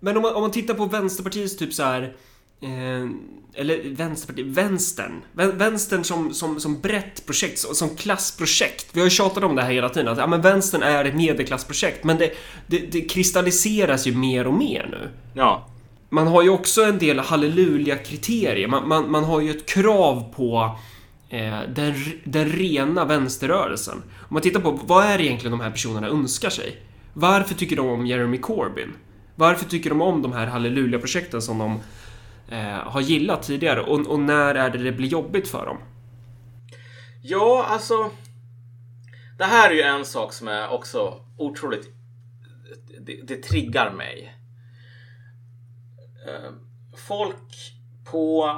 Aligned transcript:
Men 0.00 0.16
om 0.16 0.22
man, 0.22 0.34
om 0.34 0.42
man 0.42 0.50
tittar 0.50 0.74
på 0.74 0.84
Vänsterpartiets 0.84 1.56
typ 1.56 1.74
så 1.74 1.82
här... 1.82 2.02
Eh, 2.62 3.10
eller 3.54 3.94
Vänsterpartiet, 3.94 4.46
vänstern. 4.46 5.12
Vän- 5.32 5.58
Vänstern 5.58 6.04
som, 6.04 6.34
som, 6.34 6.60
som 6.60 6.80
brett 6.80 7.26
projekt, 7.26 7.58
som, 7.58 7.74
som 7.74 7.96
klassprojekt. 7.96 8.86
Vi 8.92 9.00
har 9.00 9.06
ju 9.06 9.10
tjatat 9.10 9.44
om 9.44 9.56
det 9.56 9.62
här 9.62 9.72
hela 9.72 9.88
tiden, 9.88 10.08
att 10.08 10.18
ja, 10.18 10.26
men 10.26 10.42
vänstern 10.42 10.82
är 10.82 11.04
ett 11.04 11.14
medelklassprojekt. 11.14 12.04
Men 12.04 12.18
det, 12.18 12.32
det, 12.66 12.78
det 12.78 13.00
kristalliseras 13.00 14.06
ju 14.06 14.16
mer 14.16 14.46
och 14.46 14.54
mer 14.54 14.88
nu. 14.90 15.10
Ja. 15.34 15.68
Man 16.08 16.26
har 16.26 16.42
ju 16.42 16.48
också 16.48 16.82
en 16.82 16.98
del 16.98 17.18
halleluja-kriterier. 17.18 18.68
Man, 18.68 18.88
man, 18.88 19.10
man 19.10 19.24
har 19.24 19.40
ju 19.40 19.50
ett 19.50 19.66
krav 19.66 20.34
på 20.36 20.78
eh, 21.28 21.60
den, 21.74 21.94
den 22.24 22.48
rena 22.48 23.04
vänsterrörelsen. 23.04 24.02
Om 24.18 24.34
man 24.34 24.42
tittar 24.42 24.60
på 24.60 24.70
vad 24.70 25.04
är 25.04 25.18
det 25.18 25.24
egentligen 25.24 25.58
de 25.58 25.60
här 25.60 25.70
personerna 25.70 26.08
önskar 26.08 26.50
sig? 26.50 26.76
Varför 27.12 27.54
tycker 27.54 27.76
de 27.76 27.88
om 27.88 28.06
Jeremy 28.06 28.38
Corbyn? 28.38 28.92
Varför 29.40 29.64
tycker 29.64 29.90
de 29.90 30.02
om 30.02 30.22
de 30.22 30.32
här 30.32 30.46
halleluja-projekten 30.46 31.42
som 31.42 31.58
de 31.58 31.80
eh, 32.56 32.90
har 32.90 33.00
gillat 33.00 33.42
tidigare? 33.42 33.80
Och, 33.80 34.06
och 34.06 34.20
när 34.20 34.54
är 34.54 34.70
det 34.70 34.78
det 34.78 34.92
blir 34.92 35.08
jobbigt 35.08 35.48
för 35.48 35.66
dem? 35.66 35.78
Ja, 37.22 37.66
alltså. 37.68 38.10
Det 39.38 39.44
här 39.44 39.70
är 39.70 39.74
ju 39.74 39.82
en 39.82 40.04
sak 40.04 40.32
som 40.32 40.48
är 40.48 40.68
också 40.68 41.24
otroligt. 41.38 41.88
Det, 43.00 43.22
det 43.22 43.36
triggar 43.42 43.90
mig. 43.90 44.34
Eh, 46.28 46.52
folk 47.08 47.74
på 48.10 48.54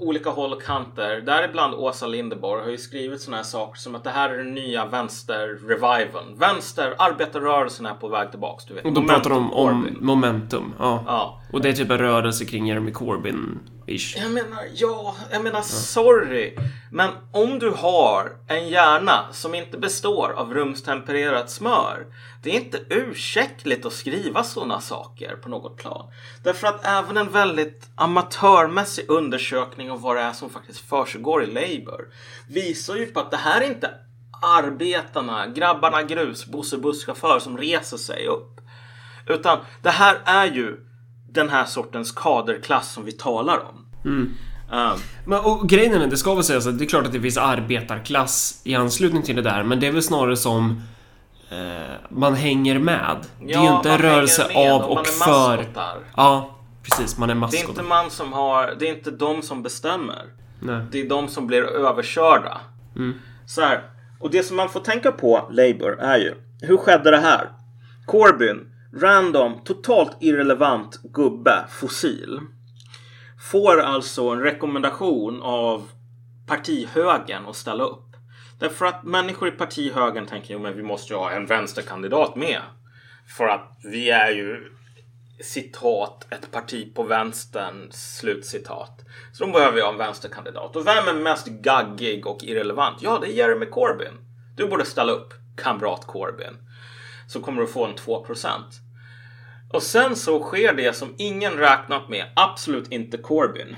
olika 0.00 0.30
håll 0.30 0.52
och 0.52 0.62
kanter, 0.62 1.20
däribland 1.20 1.74
Åsa 1.74 2.06
Linderborg, 2.06 2.62
har 2.62 2.70
ju 2.70 2.78
skrivit 2.78 3.20
sådana 3.20 3.36
här 3.36 3.44
saker 3.44 3.78
som 3.80 3.94
att 3.94 4.04
det 4.04 4.10
här 4.10 4.30
är 4.30 4.38
den 4.38 4.54
nya 4.54 4.86
vänster-reviven. 4.86 6.38
Vänster, 6.38 6.94
arbetarrörelsen 6.98 7.86
är 7.86 7.94
på 7.94 8.08
väg 8.08 8.30
tillbaks. 8.30 8.64
Du 8.64 8.74
vet. 8.74 8.84
Och 8.84 8.92
då 8.92 9.02
pratar 9.02 9.30
de 9.30 9.52
om 9.52 9.82
Corbyn. 9.82 9.98
momentum. 10.00 10.74
Ja. 10.78 11.04
Ja. 11.06 11.40
Och 11.52 11.60
det 11.60 11.68
är 11.68 11.72
typ 11.72 11.90
en 11.90 11.98
rörelse 11.98 12.44
kring 12.44 12.66
Jeremy 12.66 12.92
Ish. 13.90 14.16
Jag 14.16 14.30
menar, 14.30 14.64
ja, 14.74 15.16
jag 15.30 15.44
menar 15.44 15.62
sorry. 15.62 16.56
Men 16.90 17.10
om 17.32 17.58
du 17.58 17.70
har 17.70 18.32
en 18.46 18.68
hjärna 18.68 19.26
som 19.32 19.54
inte 19.54 19.78
består 19.78 20.32
av 20.36 20.54
rumstempererat 20.54 21.50
smör. 21.50 22.06
Det 22.42 22.50
är 22.50 22.60
inte 22.60 22.80
ursäktligt 22.88 23.86
att 23.86 23.92
skriva 23.92 24.44
sådana 24.44 24.80
saker 24.80 25.36
på 25.36 25.48
något 25.48 25.76
plan. 25.76 26.12
Därför 26.42 26.66
att 26.66 26.86
även 26.86 27.16
en 27.16 27.32
väldigt 27.32 27.88
amatörmässig 27.94 29.10
undersökning 29.10 29.90
av 29.90 30.00
vad 30.00 30.16
det 30.16 30.22
är 30.22 30.32
som 30.32 30.50
faktiskt 30.50 30.88
försiggår 30.88 31.42
i 31.42 31.46
Labour 31.46 32.08
visar 32.48 32.96
ju 32.96 33.06
på 33.06 33.20
att 33.20 33.30
det 33.30 33.36
här 33.36 33.60
är 33.60 33.66
inte 33.66 33.90
arbetarna, 34.42 35.46
grabbarna 35.46 36.02
grus, 36.02 36.46
Bosse 36.46 36.78
busschaufför 36.78 37.38
som 37.38 37.58
reser 37.58 37.96
sig 37.96 38.26
upp. 38.26 38.60
Utan 39.26 39.58
det 39.82 39.90
här 39.90 40.20
är 40.24 40.46
ju 40.46 40.89
den 41.32 41.48
här 41.48 41.64
sortens 41.64 42.12
kaderklass 42.12 42.92
som 42.92 43.04
vi 43.04 43.12
talar 43.12 43.58
om. 43.58 43.86
Um, 44.04 44.34
Men, 45.26 45.40
och 45.40 45.68
grejen 45.68 46.02
är, 46.02 46.06
det 46.06 46.16
ska 46.16 46.34
väl 46.34 46.44
sägas 46.44 46.66
att 46.66 46.78
det 46.78 46.84
är 46.84 46.88
klart 46.88 47.06
att 47.06 47.12
det 47.12 47.20
finns 47.20 47.36
arbetarklass 47.38 48.60
i 48.64 48.74
anslutning 48.74 49.22
till 49.22 49.36
det 49.36 49.42
där, 49.42 49.62
men 49.62 49.80
det 49.80 49.86
är 49.86 49.92
väl 49.92 50.02
snarare 50.02 50.36
som 50.36 50.82
eh, 51.50 51.94
man 52.10 52.34
hänger 52.34 52.78
med. 52.78 53.16
det 53.38 53.44
är 53.44 53.48
ju 53.60 53.64
Ja, 53.66 53.76
inte 53.76 53.90
en 53.90 53.98
rörelse 53.98 54.46
med 54.54 54.72
av 54.72 54.82
och 54.82 54.98
och 55.00 55.06
för. 55.06 55.56
maskotar. 55.56 55.98
Ja, 56.16 56.58
precis. 56.82 57.18
Man 57.18 57.30
är 57.30 57.34
det 57.50 57.56
är 57.58 57.68
inte 57.68 57.82
man 57.82 58.10
som 58.10 58.32
har, 58.32 58.74
det 58.78 58.88
är 58.88 58.94
inte 58.94 59.10
de 59.10 59.42
som 59.42 59.62
bestämmer. 59.62 60.22
Nej. 60.60 60.80
Det 60.92 61.00
är 61.00 61.08
de 61.08 61.28
som 61.28 61.46
blir 61.46 61.62
överkörda. 61.62 62.60
Så 63.46 63.60
här, 63.60 63.82
och 64.20 64.30
det 64.30 64.42
som 64.42 64.56
man 64.56 64.68
får 64.68 64.80
tänka 64.80 65.12
på 65.12 65.48
Labour 65.50 66.00
är 66.00 66.18
ju, 66.18 66.34
hur 66.60 66.76
skedde 66.76 67.10
det 67.10 67.18
här? 67.20 67.48
Corbyn, 68.06 68.69
random, 68.92 69.60
totalt 69.64 70.16
irrelevant 70.20 71.02
gubbe, 71.02 71.64
fossil. 71.70 72.40
Får 73.50 73.80
alltså 73.80 74.28
en 74.28 74.40
rekommendation 74.40 75.42
av 75.42 75.88
partihögern 76.46 77.46
att 77.46 77.56
ställa 77.56 77.84
upp. 77.84 78.16
Därför 78.58 78.86
att 78.86 79.04
människor 79.04 79.48
i 79.48 79.50
partihögern 79.50 80.26
tänker 80.26 80.66
att 80.66 80.76
vi 80.76 80.82
måste 80.82 81.12
ju 81.12 81.18
ha 81.18 81.30
en 81.30 81.46
vänsterkandidat 81.46 82.36
med. 82.36 82.60
För 83.36 83.48
att 83.48 83.78
vi 83.84 84.10
är 84.10 84.30
ju 84.30 84.72
citat 85.40 86.26
ett 86.30 86.50
parti 86.50 86.94
på 86.94 87.02
vänstern 87.02 87.88
slutcitat. 87.92 89.04
Så 89.32 89.44
de 89.44 89.52
behöver 89.52 89.76
ju 89.76 89.82
ha 89.82 89.92
en 89.92 89.98
vänsterkandidat. 89.98 90.76
Och 90.76 90.86
vem 90.86 91.08
är 91.08 91.22
mest 91.22 91.46
gaggig 91.46 92.26
och 92.26 92.44
irrelevant? 92.44 92.98
Ja, 93.02 93.18
det 93.20 93.26
är 93.26 93.32
Jeremy 93.32 93.66
Corbyn. 93.66 94.14
Du 94.56 94.68
borde 94.68 94.84
ställa 94.84 95.12
upp, 95.12 95.34
kamrat 95.56 96.06
Corbyn. 96.06 96.56
Så 97.30 97.40
kommer 97.40 97.60
du 97.60 97.66
få 97.66 97.84
en 97.84 97.94
2%. 97.94 98.48
Och 99.72 99.82
sen 99.82 100.16
så 100.16 100.42
sker 100.42 100.74
det 100.74 100.96
som 100.96 101.14
ingen 101.18 101.52
räknat 101.52 102.08
med, 102.08 102.24
absolut 102.36 102.92
inte 102.92 103.18
Corbyn. 103.18 103.76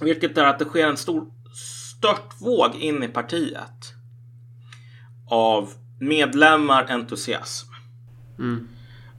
Vilket 0.00 0.38
är 0.38 0.44
att 0.44 0.58
det 0.58 0.64
sker 0.64 0.88
en 0.88 0.96
stor 0.96 1.26
störtvåg 1.54 2.74
in 2.74 3.02
i 3.02 3.08
partiet. 3.08 3.94
Av 5.30 5.70
medlemmar, 6.00 6.86
entusiasm. 6.88 7.68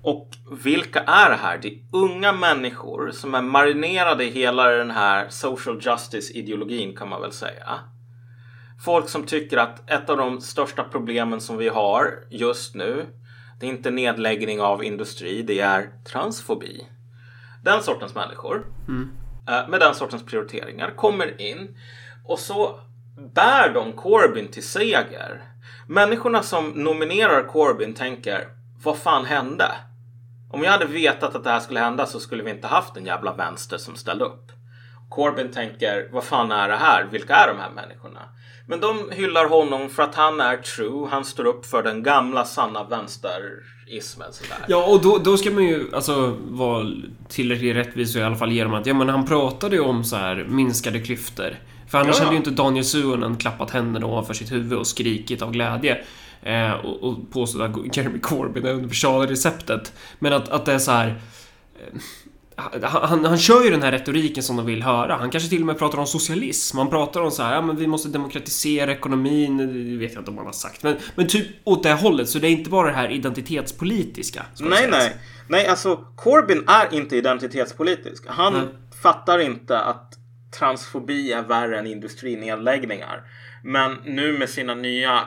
Och 0.02 0.30
vilka 0.64 1.00
är 1.00 1.30
det 1.30 1.36
här? 1.36 1.58
Det 1.58 1.68
är 1.68 1.80
unga 1.92 2.32
människor 2.32 3.12
som 3.12 3.36
är 3.36 3.42
marinerade 3.42 4.24
i 4.26 4.30
hela 4.30 4.68
den 4.68 4.92
här 4.92 5.30
social 5.30 5.82
justice 5.82 6.34
ideologin 6.34 6.96
kan 6.96 7.10
man 7.10 7.22
väl 7.22 7.32
säga. 7.32 7.80
Folk 8.86 9.10
som 9.10 9.24
tycker 9.24 9.58
att 9.58 9.90
ett 9.90 10.10
av 10.10 10.18
de 10.18 10.42
största 10.42 10.84
problemen 10.84 11.42
som 11.42 11.58
vi 11.58 11.70
har 11.70 12.14
just 12.30 12.76
nu 12.76 13.06
det 13.60 13.66
är 13.66 13.70
inte 13.70 13.92
nedläggning 13.92 14.62
av 14.62 14.84
industri, 14.84 15.42
det 15.42 15.60
är 15.60 15.90
transfobi. 16.12 16.88
Den 17.64 17.84
sortens 17.84 18.16
människor 18.16 18.66
eh, 19.50 19.68
med 19.68 19.80
den 19.80 19.96
sortens 19.96 20.26
prioriteringar 20.26 20.92
kommer 20.96 21.42
in 21.42 21.78
och 22.26 22.40
så 22.40 22.80
bär 23.34 23.74
de 23.74 23.94
Corbyn 23.94 24.48
till 24.48 24.68
seger. 24.68 25.42
Människorna 25.88 26.44
som 26.44 26.70
nominerar 26.70 27.48
Corbyn 27.48 27.94
tänker 27.94 28.48
vad 28.84 28.98
fan 28.98 29.26
hände? 29.26 29.72
Om 30.52 30.64
jag 30.64 30.72
hade 30.72 30.86
vetat 30.86 31.36
att 31.36 31.44
det 31.44 31.50
här 31.50 31.60
skulle 31.60 31.80
hända 31.80 32.06
så 32.06 32.20
skulle 32.20 32.44
vi 32.44 32.52
inte 32.52 32.68
haft 32.68 32.98
en 32.98 33.06
jävla 33.06 33.34
vänster 33.34 33.78
som 33.78 33.96
ställde 33.96 34.26
upp. 34.26 34.52
Corbyn 35.10 35.52
tänker, 35.52 36.10
vad 36.12 36.24
fan 36.24 36.52
är 36.52 36.70
det 36.70 36.76
här? 36.76 37.04
Vilka 37.12 37.36
är 37.36 37.48
de 37.48 37.60
här 37.60 37.70
människorna? 37.70 38.22
Men 38.68 38.80
de 38.80 39.10
hyllar 39.12 39.50
honom 39.50 39.90
för 39.90 40.04
att 40.04 40.16
han 40.16 40.42
är 40.42 40.58
true. 40.58 41.08
Han 41.12 41.26
står 41.26 41.46
upp 41.46 41.66
för 41.66 41.84
den 41.84 42.04
gamla 42.04 42.46
sanna 42.46 42.84
vänsterismen. 42.84 44.34
Sådär. 44.34 44.66
Ja, 44.68 44.86
och 44.86 45.02
då, 45.02 45.18
då 45.18 45.38
ska 45.38 45.52
man 45.52 45.64
ju 45.64 45.96
alltså 45.96 46.38
vara 46.40 46.88
tillräckligt 47.30 47.76
rättvis 47.76 48.16
och 48.16 48.22
i 48.22 48.24
alla 48.24 48.36
fall 48.36 48.52
ge 48.52 48.64
dem 48.64 48.74
att 48.74 48.86
ja, 48.86 48.94
men 48.94 49.10
han 49.10 49.26
pratade 49.26 49.76
ju 49.76 49.82
om 49.82 50.04
så 50.04 50.16
här 50.16 50.46
minskade 50.50 51.00
klyftor. 51.00 51.60
För 51.90 51.98
annars 51.98 52.16
Ja, 52.16 52.20
ja. 52.20 52.24
hade 52.24 52.36
ju 52.36 52.38
inte 52.38 52.52
Daniel 52.52 52.86
Suhonen 52.86 53.38
klappat 53.38 53.72
händerna 53.72 54.06
ovanför 54.06 54.34
sitt 54.34 54.52
huvud 54.52 54.80
och 54.80 54.88
skrikit 54.88 55.42
av 55.42 55.52
glädje. 55.52 55.98
Eh, 56.44 56.72
och, 56.72 57.04
och 57.04 57.32
påstått 57.32 57.62
att 57.62 57.98
Jeremy 57.98 58.20
Corbyn 58.20 58.66
är 58.66 58.74
universala 58.74 59.32
receptet. 59.32 59.94
Men 60.20 60.34
att, 60.34 60.50
att 60.50 60.66
det 60.66 60.74
är 60.74 60.80
så 60.80 60.92
här... 60.92 61.08
eh, 61.08 62.00
Han, 62.58 63.26
han, 63.26 63.38
kör 63.38 63.64
ju 63.64 63.70
den 63.70 63.82
här 63.82 63.92
retoriken 63.92 64.44
som 64.44 64.56
de 64.56 64.66
vill 64.66 64.84
höra. 64.84 65.16
Han 65.16 65.30
kanske 65.30 65.50
till 65.50 65.62
och 65.62 65.68
med 65.68 65.80
pratar 65.80 65.98
om 65.98 66.08
socialism. 66.08 66.78
Han 66.78 66.90
pratar 66.90 67.22
om 67.22 67.32
så 67.32 67.44
här, 67.44 67.56
ja 67.56 67.62
men 67.62 67.76
vi 67.76 67.88
måste 67.88 68.10
demokratisera 68.10 68.92
ekonomin. 68.92 69.58
Det 69.58 69.98
vet 69.98 70.14
jag 70.14 70.22
inte 70.22 70.32
om 70.32 70.38
han 70.38 70.46
har 70.46 70.54
sagt. 70.54 70.84
Men, 70.84 70.96
men 71.16 71.28
typ 71.28 71.48
åt 71.64 71.84
det 71.84 71.94
hållet. 71.94 72.30
Så 72.30 72.40
det 72.40 72.48
är 72.48 72.52
inte 72.52 72.70
bara 72.70 72.88
det 72.88 72.94
här 72.94 73.12
identitetspolitiska. 73.12 74.46
ska 74.54 74.66
Nej, 74.66 74.88
nej. 74.92 75.16
Nej, 75.48 75.68
alltså 75.68 75.96
Corbyn 76.16 76.64
är 76.68 76.94
inte 76.94 77.16
identitetspolitisk. 77.16 78.24
Han 78.28 78.54
Nej. 78.54 78.64
fattar 79.02 79.40
inte 79.40 79.80
att 79.80 80.14
transfobi 80.60 81.32
är 81.32 81.42
värre 81.42 81.80
än 81.80 81.88
industrinedläggningar. 81.88 83.24
Men 83.64 83.98
nu 84.06 84.38
med 84.38 84.50
sina 84.50 84.76
nya 84.76 85.22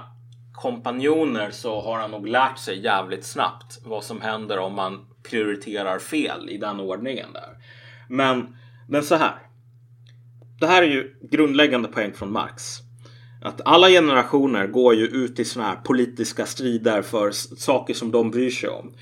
kompanjoner 0.53 1.51
så 1.51 1.81
har 1.81 1.99
han 1.99 2.11
nog 2.11 2.29
lärt 2.29 2.59
sig 2.59 2.85
jävligt 2.85 3.25
snabbt 3.25 3.79
vad 3.85 4.05
som 4.05 4.21
händer 4.21 4.59
om 4.59 4.75
man 4.75 5.07
prioriterar 5.31 5.99
fel 5.99 6.51
i 6.51 6.59
den 6.59 6.81
ordningen 6.81 7.33
där. 7.33 7.57
Men, 8.09 8.57
men 8.89 9.03
så 9.03 9.15
här. 9.15 9.39
Det 10.61 10.67
här 10.67 10.83
är 10.83 10.87
ju 10.87 11.15
grundläggande 11.31 11.89
poäng 11.89 12.13
från 12.13 12.33
Marx. 12.33 12.79
Att 13.43 13.61
alla 13.65 13.89
generationer 13.89 14.67
går 14.67 14.95
ju 14.95 15.07
ut 15.07 15.39
i 15.39 15.45
såna 15.45 15.67
här 15.67 15.77
politiska 15.77 16.47
strider 16.47 17.03
för 17.03 17.31
saker 17.57 17.95
som 17.95 18.11
de 18.11 18.31
bryr 18.31 18.51
sig 18.51 18.69
om. 18.69 18.95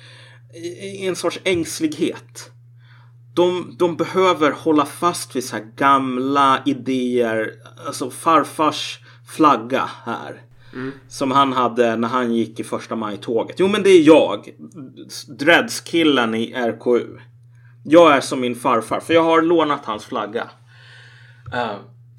I 0.82 1.06
en 1.06 1.16
sorts 1.16 1.40
ängslighet. 1.44 2.50
De, 3.34 3.76
de 3.78 3.96
behöver 3.96 4.50
hålla 4.50 4.84
fast 4.84 5.36
vid 5.36 5.44
så 5.44 5.56
här 5.56 5.64
gamla 5.76 6.62
idéer. 6.66 7.52
Alltså 7.86 8.10
farfars 8.10 8.98
flagga 9.36 9.90
här. 10.04 10.45
Mm. 10.76 10.92
Som 11.08 11.30
han 11.30 11.52
hade 11.52 11.96
när 11.96 12.08
han 12.08 12.34
gick 12.34 12.60
i 12.60 12.64
första 12.64 12.96
maj-tåget. 12.96 13.56
Jo 13.58 13.68
men 13.68 13.82
det 13.82 13.90
är 13.90 14.02
jag. 14.02 14.48
Dreadskillen 15.38 16.34
i 16.34 16.52
RKU. 16.52 17.18
Jag 17.84 18.16
är 18.16 18.20
som 18.20 18.40
min 18.40 18.54
farfar 18.54 19.00
för 19.00 19.14
jag 19.14 19.22
har 19.22 19.42
lånat 19.42 19.84
hans 19.84 20.04
flagga. 20.04 20.50
Uh, 21.54 21.76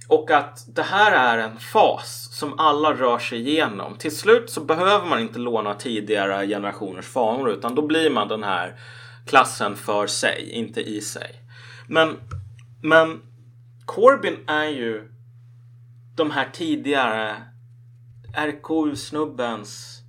och 0.07 0.31
att 0.31 0.75
det 0.75 0.81
här 0.81 1.11
är 1.11 1.37
en 1.37 1.59
fas 1.59 2.29
som 2.31 2.59
alla 2.59 2.93
rör 2.93 3.19
sig 3.19 3.39
igenom. 3.39 3.97
Till 3.97 4.17
slut 4.17 4.49
så 4.49 4.61
behöver 4.61 5.05
man 5.05 5.19
inte 5.19 5.39
låna 5.39 5.73
tidigare 5.73 6.47
generationers 6.47 7.05
fanor 7.05 7.49
utan 7.49 7.75
då 7.75 7.87
blir 7.87 8.09
man 8.09 8.27
den 8.27 8.43
här 8.43 8.79
klassen 9.25 9.75
för 9.75 10.07
sig, 10.07 10.49
inte 10.51 10.81
i 10.81 11.01
sig. 11.01 11.31
Men, 11.87 12.15
men 12.83 13.21
Corbyn 13.85 14.37
är 14.47 14.67
ju 14.67 15.11
de 16.15 16.31
här 16.31 16.49
tidigare 16.53 17.35
RKU-snubbens 18.37 20.01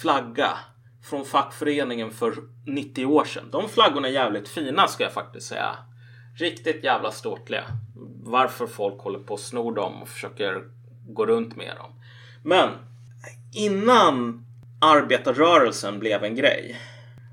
flagga 0.00 0.58
från 1.02 1.24
fackföreningen 1.24 2.10
för 2.10 2.34
90 2.66 3.06
år 3.06 3.24
sedan. 3.24 3.48
De 3.52 3.68
flaggorna 3.68 4.08
är 4.08 4.12
jävligt 4.12 4.48
fina 4.48 4.88
ska 4.88 5.04
jag 5.04 5.12
faktiskt 5.12 5.46
säga. 5.46 5.76
Riktigt 6.36 6.84
jävla 6.84 7.10
ståtliga. 7.10 7.64
Varför 8.22 8.66
folk 8.66 9.00
håller 9.00 9.18
på 9.18 9.34
att 9.34 9.40
snor 9.40 9.74
dem 9.74 10.02
och 10.02 10.08
försöker 10.08 10.64
gå 11.08 11.26
runt 11.26 11.56
med 11.56 11.76
dem. 11.76 11.90
Men 12.42 12.70
innan 13.54 14.46
arbetarrörelsen 14.80 15.98
blev 15.98 16.24
en 16.24 16.34
grej. 16.34 16.80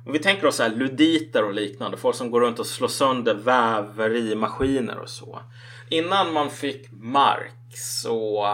Om 0.06 0.14
vi 0.14 0.20
tänker 0.20 0.48
oss 0.48 0.56
så 0.56 0.64
här 0.64 0.76
luditer 0.76 1.44
och 1.44 1.54
liknande, 1.54 1.98
folk 1.98 2.16
som 2.16 2.32
går 2.32 2.42
runt 2.42 2.60
och 2.60 2.68
slår 2.68 2.88
sönder 2.88 3.36
väverimaskiner 3.36 4.98
och 4.98 5.10
så. 5.10 5.40
Innan 5.90 6.34
man 6.34 6.50
fick 6.50 6.92
Marx 6.92 8.06
och 8.06 8.48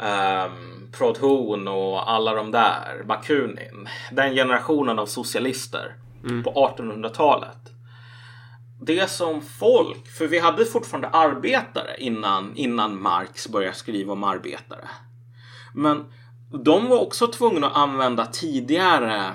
um, 0.00 0.90
Prodhon 0.92 1.68
och 1.68 2.10
alla 2.10 2.34
de 2.34 2.50
där, 2.50 3.04
Bakunin. 3.04 3.88
Den 4.12 4.34
generationen 4.34 4.98
av 4.98 5.06
socialister 5.06 5.96
mm. 6.24 6.42
på 6.42 6.50
1800-talet. 6.50 7.58
Det 8.80 9.10
som 9.10 9.42
folk, 9.42 10.06
för 10.06 10.26
vi 10.26 10.38
hade 10.38 10.64
fortfarande 10.64 11.08
arbetare 11.08 11.96
innan, 11.98 12.56
innan 12.56 13.02
Marx 13.02 13.48
började 13.48 13.76
skriva 13.76 14.12
om 14.12 14.24
arbetare. 14.24 14.88
Men 15.74 16.04
de 16.64 16.88
var 16.88 16.98
också 17.00 17.26
tvungna 17.26 17.66
att 17.66 17.76
använda 17.76 18.26
tidigare 18.26 19.32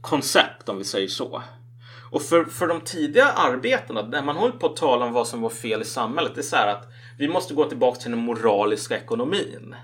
koncept 0.00 0.68
om 0.68 0.78
vi 0.78 0.84
säger 0.84 1.08
så. 1.08 1.42
Och 2.10 2.22
för, 2.22 2.44
för 2.44 2.68
de 2.68 2.80
tidiga 2.80 3.26
arbetena, 3.26 4.02
när 4.02 4.22
man 4.22 4.36
håller 4.36 4.54
på 4.54 4.66
att 4.66 4.76
tala 4.76 5.06
om 5.06 5.12
vad 5.12 5.26
som 5.26 5.40
var 5.40 5.50
fel 5.50 5.82
i 5.82 5.84
samhället, 5.84 6.34
det 6.34 6.40
är 6.40 6.42
så 6.42 6.56
här 6.56 6.66
att 6.66 6.88
vi 7.18 7.28
måste 7.28 7.54
gå 7.54 7.64
tillbaka 7.64 8.00
till 8.00 8.10
den 8.10 8.20
moraliska 8.20 8.96
ekonomin. 8.96 9.74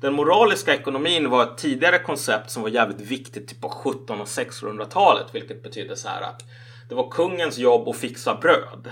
Den 0.00 0.14
moraliska 0.14 0.74
ekonomin 0.74 1.30
var 1.30 1.42
ett 1.42 1.58
tidigare 1.58 1.98
koncept 1.98 2.50
som 2.50 2.62
var 2.62 2.68
jävligt 2.68 3.00
viktigt 3.00 3.48
typ 3.48 3.60
på 3.60 3.68
1700 3.68 4.22
och 4.22 4.28
1600-talet, 4.28 5.26
vilket 5.32 5.62
betyder 5.62 5.94
så 5.94 6.08
här 6.08 6.22
att 6.22 6.42
det 6.88 6.94
var 6.94 7.10
kungens 7.10 7.58
jobb 7.58 7.88
att 7.88 7.96
fixa 7.96 8.34
bröd. 8.34 8.88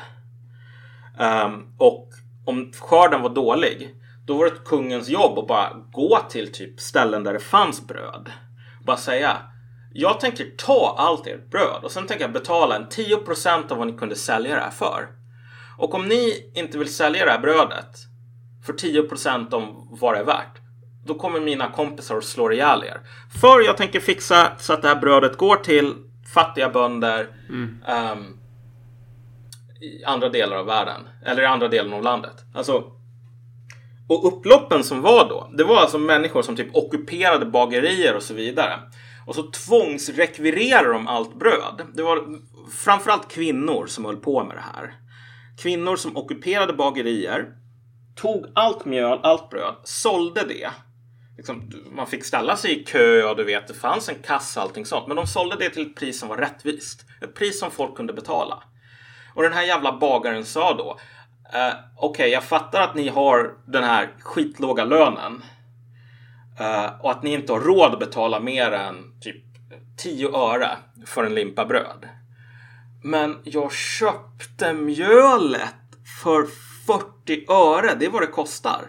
Um, 1.19 1.75
och 1.79 2.09
om 2.45 2.73
skörden 2.73 3.23
var 3.23 3.31
dålig, 3.31 3.95
då 4.27 4.39
var 4.39 4.45
det 4.45 4.65
kungens 4.65 5.09
jobb 5.09 5.39
att 5.39 5.49
bara 5.49 5.73
gå 5.93 6.19
till 6.29 6.53
typ 6.53 6.81
ställen 6.81 7.25
där 7.25 7.33
det 7.33 7.41
fanns 7.41 7.87
bröd. 7.87 8.31
Bara 8.85 8.97
säga 8.97 9.39
jag 9.99 10.21
tänker 10.21 10.47
ta 10.57 10.95
allt 10.99 11.27
ert 11.27 11.51
bröd 11.51 11.85
och 11.85 11.91
sen 11.91 12.07
tänker 12.07 12.25
jag 12.25 12.33
betala 12.33 12.77
en 12.77 12.87
10% 12.87 13.73
av 13.73 13.79
vad 13.79 13.87
ni 13.87 13.93
kunde 13.93 14.17
sälja 14.17 14.55
det 14.55 14.61
här 14.61 14.71
för. 14.71 15.09
Och 15.79 15.95
om 15.95 16.09
ni 16.09 16.51
inte 16.55 16.79
vill 16.79 16.95
sälja 16.95 17.25
det 17.25 17.31
här 17.31 17.39
brödet 17.39 17.97
för 18.67 18.73
10% 18.73 19.55
om 19.55 19.89
vad 20.01 20.15
det 20.15 20.19
är 20.19 20.25
värt, 20.25 20.61
då 21.07 21.15
kommer 21.15 21.41
mina 21.41 21.71
kompisar 21.71 22.17
att 22.17 22.25
slå 22.25 22.53
ihjäl 22.53 22.85
er. 22.85 23.01
För 23.41 23.61
jag 23.61 23.77
tänker 23.77 24.01
fixa 24.01 24.53
så 24.59 24.73
att 24.73 24.83
det 24.83 24.89
här 24.89 25.01
brödet 25.01 25.37
går 25.37 25.57
till 25.57 25.95
fattiga 26.35 26.69
bönder 26.69 27.29
mm. 27.49 27.85
um, 28.13 28.39
i 29.81 30.05
andra 30.05 30.29
delar 30.29 30.57
av 30.57 30.67
världen. 30.67 31.09
Eller 31.25 31.43
i 31.43 31.47
andra 31.47 31.69
delen 31.69 31.93
av 31.93 32.03
landet. 32.03 32.35
Alltså, 32.55 32.85
och 34.09 34.27
upploppen 34.27 34.85
som 34.85 35.03
var 35.03 35.29
då, 35.29 35.51
det 35.57 35.65
var 35.65 35.77
alltså 35.77 35.99
människor 35.99 36.43
som 36.43 36.57
typ 36.57 36.77
ockuperade 36.77 37.47
bagerier 37.47 38.17
och 38.17 38.23
så 38.23 38.35
vidare. 38.35 38.81
Och 39.27 39.35
så 39.35 39.43
tvångsrekvirerade 39.43 40.93
de 40.93 41.09
allt 41.09 41.35
bröd. 41.35 41.83
Det 41.95 42.03
var 42.03 42.25
framförallt 42.85 43.29
kvinnor 43.29 43.87
som 43.87 44.05
höll 44.05 44.17
på 44.17 44.45
med 44.45 44.57
det 44.57 44.65
här. 44.75 44.95
Kvinnor 45.63 45.97
som 45.97 46.17
ockuperade 46.17 46.73
bagerier, 46.73 47.53
tog 48.17 48.47
allt 48.55 48.85
mjöl, 48.85 49.21
allt 49.23 49.51
bröd, 49.51 49.75
sålde 49.85 50.45
det. 50.49 50.71
Liksom, 51.37 51.71
man 51.91 52.07
fick 52.07 52.25
ställa 52.25 52.57
sig 52.57 52.81
i 52.81 52.85
kö 52.85 53.23
och 53.23 53.37
du 53.37 53.45
vet, 53.45 53.69
det 53.69 53.75
fanns 53.75 54.09
en 54.09 54.23
kassa 54.23 54.61
och 54.61 54.67
allting 54.67 54.87
sånt. 54.87 55.07
Men 55.07 55.17
de 55.17 55.27
sålde 55.27 55.57
det 55.57 55.71
till 55.71 55.87
ett 55.87 55.97
pris 55.97 56.21
som 56.21 56.29
var 56.29 56.37
rättvist. 56.37 57.05
Ett 57.23 57.35
pris 57.35 57.61
som 57.61 57.71
folk 57.71 57.97
kunde 57.97 58.13
betala. 58.13 58.63
Och 59.35 59.43
den 59.43 59.53
här 59.53 59.63
jävla 59.63 59.99
bagaren 59.99 60.45
sa 60.45 60.75
då 60.75 60.99
eh, 61.53 61.75
Okej, 61.97 62.09
okay, 62.09 62.29
jag 62.29 62.45
fattar 62.45 62.83
att 62.83 62.95
ni 62.95 63.09
har 63.09 63.55
den 63.67 63.85
här 63.85 64.09
skitlåga 64.21 64.85
lönen. 64.85 65.43
eh, 66.61 67.01
och 67.01 67.11
att 67.11 67.23
ni 67.23 67.33
inte 67.33 67.53
har 67.53 67.61
råd 67.61 67.93
att 67.93 67.99
betala 67.99 68.41
mer 68.41 68.73
än 68.73 69.21
typ 69.21 69.45
10 69.97 70.37
öre 70.37 70.69
för 71.07 71.25
en 71.25 71.35
limpa 71.35 71.65
bröd. 71.65 72.09
Men 73.03 73.39
jag 73.45 73.73
köpte 73.73 74.73
mjölet 74.73 75.75
för 76.23 76.47
40 76.87 77.53
öre. 77.53 77.95
Det 77.99 78.07
är 78.07 78.11
vad 78.11 78.23
det 78.23 78.27
kostar. 78.27 78.81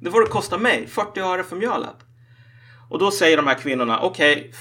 Det 0.00 0.08
är 0.08 0.12
vad 0.12 0.22
det 0.22 0.30
kostar 0.30 0.58
mig. 0.58 0.86
40 0.86 1.20
öre 1.20 1.44
för 1.44 1.56
mjölet. 1.56 1.96
Och 2.90 2.98
då 2.98 3.10
säger 3.10 3.36
de 3.36 3.46
här 3.46 3.54
kvinnorna, 3.54 4.00
okej, 4.00 4.36
okay, 4.36 4.52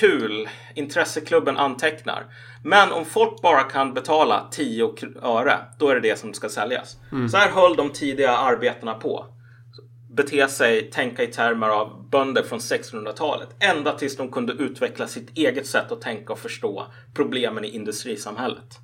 kul, 0.00 0.48
intresseklubben 0.74 1.56
antecknar. 1.56 2.24
Men 2.64 2.92
om 2.92 3.04
folk 3.04 3.42
bara 3.42 3.62
kan 3.62 3.94
betala 3.94 4.48
10 4.50 4.94
öre, 5.22 5.58
då 5.78 5.88
är 5.88 5.94
det 5.94 6.00
det 6.00 6.18
som 6.18 6.34
ska 6.34 6.48
säljas. 6.48 6.96
Mm. 7.12 7.28
Så 7.28 7.36
här 7.36 7.50
höll 7.50 7.76
de 7.76 7.90
tidiga 7.90 8.36
arbetarna 8.36 8.94
på 8.94 9.26
bete 10.22 10.48
sig, 10.48 10.90
tänka 10.90 11.22
i 11.22 11.26
termer 11.26 11.68
av 11.68 12.08
bönder 12.10 12.42
från 12.42 12.58
1600-talet. 12.58 13.48
Ända 13.60 13.92
tills 13.92 14.16
de 14.16 14.30
kunde 14.30 14.52
utveckla 14.52 15.06
sitt 15.06 15.38
eget 15.38 15.66
sätt 15.66 15.92
att 15.92 16.00
tänka 16.00 16.32
och 16.32 16.38
förstå 16.38 16.86
problemen 17.14 17.64
i 17.64 17.68
industrisamhället. 17.68 18.78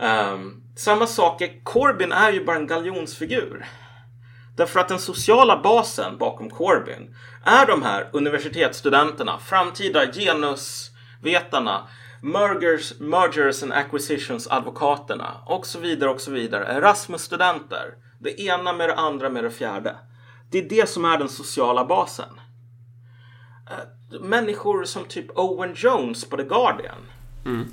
Um, 0.00 0.62
samma 0.76 1.06
sak 1.06 1.40
är, 1.40 1.64
Corbyn 1.64 2.12
är 2.12 2.32
ju 2.32 2.44
bara 2.44 2.56
en 2.56 2.66
galjonsfigur. 2.66 3.66
Därför 4.56 4.80
att 4.80 4.88
den 4.88 4.98
sociala 4.98 5.60
basen 5.62 6.18
bakom 6.18 6.50
Corbyn 6.50 7.14
är 7.44 7.66
de 7.66 7.82
här 7.82 8.10
universitetsstudenterna, 8.12 9.38
framtida 9.38 10.12
genusvetarna, 10.12 11.88
mergers, 12.22 13.00
mergers 13.00 13.62
and 13.62 13.72
acquisitions 13.72 14.48
advokaterna 14.48 15.32
och 15.46 15.66
så 15.66 15.78
vidare 15.78 16.10
och 16.10 16.20
så 16.20 16.30
vidare. 16.30 16.64
Erasmus-studenter. 16.64 17.94
Det 18.18 18.40
ena 18.40 18.72
med 18.72 18.88
det 18.88 18.94
andra 18.94 19.30
med 19.30 19.44
det 19.44 19.50
fjärde. 19.50 19.96
Det 20.50 20.58
är 20.58 20.68
det 20.68 20.88
som 20.88 21.04
är 21.04 21.18
den 21.18 21.28
sociala 21.28 21.84
basen. 21.84 22.40
Eh, 23.70 24.20
människor 24.20 24.84
som 24.84 25.04
typ 25.04 25.38
Owen 25.38 25.74
Jones 25.76 26.24
på 26.24 26.36
The 26.36 26.42
Guardian. 26.42 27.06
Mm. 27.44 27.66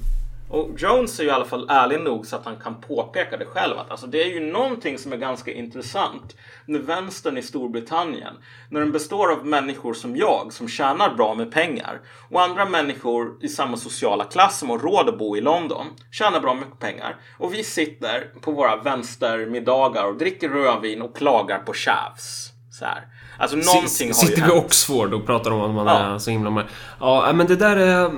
Och 0.54 0.70
Jones 0.78 1.20
är 1.20 1.24
ju 1.24 1.30
i 1.30 1.32
alla 1.32 1.46
fall 1.46 1.70
ärlig 1.70 2.02
nog 2.02 2.26
så 2.26 2.36
att 2.36 2.46
han 2.46 2.56
kan 2.56 2.82
påpeka 2.82 3.38
det 3.38 3.46
själv. 3.46 3.78
Att 3.78 3.92
alltså, 3.92 4.08
det 4.08 4.24
är 4.24 4.28
ju 4.28 4.40
någonting 4.40 4.98
som 4.98 5.14
är 5.14 5.18
ganska 5.18 5.52
intressant 5.52 6.36
med 6.66 6.82
vänstern 6.82 7.38
i 7.38 7.42
Storbritannien. 7.42 8.34
När 8.70 8.80
den 8.80 8.92
består 8.92 9.32
av 9.32 9.46
människor 9.46 9.94
som 9.94 10.16
jag 10.16 10.54
som 10.54 10.68
tjänar 10.68 11.16
bra 11.16 11.36
med 11.36 11.52
pengar 11.52 12.02
och 12.30 12.42
andra 12.42 12.66
människor 12.66 13.38
i 13.42 13.50
samma 13.50 13.78
sociala 13.78 14.24
klass 14.24 14.60
som 14.60 14.70
har 14.70 14.80
råd 14.80 15.10
att 15.10 15.18
bo 15.18 15.38
i 15.38 15.42
London 15.42 15.88
tjänar 16.12 16.40
bra 16.40 16.54
mycket 16.54 16.80
pengar. 16.80 17.16
Och 17.38 17.54
vi 17.54 17.64
sitter 17.64 18.32
på 18.42 18.52
våra 18.52 18.76
vänstermiddagar 18.76 20.06
och 20.06 20.18
dricker 20.18 20.50
rödvin 20.50 21.02
och 21.02 21.18
klagar 21.18 21.60
på 21.60 21.74
tjavs. 21.74 22.53
Så 22.74 22.86
här. 22.86 23.08
Alltså 23.38 23.58
någonting 23.58 24.10
S 24.10 24.22
har 24.22 24.30
ju 24.30 24.36
Sitter 24.36 24.42
vid 24.42 24.52
Oxford 24.52 25.14
och 25.14 25.26
pratar 25.26 25.52
om 25.52 25.62
att 25.62 25.72
man 25.76 25.88
ja. 25.88 26.16
är 26.16 26.20
så 26.20 26.32
himla 26.32 26.50
med. 26.50 26.66
Ja, 27.00 27.32
men 27.34 27.48
det 27.48 27.56
där 27.56 27.78
är... 27.78 28.12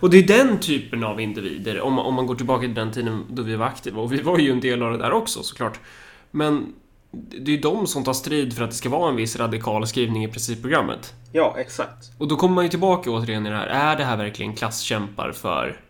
Och 0.00 0.10
det 0.10 0.18
är 0.18 0.22
den 0.22 0.60
typen 0.60 1.04
av 1.04 1.20
individer, 1.20 1.80
om, 1.80 1.98
om 1.98 2.14
man 2.14 2.26
går 2.26 2.34
tillbaka 2.34 2.60
till 2.60 2.74
den 2.74 2.92
tiden 2.92 3.24
då 3.28 3.42
vi 3.42 3.56
var 3.56 3.66
aktiva, 3.66 4.00
och 4.00 4.12
vi 4.12 4.22
var 4.22 4.38
ju 4.38 4.52
en 4.52 4.60
del 4.60 4.82
av 4.82 4.92
det 4.92 4.98
där 4.98 5.12
också 5.12 5.42
såklart. 5.42 5.80
Men 6.30 6.74
det 7.10 7.50
är 7.50 7.56
ju 7.56 7.60
de 7.60 7.86
som 7.86 8.04
tar 8.04 8.12
strid 8.12 8.56
för 8.56 8.64
att 8.64 8.70
det 8.70 8.76
ska 8.76 8.88
vara 8.88 9.08
en 9.08 9.16
viss 9.16 9.36
radikal 9.36 9.86
skrivning 9.86 10.24
i 10.24 10.28
principprogrammet. 10.28 11.14
Ja, 11.32 11.56
exakt. 11.58 12.10
Och 12.18 12.28
då 12.28 12.36
kommer 12.36 12.54
man 12.54 12.64
ju 12.64 12.70
tillbaka 12.70 13.10
återigen 13.10 13.46
i 13.46 13.50
det 13.50 13.56
här. 13.56 13.66
Är 13.66 13.96
det 13.96 14.04
här 14.04 14.16
verkligen 14.16 14.54
klasskämpar 14.54 15.32
för, 15.32 15.80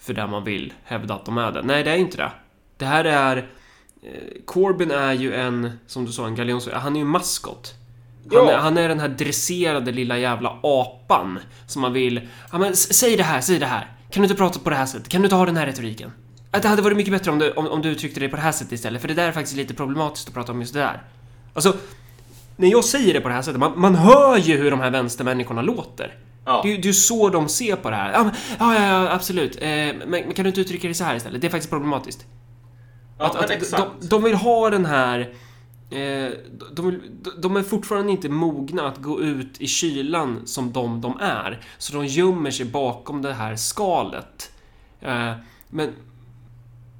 för 0.00 0.14
det 0.14 0.26
man 0.26 0.44
vill 0.44 0.72
hävda 0.84 1.14
att 1.14 1.24
de 1.24 1.38
är 1.38 1.52
det? 1.52 1.62
Nej, 1.62 1.84
det 1.84 1.90
är 1.90 1.96
inte 1.96 2.16
det. 2.16 2.32
Det 2.76 2.84
här 2.84 3.04
är... 3.04 3.48
Eh, 4.06 4.12
Corbyn 4.44 4.90
är 4.90 5.12
ju 5.12 5.34
en, 5.34 5.70
som 5.86 6.04
du 6.04 6.12
sa, 6.12 6.26
en 6.26 6.34
galjons... 6.34 6.68
Han 6.72 6.92
är 6.92 7.00
ju 7.00 7.02
en 7.02 7.08
maskot. 7.08 7.74
Han, 8.32 8.48
är, 8.48 8.56
han 8.56 8.78
är 8.78 8.88
den 8.88 9.00
här 9.00 9.08
dresserade 9.08 9.92
lilla 9.92 10.18
jävla 10.18 10.58
apan 10.62 11.38
som 11.66 11.82
man 11.82 11.92
vill... 11.92 12.28
Ja, 12.52 12.58
men 12.58 12.76
säg 12.76 13.16
det 13.16 13.22
här, 13.22 13.40
säg 13.40 13.58
det 13.58 13.66
här. 13.66 13.90
Kan 14.10 14.22
du 14.22 14.24
inte 14.24 14.34
prata 14.36 14.58
på 14.58 14.70
det 14.70 14.76
här 14.76 14.86
sättet? 14.86 15.08
Kan 15.08 15.20
du 15.20 15.26
inte 15.26 15.36
ha 15.36 15.46
den 15.46 15.56
här 15.56 15.66
retoriken? 15.66 16.12
Att 16.50 16.62
det 16.62 16.68
hade 16.68 16.82
varit 16.82 16.96
mycket 16.96 17.12
bättre 17.12 17.30
om 17.30 17.38
du, 17.38 17.50
om, 17.50 17.68
om 17.68 17.82
du 17.82 17.88
uttryckte 17.88 18.20
dig 18.20 18.28
på 18.28 18.36
det 18.36 18.42
här 18.42 18.52
sättet 18.52 18.72
istället, 18.72 19.00
för 19.00 19.08
det 19.08 19.14
där 19.14 19.28
är 19.28 19.32
faktiskt 19.32 19.56
lite 19.56 19.74
problematiskt 19.74 20.28
att 20.28 20.34
prata 20.34 20.52
om 20.52 20.60
just 20.60 20.74
det 20.74 20.80
där. 20.80 21.02
Alltså, 21.54 21.76
när 22.56 22.68
jag 22.68 22.84
säger 22.84 23.14
det 23.14 23.20
på 23.20 23.28
det 23.28 23.34
här 23.34 23.42
sättet, 23.42 23.60
man, 23.60 23.80
man 23.80 23.94
hör 23.94 24.36
ju 24.36 24.56
hur 24.56 24.70
de 24.70 24.80
här 24.80 24.90
vänstermänniskorna 24.90 25.62
låter. 25.62 26.14
Ja. 26.44 26.60
Det, 26.64 26.72
är 26.72 26.78
ju 26.78 26.92
så 26.92 27.28
de 27.28 27.48
ser 27.48 27.76
på 27.76 27.90
det 27.90 27.96
här. 27.96 28.12
Ja, 28.12 28.24
men, 28.24 28.32
ja, 28.58 28.74
ja, 28.74 29.12
absolut. 29.12 29.56
Eh, 29.56 29.68
men, 29.68 29.98
men, 30.06 30.32
kan 30.34 30.42
du 30.42 30.48
inte 30.48 30.60
uttrycka 30.60 30.88
det 30.88 30.94
så 30.94 31.04
här 31.04 31.16
istället? 31.16 31.40
Det 31.40 31.46
är 31.46 31.50
faktiskt 31.50 31.70
problematiskt. 31.70 32.26
Ja, 33.18 33.24
att, 33.24 33.50
att 33.50 33.70
de, 34.00 34.08
de 34.08 34.22
vill 34.22 34.34
ha 34.34 34.70
den 34.70 34.86
här 34.86 35.34
Eh, 35.90 36.32
de, 36.72 37.00
de, 37.38 37.56
är 37.56 37.62
fortfarande 37.62 38.12
inte 38.12 38.28
mogna 38.28 38.88
att 38.88 38.98
gå 38.98 39.20
ut 39.20 39.60
i 39.60 39.66
kylan 39.66 40.46
som 40.46 40.72
de 40.72 41.00
de 41.00 41.18
är. 41.20 41.60
Så 41.78 41.92
de 41.92 42.06
gömmer 42.06 42.50
sig 42.50 42.66
bakom 42.66 43.22
det 43.22 43.32
här 43.32 43.56
skalet. 43.56 44.52
Eh, 45.00 45.32
men 45.68 45.92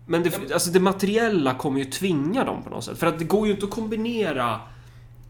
men 0.07 0.23
det, 0.23 0.53
alltså 0.53 0.71
det 0.71 0.81
materiella 0.81 1.55
kommer 1.55 1.79
ju 1.79 1.85
tvinga 1.85 2.45
dem 2.45 2.63
på 2.63 2.71
något 2.71 2.85
sätt. 2.85 2.99
För 2.99 3.07
att 3.07 3.19
det 3.19 3.25
går 3.25 3.47
ju 3.47 3.53
inte 3.53 3.67
att 3.67 3.71
kombinera... 3.71 4.61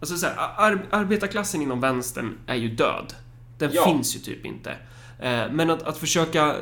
Alltså 0.01 0.17
så 0.17 0.27
här, 0.27 0.35
ar, 0.57 0.87
arbetarklassen 0.91 1.63
inom 1.63 1.81
vänstern 1.81 2.39
är 2.47 2.55
ju 2.55 2.69
död. 2.69 3.15
Den 3.59 3.71
ja. 3.73 3.85
finns 3.85 4.17
ju 4.17 4.21
typ 4.21 4.47
inte. 4.47 4.71
Eh, 5.21 5.45
men 5.51 5.71
att, 5.71 5.83
att 5.83 5.99
försöka 5.99 6.55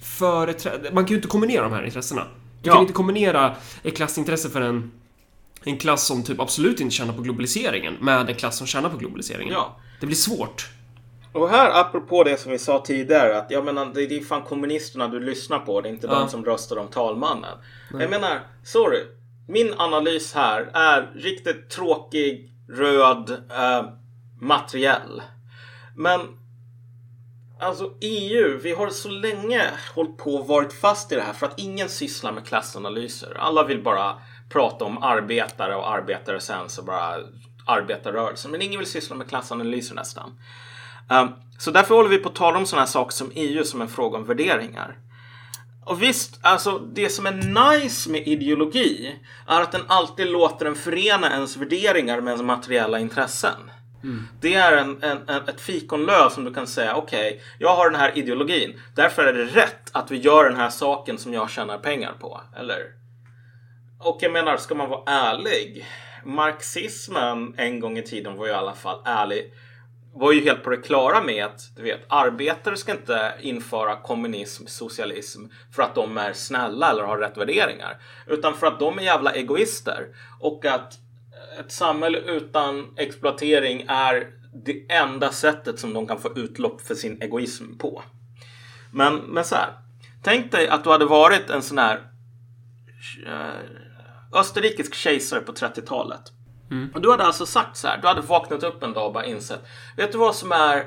företräda... 0.00 0.92
Man 0.92 1.04
kan 1.04 1.10
ju 1.10 1.16
inte 1.16 1.28
kombinera 1.28 1.62
de 1.62 1.72
här 1.72 1.84
intressena. 1.84 2.26
Du 2.64 2.70
ja. 2.70 2.72
kan 2.72 2.82
inte 2.82 2.92
kombinera 2.92 3.56
ett 3.82 3.96
klassintresse 3.96 4.50
för 4.50 4.60
en, 4.60 4.92
en 5.64 5.78
klass 5.78 6.06
som 6.06 6.22
typ 6.22 6.40
absolut 6.40 6.80
inte 6.80 6.94
tjänar 6.94 7.12
på 7.12 7.22
globaliseringen 7.22 7.94
med 8.00 8.28
en 8.30 8.34
klass 8.34 8.58
som 8.58 8.66
tjänar 8.66 8.90
på 8.90 8.96
globaliseringen. 8.96 9.52
Ja. 9.52 9.76
Det 10.00 10.06
blir 10.06 10.16
svårt. 10.16 10.68
Och 11.32 11.48
här 11.48 11.80
apropå 11.80 12.24
det 12.24 12.40
som 12.40 12.52
vi 12.52 12.58
sa 12.58 12.82
tidigare 12.86 13.38
att 13.38 13.50
jag 13.50 13.64
menar 13.64 13.90
det 13.94 14.02
är 14.02 14.20
fan 14.20 14.42
kommunisterna 14.42 15.08
du 15.08 15.20
lyssnar 15.20 15.58
på. 15.58 15.80
Det 15.80 15.88
är 15.88 15.92
inte 15.92 16.06
ja. 16.06 16.18
de 16.18 16.28
som 16.28 16.44
röstar 16.44 16.76
om 16.76 16.88
talmannen. 16.88 17.58
Nej. 17.90 18.02
Jag 18.02 18.10
menar, 18.10 18.40
sorry. 18.64 19.00
Min 19.48 19.74
analys 19.76 20.34
här 20.34 20.70
är 20.74 21.12
riktigt 21.14 21.70
tråkig, 21.70 22.50
röd, 22.68 23.30
eh, 23.30 23.84
materiell. 24.40 25.22
Men 25.96 26.20
Alltså 27.60 27.92
EU, 28.00 28.58
vi 28.62 28.72
har 28.72 28.90
så 28.90 29.08
länge 29.08 29.70
hållit 29.94 30.16
på 30.16 30.34
och 30.34 30.46
varit 30.46 30.72
fast 30.72 31.12
i 31.12 31.14
det 31.14 31.22
här 31.22 31.32
för 31.32 31.46
att 31.46 31.60
ingen 31.60 31.88
sysslar 31.88 32.32
med 32.32 32.46
klassanalyser. 32.46 33.36
Alla 33.38 33.64
vill 33.64 33.82
bara 33.82 34.14
prata 34.48 34.84
om 34.84 35.02
arbetare 35.02 35.76
och 35.76 35.90
arbetare 35.90 36.40
sen 36.40 36.68
så 36.68 36.82
bara 36.82 37.16
arbetarrörelsen. 37.66 38.50
Men 38.50 38.62
ingen 38.62 38.78
vill 38.78 38.90
syssla 38.90 39.16
med 39.16 39.28
klassanalyser 39.28 39.94
nästan. 39.94 40.38
Um, 41.10 41.28
så 41.58 41.70
därför 41.70 41.94
håller 41.94 42.10
vi 42.10 42.18
på 42.18 42.28
att 42.28 42.34
tala 42.34 42.58
om 42.58 42.66
sådana 42.66 42.84
här 42.84 42.92
saker 42.92 43.12
som 43.12 43.30
EU 43.34 43.64
som 43.64 43.80
en 43.80 43.88
fråga 43.88 44.18
om 44.18 44.24
värderingar. 44.24 44.98
Och 45.84 46.02
visst, 46.02 46.38
alltså 46.42 46.78
det 46.78 47.08
som 47.08 47.26
är 47.26 47.32
nice 47.32 48.10
med 48.10 48.28
ideologi 48.28 49.16
är 49.46 49.60
att 49.60 49.72
den 49.72 49.84
alltid 49.86 50.26
låter 50.26 50.66
en 50.66 50.74
förena 50.74 51.30
ens 51.30 51.56
värderingar 51.56 52.20
med 52.20 52.30
ens 52.30 52.42
materiella 52.42 52.98
intressen. 52.98 53.70
Mm. 54.04 54.28
Det 54.40 54.54
är 54.54 54.76
en, 54.76 55.02
en, 55.02 55.28
en, 55.28 55.48
ett 55.48 55.60
fikonlöv 55.60 56.28
som 56.28 56.44
du 56.44 56.54
kan 56.54 56.66
säga 56.66 56.96
okej, 56.96 57.28
okay, 57.28 57.40
jag 57.58 57.76
har 57.76 57.90
den 57.90 58.00
här 58.00 58.18
ideologin. 58.18 58.80
Därför 58.94 59.24
är 59.24 59.32
det 59.32 59.44
rätt 59.44 59.90
att 59.92 60.10
vi 60.10 60.16
gör 60.16 60.44
den 60.44 60.56
här 60.56 60.70
saken 60.70 61.18
som 61.18 61.32
jag 61.34 61.50
tjänar 61.50 61.78
pengar 61.78 62.12
på. 62.20 62.40
Eller? 62.56 62.78
Och 63.98 64.18
jag 64.20 64.32
menar, 64.32 64.56
ska 64.56 64.74
man 64.74 64.88
vara 64.88 65.02
ärlig? 65.06 65.86
Marxismen 66.24 67.54
en 67.56 67.80
gång 67.80 67.98
i 67.98 68.02
tiden 68.02 68.36
var 68.36 68.46
ju 68.46 68.52
i 68.52 68.54
alla 68.54 68.74
fall 68.74 69.00
ärlig 69.04 69.52
var 70.14 70.32
ju 70.32 70.40
helt 70.40 70.62
på 70.62 70.70
det 70.70 70.76
klara 70.76 71.22
med 71.22 71.44
att 71.44 71.76
du 71.76 71.82
vet, 71.82 72.00
arbetare 72.08 72.76
ska 72.76 72.92
inte 72.92 73.34
införa 73.40 73.96
kommunism, 73.96 74.66
socialism 74.66 75.44
för 75.74 75.82
att 75.82 75.94
de 75.94 76.18
är 76.18 76.32
snälla 76.32 76.90
eller 76.90 77.02
har 77.02 77.18
rätt 77.18 77.36
värderingar. 77.36 77.96
Utan 78.26 78.54
för 78.54 78.66
att 78.66 78.78
de 78.78 78.98
är 78.98 79.02
jävla 79.02 79.32
egoister. 79.32 80.06
Och 80.40 80.64
att 80.64 80.98
ett 81.60 81.72
samhälle 81.72 82.18
utan 82.18 82.94
exploatering 82.96 83.84
är 83.88 84.30
det 84.64 84.92
enda 84.92 85.30
sättet 85.30 85.78
som 85.80 85.94
de 85.94 86.06
kan 86.06 86.20
få 86.20 86.38
utlopp 86.38 86.80
för 86.80 86.94
sin 86.94 87.22
egoism 87.22 87.78
på. 87.78 88.02
Men, 88.90 89.16
men 89.16 89.44
så 89.44 89.54
här. 89.54 89.68
Tänk 90.22 90.52
dig 90.52 90.68
att 90.68 90.84
du 90.84 90.90
hade 90.90 91.04
varit 91.04 91.50
en 91.50 91.62
sån 91.62 91.78
här 91.78 92.00
eh, 93.26 94.38
österrikisk 94.40 94.94
kejsare 94.94 95.40
på 95.40 95.52
30-talet. 95.52 96.32
Mm. 96.70 96.90
Och 96.94 97.00
du 97.00 97.10
hade 97.10 97.24
alltså 97.24 97.46
sagt 97.46 97.76
så 97.76 97.88
här. 97.88 97.98
Du 97.98 98.08
hade 98.08 98.20
vaknat 98.20 98.62
upp 98.62 98.82
en 98.82 98.92
dag 98.92 99.06
och 99.06 99.12
bara 99.12 99.24
insett. 99.24 99.60
Vet 99.96 100.12
du 100.12 100.18
vad 100.18 100.34
som 100.34 100.52
är 100.52 100.86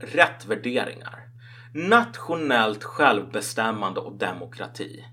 rätt 0.00 0.46
värderingar? 0.46 1.18
Nationellt 1.74 2.84
självbestämmande 2.84 4.00
och 4.00 4.18
demokrati. 4.18 5.04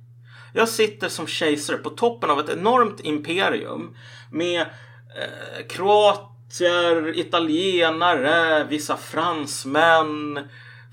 Jag 0.53 0.69
sitter 0.69 1.09
som 1.09 1.27
kejsare 1.27 1.77
på 1.77 1.89
toppen 1.89 2.29
av 2.29 2.39
ett 2.39 2.49
enormt 2.49 2.99
imperium 2.99 3.97
med 4.31 4.65
eh, 5.15 5.67
kroatier, 5.67 7.19
italienare, 7.19 8.63
vissa 8.63 8.97
fransmän, 8.97 10.39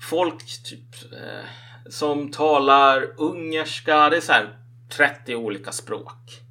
folk 0.09 0.63
typ 0.63 1.13
eh, 1.13 1.45
som 1.89 2.31
talar 2.31 3.13
ungerska. 3.17 4.09
Det 4.09 4.17
är 4.17 4.21
så 4.21 4.31
här 4.31 4.57
30 4.97 5.35
olika 5.35 5.71
språk. 5.71 6.43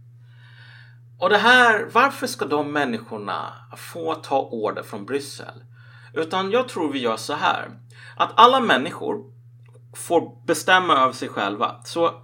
Och 1.19 1.29
det 1.29 1.39
här, 1.39 1.89
varför 1.93 2.27
ska 2.27 2.45
de 2.45 2.73
människorna 2.73 3.53
få 3.77 4.15
ta 4.15 4.41
order 4.41 4.83
från 4.83 5.07
Bryssel? 5.07 5.65
Utan 6.15 6.51
jag 6.51 6.69
tror 6.69 6.93
vi 6.93 6.99
gör 6.99 7.17
så 7.17 7.35
här. 7.35 7.71
Att 8.17 8.31
alla 8.35 8.61
människor 8.61 9.33
får 9.97 10.47
bestämma 10.47 10.97
över 10.97 11.13
sig 11.13 11.29
själva. 11.29 11.81
Så 11.85 12.23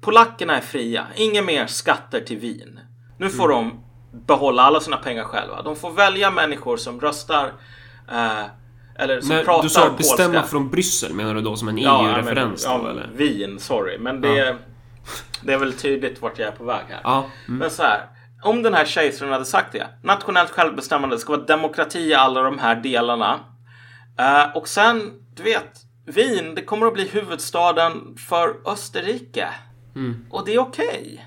polackerna 0.00 0.56
är 0.56 0.60
fria. 0.60 1.06
Inga 1.16 1.42
mer 1.42 1.66
skatter 1.66 2.20
till 2.20 2.38
Wien. 2.38 2.80
Nu 3.18 3.28
får 3.30 3.52
mm. 3.52 3.64
de 3.64 3.84
behålla 4.12 4.62
alla 4.62 4.80
sina 4.80 4.96
pengar 4.96 5.24
själva. 5.24 5.62
De 5.62 5.76
får 5.76 5.90
välja 5.90 6.30
människor 6.30 6.76
som 6.76 7.00
röstar 7.00 7.52
eh, 8.08 8.44
eller 8.98 9.20
som 9.20 9.28
men, 9.28 9.44
pratar 9.44 9.62
Du 9.62 9.68
sa 9.68 9.90
bestämma 9.90 10.34
polska. 10.34 10.48
från 10.48 10.70
Bryssel 10.70 11.14
menar 11.14 11.34
du 11.34 11.40
då 11.40 11.56
som 11.56 11.68
en 11.68 11.78
EU-referens? 11.78 12.64
Ja, 12.64 12.92
ja, 12.96 13.02
Wien, 13.14 13.58
sorry. 13.58 13.98
Men 13.98 14.20
det, 14.20 14.36
ja. 14.36 14.54
det 15.42 15.52
är 15.52 15.58
väl 15.58 15.72
tydligt 15.72 16.22
vart 16.22 16.38
jag 16.38 16.48
är 16.48 16.52
på 16.52 16.64
väg 16.64 16.84
här. 16.88 17.00
Ja. 17.04 17.26
Mm. 17.48 17.58
Men 17.58 17.70
så 17.70 17.82
här 17.82 18.06
om 18.42 18.62
den 18.62 18.74
här 18.74 18.84
kejsaren 18.84 19.32
hade 19.32 19.44
sagt 19.44 19.72
det. 19.72 19.86
Nationellt 20.02 20.50
självbestämmande 20.50 21.18
ska 21.18 21.32
vara 21.32 21.46
demokrati 21.46 21.98
i 21.98 22.14
alla 22.14 22.42
de 22.42 22.58
här 22.58 22.74
delarna. 22.76 23.40
Uh, 24.20 24.56
och 24.56 24.68
sen, 24.68 25.12
du 25.36 25.42
vet, 25.42 25.72
Wien, 26.06 26.54
det 26.54 26.62
kommer 26.62 26.86
att 26.86 26.94
bli 26.94 27.08
huvudstaden 27.08 28.16
för 28.28 28.56
Österrike. 28.66 29.48
Mm. 29.96 30.26
Och 30.30 30.44
det 30.46 30.54
är 30.54 30.58
okej. 30.58 30.86
Okay. 30.86 31.18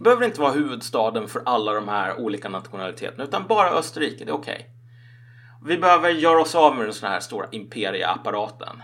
Det 0.00 0.04
behöver 0.04 0.24
inte 0.24 0.40
vara 0.40 0.52
huvudstaden 0.52 1.28
för 1.28 1.42
alla 1.46 1.72
de 1.72 1.88
här 1.88 2.20
olika 2.20 2.48
nationaliteterna, 2.48 3.24
utan 3.24 3.46
bara 3.46 3.70
Österrike, 3.70 4.24
det 4.24 4.30
är 4.30 4.34
okej. 4.34 4.54
Okay. 4.54 4.66
Vi 5.64 5.78
behöver 5.78 6.10
göra 6.10 6.40
oss 6.40 6.54
av 6.54 6.76
med 6.76 6.86
den 6.86 6.94
sån 6.94 7.08
här 7.08 7.20
stora 7.20 7.46
imperieapparaten. 7.50 8.82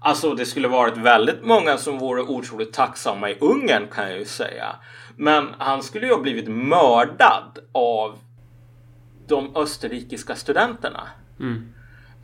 Alltså 0.00 0.34
det 0.34 0.46
skulle 0.46 0.68
varit 0.68 0.96
väldigt 0.96 1.44
många 1.44 1.76
som 1.76 1.98
vore 1.98 2.22
otroligt 2.22 2.72
tacksamma 2.72 3.30
i 3.30 3.38
Ungern 3.40 3.88
kan 3.88 4.10
jag 4.10 4.18
ju 4.18 4.24
säga. 4.24 4.76
Men 5.16 5.48
han 5.58 5.82
skulle 5.82 6.06
ju 6.06 6.12
ha 6.12 6.20
blivit 6.20 6.48
mördad 6.48 7.58
av 7.72 8.18
de 9.28 9.56
österrikiska 9.56 10.34
studenterna. 10.34 11.08
Mm. 11.40 11.73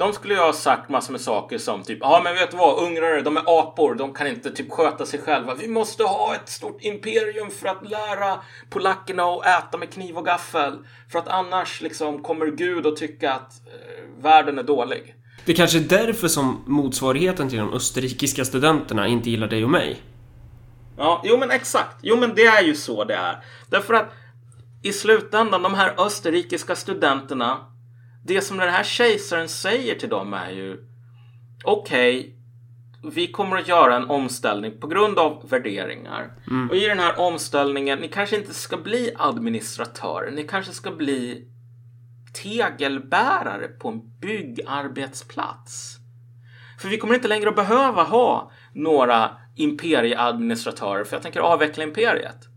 De 0.01 0.13
skulle 0.13 0.35
ju 0.35 0.41
ha 0.41 0.53
sagt 0.53 0.89
massor 0.89 1.13
med 1.13 1.21
saker 1.21 1.59
som 1.59 1.83
typ, 1.83 1.99
ja 2.01 2.21
men 2.25 2.35
vet 2.35 2.51
du 2.51 2.57
vad, 2.57 2.83
ungrare 2.83 3.21
de 3.21 3.37
är 3.37 3.43
apor, 3.47 3.95
de 3.95 4.15
kan 4.15 4.27
inte 4.27 4.51
typ 4.51 4.71
sköta 4.71 5.07
sig 5.07 5.21
själva. 5.21 5.55
Vi 5.55 5.69
måste 5.69 6.03
ha 6.05 6.35
ett 6.35 6.49
stort 6.49 6.79
imperium 6.81 7.51
för 7.51 7.69
att 7.69 7.91
lära 7.91 8.39
polackerna 8.71 9.23
att 9.23 9.47
äta 9.47 9.79
med 9.79 9.93
kniv 9.93 10.17
och 10.17 10.25
gaffel. 10.25 10.79
För 11.13 11.19
att 11.19 11.29
annars 11.29 11.81
liksom 11.81 12.23
kommer 12.23 12.47
Gud 12.47 12.87
att 12.87 12.97
tycka 12.97 13.33
att 13.33 13.53
eh, 13.67 14.23
världen 14.23 14.59
är 14.59 14.63
dålig. 14.63 15.15
Det 15.45 15.55
kanske 15.55 15.79
är 15.79 15.83
därför 15.83 16.29
som 16.29 16.65
motsvarigheten 16.67 17.49
till 17.49 17.59
de 17.59 17.73
österrikiska 17.73 18.45
studenterna 18.45 19.09
inte 19.09 19.31
gillar 19.31 19.49
dig 19.49 19.65
och 19.65 19.71
mig. 19.71 20.03
Ja, 20.97 21.23
jo 21.25 21.37
men 21.37 21.51
exakt. 21.51 21.97
Jo 22.03 22.17
men 22.17 22.35
det 22.35 22.47
är 22.47 22.63
ju 22.63 22.75
så 22.75 23.05
det 23.05 23.15
är. 23.15 23.45
Därför 23.71 23.95
att 23.95 24.13
i 24.83 24.93
slutändan, 24.93 25.63
de 25.63 25.75
här 25.75 25.95
österrikiska 25.99 26.77
studenterna, 26.77 27.70
det 28.25 28.41
som 28.41 28.57
den 28.57 28.69
här 28.69 28.85
kejsaren 28.85 29.49
säger 29.49 29.95
till 29.95 30.09
dem 30.09 30.35
är 30.35 30.51
ju 30.51 30.85
okej, 31.65 32.19
okay, 32.19 32.33
vi 33.13 33.27
kommer 33.27 33.57
att 33.57 33.69
göra 33.69 33.97
en 33.97 34.11
omställning 34.11 34.81
på 34.81 34.87
grund 34.87 35.19
av 35.19 35.49
värderingar. 35.51 36.31
Mm. 36.51 36.71
Och 36.71 36.77
i 36.77 36.87
den 36.87 36.99
här 36.99 37.21
omställningen, 37.21 37.99
ni 37.99 38.09
kanske 38.09 38.37
inte 38.37 38.55
ska 38.55 38.77
bli 38.77 39.11
administratörer, 39.19 40.31
ni 40.31 40.45
kanske 40.45 40.73
ska 40.73 40.91
bli 40.91 41.49
tegelbärare 42.43 43.69
på 43.69 43.89
en 43.89 44.19
byggarbetsplats. 44.21 45.97
För 46.79 46.89
vi 46.89 46.99
kommer 46.99 47.15
inte 47.15 47.29
längre 47.29 47.49
att 47.49 47.57
behöva 47.57 48.03
ha 48.03 48.53
några 48.73 49.31
imperieadministratörer 49.57 51.05
för 51.05 51.17
jag 51.17 51.23
tänker 51.23 51.41
avveckla 51.41 51.85
imperiet. 51.85 52.50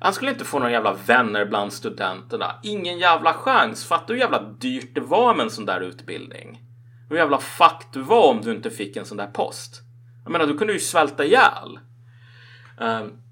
Han 0.00 0.12
skulle 0.12 0.30
inte 0.30 0.44
få 0.44 0.58
några 0.58 0.72
jävla 0.72 0.94
vänner 1.06 1.44
bland 1.44 1.72
studenterna. 1.72 2.54
Ingen 2.62 2.98
jävla 2.98 3.34
chans. 3.34 3.86
Fattar 3.86 4.06
du 4.06 4.14
hur 4.14 4.20
jävla 4.20 4.42
dyrt 4.42 4.94
det 4.94 5.00
var 5.00 5.34
med 5.34 5.44
en 5.44 5.50
sån 5.50 5.66
där 5.66 5.80
utbildning? 5.80 6.60
Hur 7.08 7.16
jävla 7.16 7.38
fuck 7.38 7.86
du 7.92 8.02
var 8.02 8.30
om 8.30 8.40
du 8.40 8.50
inte 8.50 8.70
fick 8.70 8.96
en 8.96 9.04
sån 9.04 9.16
där 9.16 9.26
post. 9.26 9.82
Jag 10.24 10.32
menar, 10.32 10.46
du 10.46 10.58
kunde 10.58 10.72
ju 10.72 10.80
svälta 10.80 11.24
ihjäl. 11.24 11.78
Um, 12.80 13.22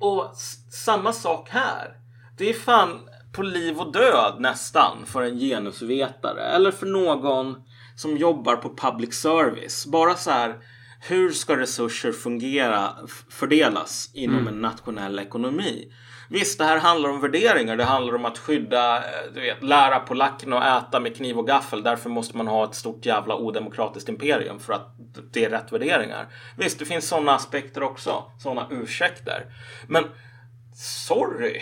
och 0.00 0.32
samma 0.70 1.12
sak 1.12 1.48
här. 1.50 1.96
Det 2.38 2.50
är 2.50 2.54
fan 2.54 3.00
på 3.32 3.42
liv 3.42 3.78
och 3.78 3.92
död 3.92 4.36
nästan 4.38 5.06
för 5.06 5.22
en 5.22 5.38
genusvetare 5.38 6.42
eller 6.42 6.70
för 6.70 6.86
någon 6.86 7.62
som 7.96 8.16
jobbar 8.16 8.56
på 8.56 8.76
public 8.76 9.14
service. 9.14 9.86
Bara 9.86 10.14
så 10.14 10.30
här, 10.30 10.56
hur 11.06 11.30
ska 11.30 11.56
resurser 11.56 12.12
fungera, 12.12 12.90
fördelas 13.28 14.10
inom 14.14 14.38
mm. 14.38 14.54
en 14.54 14.60
nationell 14.60 15.18
ekonomi? 15.18 15.92
Visst, 16.28 16.58
det 16.58 16.64
här 16.64 16.78
handlar 16.78 17.10
om 17.10 17.20
värderingar. 17.20 17.76
Det 17.76 17.84
handlar 17.84 18.14
om 18.14 18.24
att 18.24 18.38
skydda, 18.38 18.96
eh, 18.96 19.32
du 19.34 19.40
vet, 19.40 19.62
lära 19.62 20.00
polackerna 20.00 20.58
att 20.58 20.88
äta 20.88 21.00
med 21.00 21.16
kniv 21.16 21.38
och 21.38 21.46
gaffel. 21.46 21.82
Därför 21.82 22.10
måste 22.10 22.36
man 22.36 22.46
ha 22.46 22.64
ett 22.64 22.74
stort 22.74 23.06
jävla 23.06 23.36
odemokratiskt 23.36 24.08
imperium 24.08 24.60
för 24.60 24.72
att 24.72 24.94
det 25.32 25.44
är 25.44 25.50
rätt 25.50 25.72
värderingar. 25.72 26.26
Visst, 26.56 26.78
det 26.78 26.84
finns 26.84 27.08
sådana 27.08 27.34
aspekter 27.34 27.82
också. 27.82 28.24
Sådana 28.38 28.66
ursäkter. 28.70 29.46
Men 29.86 30.04
sorry. 31.06 31.60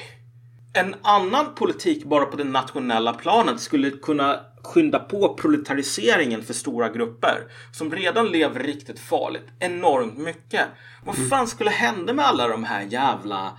En 0.75 0.95
annan 1.03 1.55
politik 1.55 2.05
bara 2.05 2.25
på 2.25 2.37
det 2.37 2.45
nationella 2.45 3.13
planet 3.13 3.61
skulle 3.61 3.91
kunna 3.91 4.41
skynda 4.63 4.99
på 4.99 5.35
proletariseringen 5.35 6.43
för 6.43 6.55
stora 6.55 6.89
grupper 6.89 7.47
som 7.73 7.93
redan 7.93 8.27
lever 8.27 8.61
riktigt 8.63 9.01
farligt 9.01 9.47
enormt 9.59 10.19
mycket. 10.19 10.67
Vad 11.05 11.29
fan 11.29 11.47
skulle 11.47 11.71
hända 11.71 12.13
med 12.13 12.27
alla 12.27 12.49
de 12.49 12.65
här 12.65 12.83
jävla 12.83 13.59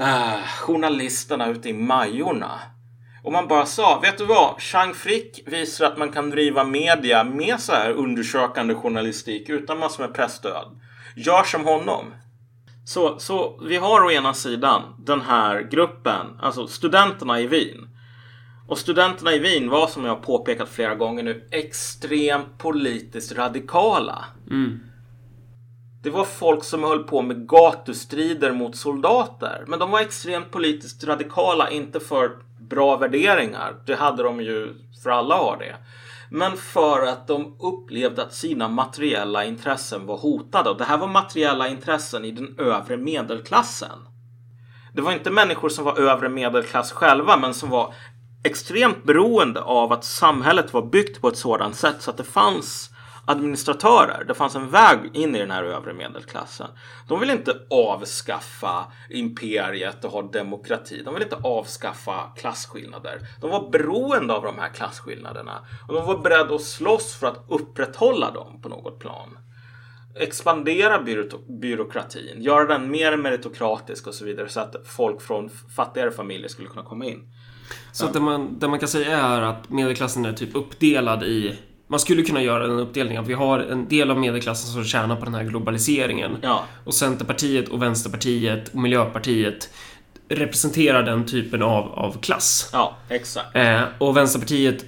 uh, 0.00 0.46
journalisterna 0.60 1.48
ute 1.48 1.68
i 1.68 1.72
Majorna? 1.72 2.60
Om 3.24 3.32
man 3.32 3.48
bara 3.48 3.66
sa, 3.66 4.00
vet 4.00 4.18
du 4.18 4.24
vad? 4.24 4.60
Chang 4.62 4.94
Frick 4.94 5.42
visar 5.46 5.86
att 5.86 5.98
man 5.98 6.12
kan 6.12 6.30
driva 6.30 6.64
media 6.64 7.24
med 7.24 7.60
så 7.60 7.72
här 7.72 7.90
undersökande 7.90 8.74
journalistik 8.74 9.48
utan 9.48 9.78
massor 9.78 10.02
med 10.02 10.14
pressstöd. 10.14 10.80
Gör 11.16 11.42
som 11.42 11.64
honom. 11.64 12.14
Så, 12.84 13.18
så 13.18 13.60
vi 13.62 13.76
har 13.76 14.04
å 14.04 14.10
ena 14.10 14.34
sidan 14.34 14.82
den 14.98 15.20
här 15.20 15.62
gruppen, 15.62 16.26
alltså 16.42 16.66
studenterna 16.66 17.40
i 17.40 17.46
Wien. 17.46 17.88
Och 18.66 18.78
studenterna 18.78 19.32
i 19.32 19.38
Wien 19.38 19.70
var 19.70 19.86
som 19.86 20.04
jag 20.04 20.22
påpekat 20.22 20.68
flera 20.68 20.94
gånger 20.94 21.22
nu 21.22 21.48
extremt 21.50 22.58
politiskt 22.58 23.32
radikala. 23.32 24.24
Mm. 24.50 24.80
Det 26.02 26.10
var 26.10 26.24
folk 26.24 26.64
som 26.64 26.84
höll 26.84 27.04
på 27.04 27.22
med 27.22 27.48
gatustrider 27.48 28.52
mot 28.52 28.76
soldater. 28.76 29.64
Men 29.66 29.78
de 29.78 29.90
var 29.90 30.00
extremt 30.00 30.50
politiskt 30.50 31.04
radikala, 31.04 31.70
inte 31.70 32.00
för 32.00 32.30
bra 32.60 32.96
värderingar. 32.96 33.74
Det 33.86 33.94
hade 33.94 34.22
de 34.22 34.40
ju, 34.40 34.74
för 35.02 35.10
alla 35.10 35.34
har 35.34 35.56
det. 35.56 35.76
Men 36.30 36.56
för 36.56 37.06
att 37.06 37.26
de 37.26 37.56
upplevde 37.60 38.22
att 38.22 38.34
sina 38.34 38.68
materiella 38.68 39.44
intressen 39.44 40.06
var 40.06 40.16
hotade. 40.16 40.70
Och 40.70 40.78
det 40.78 40.84
här 40.84 40.98
var 40.98 41.06
materiella 41.06 41.68
intressen 41.68 42.24
i 42.24 42.30
den 42.30 42.58
övre 42.58 42.96
medelklassen. 42.96 43.98
Det 44.92 45.02
var 45.02 45.12
inte 45.12 45.30
människor 45.30 45.68
som 45.68 45.84
var 45.84 46.00
övre 46.00 46.28
medelklass 46.28 46.92
själva, 46.92 47.36
men 47.36 47.54
som 47.54 47.70
var 47.70 47.94
extremt 48.44 49.04
beroende 49.04 49.62
av 49.62 49.92
att 49.92 50.04
samhället 50.04 50.72
var 50.72 50.82
byggt 50.82 51.20
på 51.20 51.28
ett 51.28 51.36
sådant 51.36 51.76
sätt 51.76 51.96
så 51.98 52.10
att 52.10 52.16
det 52.16 52.24
fanns 52.24 52.90
administratörer. 53.24 54.24
Det 54.24 54.34
fanns 54.34 54.54
en 54.54 54.70
väg 54.70 54.98
in 55.12 55.36
i 55.36 55.38
den 55.38 55.50
här 55.50 55.64
övre 55.64 55.94
medelklassen. 55.94 56.66
De 57.08 57.20
vill 57.20 57.30
inte 57.30 57.56
avskaffa 57.70 58.92
imperiet 59.10 60.04
och 60.04 60.10
ha 60.10 60.22
demokrati. 60.22 61.02
De 61.04 61.14
vill 61.14 61.22
inte 61.22 61.36
avskaffa 61.42 62.32
klasskillnader. 62.36 63.20
De 63.40 63.50
var 63.50 63.70
beroende 63.70 64.34
av 64.34 64.42
de 64.42 64.58
här 64.58 64.68
klasskillnaderna 64.68 65.66
och 65.88 65.94
de 65.94 66.06
var 66.06 66.18
beredda 66.18 66.54
att 66.54 66.62
slåss 66.62 67.14
för 67.14 67.26
att 67.26 67.44
upprätthålla 67.48 68.30
dem 68.30 68.60
på 68.62 68.68
något 68.68 68.98
plan. 68.98 69.38
Expandera 70.16 71.02
byråkratin, 71.48 72.42
göra 72.42 72.64
den 72.64 72.90
mer 72.90 73.16
meritokratisk 73.16 74.06
och 74.06 74.14
så 74.14 74.24
vidare 74.24 74.48
så 74.48 74.60
att 74.60 74.76
folk 74.84 75.22
från 75.22 75.50
fattigare 75.76 76.10
familjer 76.10 76.48
skulle 76.48 76.68
kunna 76.68 76.84
komma 76.84 77.04
in. 77.04 77.22
Så 77.92 78.04
ja. 78.04 78.10
det, 78.12 78.20
man, 78.20 78.58
det 78.58 78.68
man 78.68 78.78
kan 78.78 78.88
säga 78.88 79.18
är 79.18 79.42
att 79.42 79.70
medelklassen 79.70 80.24
är 80.24 80.32
typ 80.32 80.56
uppdelad 80.56 81.22
i 81.22 81.56
man 81.86 82.00
skulle 82.00 82.22
kunna 82.22 82.42
göra 82.42 82.64
en 82.64 82.78
uppdelning 82.78 83.16
att 83.16 83.26
vi 83.26 83.34
har 83.34 83.58
en 83.58 83.88
del 83.88 84.10
av 84.10 84.18
medelklassen 84.18 84.72
som 84.72 84.84
tjänar 84.84 85.16
på 85.16 85.24
den 85.24 85.34
här 85.34 85.44
globaliseringen. 85.44 86.36
Ja. 86.42 86.64
Och 86.84 86.94
Centerpartiet 86.94 87.68
och 87.68 87.82
Vänsterpartiet 87.82 88.68
och 88.68 88.76
Miljöpartiet 88.76 89.70
representerar 90.28 91.02
den 91.02 91.26
typen 91.26 91.62
av, 91.62 91.92
av 91.92 92.20
klass. 92.20 92.70
Ja, 92.72 92.96
exakt. 93.08 93.56
Eh, 93.56 93.82
och 93.98 94.16
Vänsterpartiet 94.16 94.84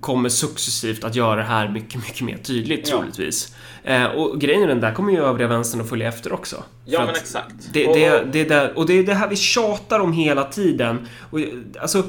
kommer 0.00 0.28
successivt 0.28 1.04
att 1.04 1.14
göra 1.14 1.36
det 1.36 1.42
här 1.42 1.68
mycket, 1.68 1.94
mycket 1.94 2.20
mer 2.20 2.36
tydligt 2.36 2.88
ja. 2.88 2.96
troligtvis. 2.96 3.54
Eh, 3.84 4.04
och 4.04 4.40
grejen 4.40 4.62
är 4.62 4.66
den, 4.66 4.80
där 4.80 4.94
kommer 4.94 5.12
ju 5.12 5.24
övriga 5.24 5.48
vänstern 5.48 5.80
att 5.80 5.88
följa 5.88 6.08
efter 6.08 6.32
också. 6.32 6.64
Ja, 6.84 7.00
men 7.06 7.14
exakt. 7.14 7.54
Det, 7.72 7.86
det, 7.86 8.24
det, 8.32 8.44
det, 8.44 8.72
och 8.72 8.86
det 8.86 8.92
är 8.92 9.02
det 9.02 9.14
här 9.14 9.28
vi 9.28 9.36
tjatar 9.36 10.00
om 10.00 10.12
hela 10.12 10.44
tiden. 10.44 11.08
Och, 11.30 11.40
alltså, 11.80 12.02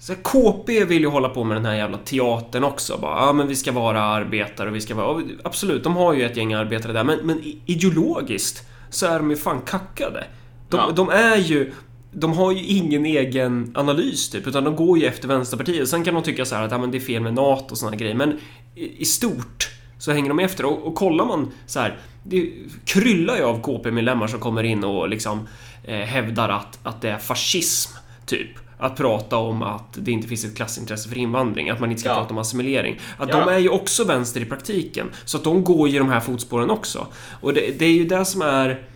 så 0.00 0.14
KP 0.14 0.84
vill 0.84 1.02
ju 1.02 1.08
hålla 1.08 1.28
på 1.28 1.44
med 1.44 1.56
den 1.56 1.64
här 1.64 1.74
jävla 1.74 1.98
teatern 1.98 2.64
också. 2.64 2.98
Bara, 2.98 3.26
ja, 3.26 3.32
men 3.32 3.48
vi 3.48 3.56
ska 3.56 3.72
vara 3.72 4.02
arbetare 4.02 4.68
och 4.68 4.74
vi 4.74 4.80
ska 4.80 4.94
vara... 4.94 5.22
Absolut, 5.44 5.84
de 5.84 5.96
har 5.96 6.14
ju 6.14 6.24
ett 6.24 6.36
gäng 6.36 6.54
arbetare 6.54 6.92
där, 6.92 7.04
men, 7.04 7.18
men 7.22 7.42
ideologiskt 7.66 8.68
så 8.90 9.06
är 9.06 9.18
de 9.18 9.30
ju 9.30 9.36
fan 9.36 9.60
kackade. 9.60 10.24
De, 10.68 10.76
ja. 10.76 10.90
de 10.96 11.08
är 11.08 11.36
ju... 11.36 11.72
De 12.12 12.32
har 12.32 12.52
ju 12.52 12.64
ingen 12.64 13.06
egen 13.06 13.72
analys 13.74 14.30
typ, 14.30 14.46
utan 14.46 14.64
de 14.64 14.76
går 14.76 14.98
ju 14.98 15.06
efter 15.06 15.28
Vänsterpartiet. 15.28 15.88
Sen 15.88 16.04
kan 16.04 16.14
de 16.14 16.22
tycka 16.22 16.44
så 16.44 16.54
här 16.54 16.62
att 16.62 16.70
ja, 16.70 16.78
men 16.78 16.90
det 16.90 16.98
är 16.98 17.00
fel 17.00 17.22
med 17.22 17.34
NATO 17.34 17.70
och 17.70 17.78
såna 17.78 17.96
grejer, 17.96 18.14
men 18.14 18.38
i, 18.74 19.02
i 19.02 19.04
stort 19.04 19.70
så 20.00 20.12
hänger 20.12 20.28
de 20.28 20.38
efter. 20.38 20.64
Och, 20.64 20.86
och 20.86 20.94
kollar 20.94 21.24
man 21.24 21.52
så 21.66 21.80
här, 21.80 21.98
det 22.22 22.52
kryllar 22.84 23.36
ju 23.36 23.42
av 23.42 23.62
KP-medlemmar 23.62 24.26
som 24.26 24.40
kommer 24.40 24.62
in 24.62 24.84
och 24.84 25.08
liksom 25.08 25.48
eh, 25.84 25.98
hävdar 25.98 26.48
att, 26.48 26.78
att 26.82 27.02
det 27.02 27.10
är 27.10 27.18
fascism, 27.18 27.92
typ 28.26 28.50
att 28.78 28.96
prata 28.96 29.36
om 29.36 29.62
att 29.62 29.94
det 29.98 30.12
inte 30.12 30.28
finns 30.28 30.44
ett 30.44 30.56
klassintresse 30.56 31.08
för 31.08 31.18
invandring, 31.18 31.70
att 31.70 31.80
man 31.80 31.90
inte 31.90 32.00
ska 32.00 32.10
ja. 32.10 32.14
prata 32.14 32.30
om 32.30 32.38
assimilering. 32.38 33.00
Att 33.18 33.28
ja. 33.28 33.40
de 33.40 33.48
är 33.48 33.58
ju 33.58 33.68
också 33.68 34.04
vänster 34.04 34.40
i 34.40 34.44
praktiken, 34.44 35.10
så 35.24 35.36
att 35.36 35.44
de 35.44 35.64
går 35.64 35.88
ju 35.88 35.98
de 35.98 36.08
här 36.08 36.20
fotspåren 36.20 36.70
också. 36.70 37.06
Och 37.40 37.54
det, 37.54 37.78
det 37.78 37.84
är 37.84 37.92
ju 37.92 38.04
det 38.04 38.24
som 38.24 38.42
är... 38.42 38.86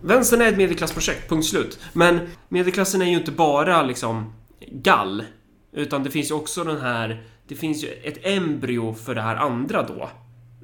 Vänstern 0.00 0.40
är 0.40 0.48
ett 0.48 0.56
medelklassprojekt, 0.56 1.28
punkt 1.28 1.46
slut. 1.46 1.78
Men 1.92 2.20
medelklassen 2.48 3.02
är 3.02 3.06
ju 3.06 3.16
inte 3.16 3.32
bara 3.32 3.82
liksom 3.82 4.32
gall, 4.72 5.24
utan 5.72 6.04
det 6.04 6.10
finns 6.10 6.30
ju 6.30 6.34
också 6.34 6.64
den 6.64 6.80
här... 6.80 7.22
Det 7.48 7.54
finns 7.54 7.84
ju 7.84 7.88
ett 7.88 8.26
embryo 8.26 8.94
för 8.94 9.14
det 9.14 9.22
här 9.22 9.36
andra 9.36 9.82
då. 9.82 10.10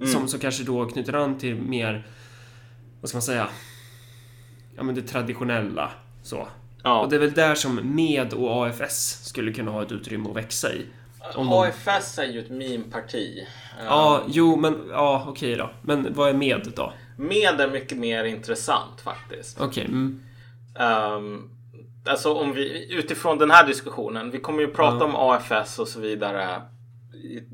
Mm. 0.00 0.12
Som, 0.12 0.28
som 0.28 0.40
kanske 0.40 0.64
då 0.64 0.86
knyter 0.86 1.12
an 1.12 1.38
till 1.38 1.54
mer... 1.54 2.06
Vad 3.00 3.08
ska 3.08 3.16
man 3.16 3.22
säga? 3.22 3.48
Ja, 4.76 4.82
men 4.82 4.94
det 4.94 5.02
traditionella. 5.02 5.90
Så. 6.22 6.48
Ja. 6.82 7.00
Och 7.00 7.08
det 7.08 7.16
är 7.16 7.20
väl 7.20 7.32
där 7.32 7.54
som 7.54 7.74
MED 7.74 8.32
och 8.32 8.66
AFS 8.66 9.24
skulle 9.24 9.52
kunna 9.52 9.70
ha 9.70 9.82
ett 9.82 9.92
utrymme 9.92 10.30
att 10.30 10.36
växa 10.36 10.72
i. 10.72 10.86
AFS 11.34 12.16
de... 12.16 12.22
är 12.22 12.26
ju 12.26 12.40
ett 12.40 12.50
meme-parti. 12.50 13.46
Ja, 13.84 14.20
um... 14.24 14.30
jo, 14.32 14.56
men 14.56 14.88
ja, 14.90 15.24
okej 15.28 15.56
då. 15.56 15.70
Men 15.82 16.14
vad 16.14 16.28
är 16.28 16.34
MED 16.34 16.72
då? 16.76 16.92
MED 17.16 17.60
är 17.60 17.70
mycket 17.70 17.98
mer 17.98 18.24
intressant 18.24 19.00
faktiskt. 19.00 19.60
Okej. 19.60 19.84
Okay. 19.84 19.84
Mm. 19.84 20.20
Um, 21.14 21.50
alltså 22.06 22.34
om 22.34 22.52
vi, 22.52 22.94
utifrån 22.94 23.38
den 23.38 23.50
här 23.50 23.66
diskussionen, 23.66 24.30
vi 24.30 24.38
kommer 24.38 24.60
ju 24.60 24.68
prata 24.68 24.96
ja. 24.96 25.04
om 25.04 25.16
AFS 25.16 25.78
och 25.78 25.88
så 25.88 26.00
vidare 26.00 26.62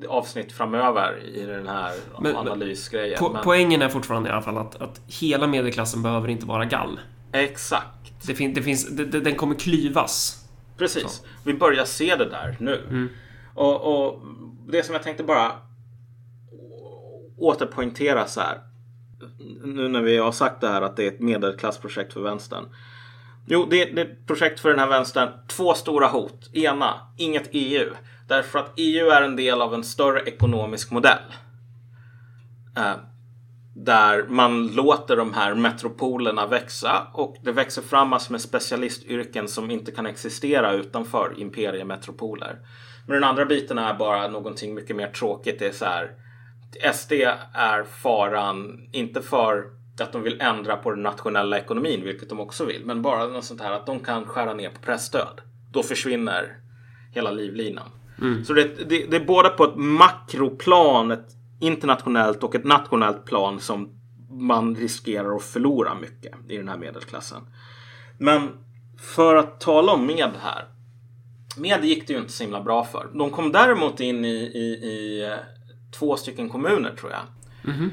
avsnitt 0.09 0.53
framöver 0.53 1.25
i 1.25 1.47
den 1.47 1.69
här 1.69 1.95
men, 2.21 2.37
analysgrejen. 2.37 3.19
Po 3.19 3.33
men... 3.33 3.43
Poängen 3.45 3.83
är 3.83 3.89
fortfarande 3.89 4.29
i 4.29 4.33
alla 4.33 4.43
fall 4.43 4.59
att, 4.59 4.83
att 4.83 5.01
hela 5.07 5.47
medelklassen 5.47 6.03
behöver 6.03 6.29
inte 6.29 6.47
vara 6.47 6.65
gall. 6.65 7.01
Exakt. 7.33 8.27
Det, 8.27 8.35
fin 8.35 8.55
det 8.55 8.63
finns, 8.63 8.89
det, 8.89 9.05
den 9.05 9.35
kommer 9.35 9.55
klyvas. 9.55 10.45
Precis. 10.77 11.03
Så. 11.03 11.27
Vi 11.45 11.55
börjar 11.55 11.85
se 11.85 12.17
det 12.17 12.31
där 12.31 12.57
nu. 12.61 12.85
Mm. 12.89 13.09
Och, 13.55 14.07
och, 14.07 14.23
det 14.69 14.83
som 14.83 14.95
jag 14.95 15.03
tänkte 15.03 15.25
bara 15.25 15.53
återpoängtera 17.39 18.27
så 18.27 18.41
här. 18.41 18.61
Nu 19.65 19.89
när 19.89 20.03
vi 20.03 20.17
har 20.17 20.33
sagt 20.33 20.61
det 20.61 20.69
här 20.69 20.83
att 20.83 20.97
det 20.97 21.05
är 21.05 21.09
ett 21.09 21.21
medelklassprojekt 21.21 22.13
för 22.13 22.21
vänstern. 22.21 22.65
Jo, 23.47 23.67
det, 23.71 23.85
det 23.85 24.01
är 24.01 24.05
ett 24.05 24.27
projekt 24.27 24.61
för 24.61 24.69
den 24.71 24.79
här 24.79 24.87
vänstern. 24.87 25.29
Två 25.49 25.75
stora 25.75 26.07
hot. 26.07 26.51
Ena, 26.55 26.95
inget 27.17 27.49
EU. 27.53 27.91
Därför 28.29 28.59
att 28.59 28.73
EU 28.77 29.09
är 29.09 29.23
en 29.23 29.37
del 29.37 29.63
av 29.63 29.75
en 29.75 29.85
större 29.85 30.21
ekonomisk 30.21 30.91
modell. 30.91 31.35
Eh, 32.77 32.97
där 33.75 34.25
man 34.29 34.67
låter 34.67 35.17
de 35.17 35.35
här 35.35 35.55
metropolerna 35.55 36.47
växa 36.47 37.07
och 37.13 37.37
det 37.43 37.53
växer 37.53 37.83
fram 37.83 38.09
massor 38.09 38.33
med 38.33 38.41
specialistyrken 38.41 39.49
som 39.49 39.71
inte 39.71 39.93
kan 39.93 40.07
existera 40.07 40.73
utanför 40.73 41.35
imperiemetropoler. 41.37 42.59
Men 43.07 43.15
den 43.15 43.25
andra 43.25 43.45
biten 43.45 43.79
är 43.79 43.95
bara 43.95 44.29
någonting 44.29 44.75
mycket 44.75 44.97
mer 44.97 45.09
tråkigt. 45.09 45.59
Det 45.59 45.67
är 45.67 45.73
så 45.73 45.85
här. 45.85 46.11
SD 46.95 47.13
är 47.53 47.85
faran, 47.85 48.89
inte 48.93 49.23
för 49.23 49.65
att 50.01 50.13
de 50.13 50.23
vill 50.23 50.41
ändra 50.41 50.77
på 50.77 50.91
den 50.91 51.03
nationella 51.03 51.59
ekonomin, 51.59 52.05
vilket 52.05 52.29
de 52.29 52.41
också 52.41 52.65
vill, 52.65 52.85
men 52.85 53.03
bara 53.03 53.27
något 53.27 53.45
sånt 53.45 53.61
här 53.61 53.73
att 53.73 53.87
de 53.87 54.01
kan 54.01 54.25
skära 54.25 54.55
ner 54.55 54.71
på 54.71 54.81
pressstöd. 54.81 55.41
Då 55.73 55.83
försvinner 55.83 56.57
hela 57.15 57.31
livlinan. 57.31 57.91
Mm. 58.21 58.45
Så 58.45 58.53
det, 58.53 58.89
det, 58.89 59.11
det 59.11 59.17
är 59.17 59.25
både 59.25 59.49
på 59.49 59.65
ett 59.65 59.77
makroplan, 59.77 61.11
ett 61.11 61.29
internationellt 61.61 62.43
och 62.43 62.55
ett 62.55 62.65
nationellt 62.65 63.25
plan 63.25 63.61
som 63.61 63.91
man 64.31 64.75
riskerar 64.75 65.37
att 65.37 65.43
förlora 65.43 65.95
mycket 65.95 66.33
i 66.49 66.57
den 66.57 66.69
här 66.69 66.77
medelklassen. 66.77 67.41
Men 68.19 68.49
för 68.99 69.37
att 69.37 69.61
tala 69.61 69.93
om 69.93 70.07
med 70.07 70.31
här. 70.43 70.65
Med 71.57 71.85
gick 71.85 72.07
det 72.07 72.13
ju 72.13 72.19
inte 72.19 72.33
så 72.33 72.43
himla 72.43 72.63
bra 72.63 72.85
för. 72.85 73.09
De 73.15 73.31
kom 73.31 73.53
däremot 73.53 74.01
in 74.01 74.25
i, 74.25 74.37
i, 74.37 74.89
i 74.89 75.25
eh, 75.25 75.39
två 75.99 76.17
stycken 76.17 76.49
kommuner 76.49 76.95
tror 76.97 77.13
jag. 77.13 77.21
Mm 77.75 77.91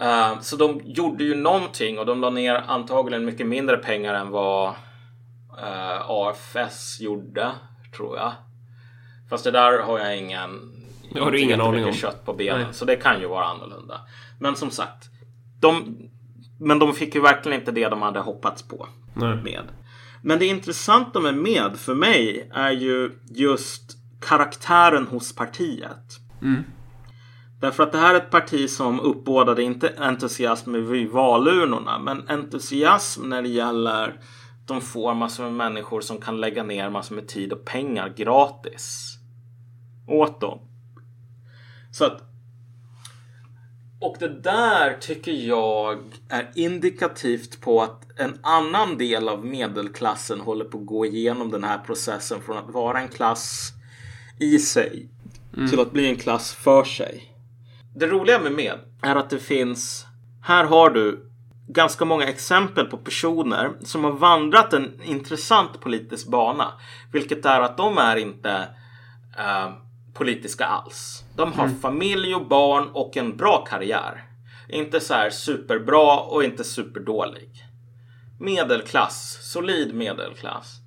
uh, 0.00 0.40
så 0.40 0.56
de 0.56 0.80
gjorde 0.84 1.24
ju 1.24 1.34
någonting 1.34 1.98
och 1.98 2.06
de 2.06 2.20
la 2.20 2.30
ner 2.30 2.54
antagligen 2.54 3.24
mycket 3.24 3.46
mindre 3.46 3.76
pengar 3.76 4.14
än 4.14 4.30
vad 4.30 4.68
eh, 5.58 6.10
AFS 6.10 7.00
gjorde, 7.00 7.50
tror 7.96 8.16
jag. 8.16 8.32
Fast 9.28 9.44
det 9.44 9.50
där 9.50 9.78
har 9.82 9.98
jag 9.98 10.18
ingen... 10.18 10.72
Det 11.12 11.20
har 11.20 11.30
du 11.30 11.40
ingen 11.40 11.60
aning 11.60 11.84
om. 11.84 11.92
kött 11.92 12.24
på 12.24 12.32
benen. 12.32 12.60
Nej. 12.60 12.68
Så 12.72 12.84
det 12.84 12.96
kan 12.96 13.20
ju 13.20 13.26
vara 13.26 13.44
annorlunda. 13.44 14.00
Men 14.40 14.56
som 14.56 14.70
sagt. 14.70 15.08
De, 15.60 15.98
men 16.60 16.78
de 16.78 16.94
fick 16.94 17.14
ju 17.14 17.20
verkligen 17.20 17.60
inte 17.60 17.72
det 17.72 17.88
de 17.88 18.02
hade 18.02 18.20
hoppats 18.20 18.62
på. 18.62 18.88
Nej. 19.14 19.36
Med. 19.36 19.64
Men 20.22 20.38
det 20.38 20.46
intressanta 20.46 21.20
med 21.20 21.34
med 21.34 21.76
för 21.76 21.94
mig 21.94 22.50
är 22.54 22.70
ju 22.70 23.18
just 23.30 23.96
karaktären 24.20 25.06
hos 25.06 25.34
partiet. 25.34 26.20
Mm. 26.42 26.64
Därför 27.60 27.82
att 27.82 27.92
det 27.92 27.98
här 27.98 28.14
är 28.14 28.18
ett 28.18 28.30
parti 28.30 28.70
som 28.70 29.00
uppbådade 29.00 29.62
inte 29.62 29.92
entusiasm 29.98 30.72
vid 30.72 31.10
valurnorna 31.10 31.98
men 31.98 32.28
entusiasm 32.28 33.28
när 33.28 33.42
det 33.42 33.48
gäller 33.48 34.20
de 34.66 34.80
får 34.80 35.14
massor 35.14 35.44
med 35.44 35.52
människor 35.52 36.00
som 36.00 36.20
kan 36.20 36.40
lägga 36.40 36.62
ner 36.62 36.90
massor 36.90 37.14
med 37.14 37.28
tid 37.28 37.52
och 37.52 37.64
pengar 37.64 38.12
gratis 38.16 39.15
åt 40.06 40.40
dem. 40.40 40.60
Så 41.90 42.04
att 42.04 42.22
och 44.00 44.16
det 44.18 44.40
där 44.40 44.96
tycker 45.00 45.32
jag 45.32 45.98
är 46.28 46.50
indikativt 46.54 47.60
på 47.60 47.82
att 47.82 48.20
en 48.20 48.38
annan 48.42 48.98
del 48.98 49.28
av 49.28 49.44
medelklassen 49.44 50.40
håller 50.40 50.64
på 50.64 50.78
att 50.78 50.86
gå 50.86 51.06
igenom 51.06 51.50
den 51.50 51.64
här 51.64 51.78
processen 51.78 52.40
från 52.40 52.56
att 52.56 52.70
vara 52.70 53.00
en 53.00 53.08
klass 53.08 53.72
i 54.38 54.58
sig 54.58 55.08
mm. 55.56 55.70
till 55.70 55.80
att 55.80 55.92
bli 55.92 56.08
en 56.08 56.16
klass 56.16 56.54
för 56.54 56.84
sig. 56.84 57.32
Det 57.94 58.06
roliga 58.06 58.38
med 58.40 58.52
med 58.52 58.78
är 59.02 59.16
att 59.16 59.30
det 59.30 59.38
finns, 59.38 60.06
här 60.42 60.64
har 60.64 60.90
du 60.90 61.30
ganska 61.68 62.04
många 62.04 62.26
exempel 62.26 62.86
på 62.86 62.96
personer 62.96 63.72
som 63.80 64.04
har 64.04 64.12
vandrat 64.12 64.72
en 64.72 65.02
intressant 65.02 65.80
politisk 65.80 66.28
bana. 66.28 66.72
Vilket 67.12 67.46
är 67.46 67.60
att 67.60 67.76
de 67.76 67.98
är 67.98 68.16
inte 68.16 68.68
uh, 69.38 69.85
politiska 70.16 70.64
alls. 70.64 71.24
De 71.36 71.52
har 71.52 71.64
mm. 71.64 71.80
familj 71.80 72.34
och 72.34 72.46
barn 72.46 72.88
och 72.92 73.16
en 73.16 73.36
bra 73.36 73.64
karriär. 73.64 74.24
Inte 74.68 75.00
så 75.00 75.14
här 75.14 75.30
superbra 75.30 76.20
och 76.20 76.44
inte 76.44 76.64
superdålig. 76.64 77.50
Medelklass, 78.40 79.38
solid 79.52 79.94
medelklass. 79.94 80.80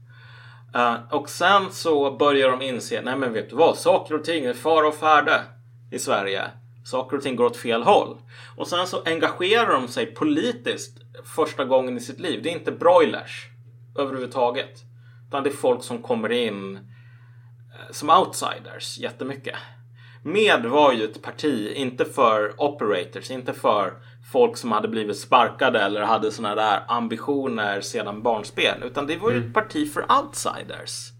Uh, 0.76 1.14
och 1.14 1.30
sen 1.30 1.72
så 1.72 2.18
börjar 2.18 2.52
de 2.52 2.62
inse, 2.62 3.02
nej 3.02 3.18
men 3.18 3.34
vet 3.34 3.50
du 3.50 3.56
vad, 3.56 3.78
saker 3.78 4.16
och 4.16 4.24
ting 4.24 4.46
är 4.46 4.54
fara 4.54 4.88
och 4.88 4.96
färde 4.96 5.42
i 5.92 6.00
Sverige. 6.00 6.44
Saker 6.86 7.18
och 7.18 7.24
ting 7.24 7.36
går 7.36 7.46
åt 7.46 7.58
fel 7.58 7.84
håll. 7.84 8.18
Och 8.58 8.68
sen 8.68 8.88
så 8.88 9.02
engagerar 9.06 9.74
de 9.74 9.88
sig 9.88 10.06
politiskt 10.06 10.98
första 11.36 11.66
gången 11.66 11.98
i 11.98 12.00
sitt 12.00 12.20
liv. 12.20 12.44
Det 12.44 12.50
är 12.50 12.54
inte 12.54 12.72
broilers 12.72 13.48
överhuvudtaget. 13.98 14.84
Utan 15.28 15.44
det 15.44 15.50
är 15.50 15.54
folk 15.54 15.84
som 15.84 16.02
kommer 16.02 16.32
in 16.32 16.89
som 17.92 18.10
outsiders 18.10 18.98
jättemycket. 18.98 19.56
Med 20.24 20.66
var 20.66 20.94
ju 20.94 21.04
ett 21.04 21.22
parti, 21.22 21.74
inte 21.76 22.06
för 22.06 22.62
operators, 22.62 23.32
inte 23.32 23.54
för 23.54 23.94
folk 24.32 24.58
som 24.58 24.72
hade 24.72 24.88
blivit 24.88 25.18
sparkade 25.18 25.80
eller 25.80 26.02
hade 26.02 26.32
sådana 26.32 26.56
där 26.56 26.84
ambitioner 26.88 27.82
sedan 27.82 28.24
barnspel. 28.24 28.84
Utan 28.84 29.08
det 29.08 29.18
var 29.18 29.32
ju 29.32 29.38
mm. 29.38 29.48
ett 29.48 29.54
parti 29.54 29.94
för 29.94 30.06
outsiders. 30.20 31.12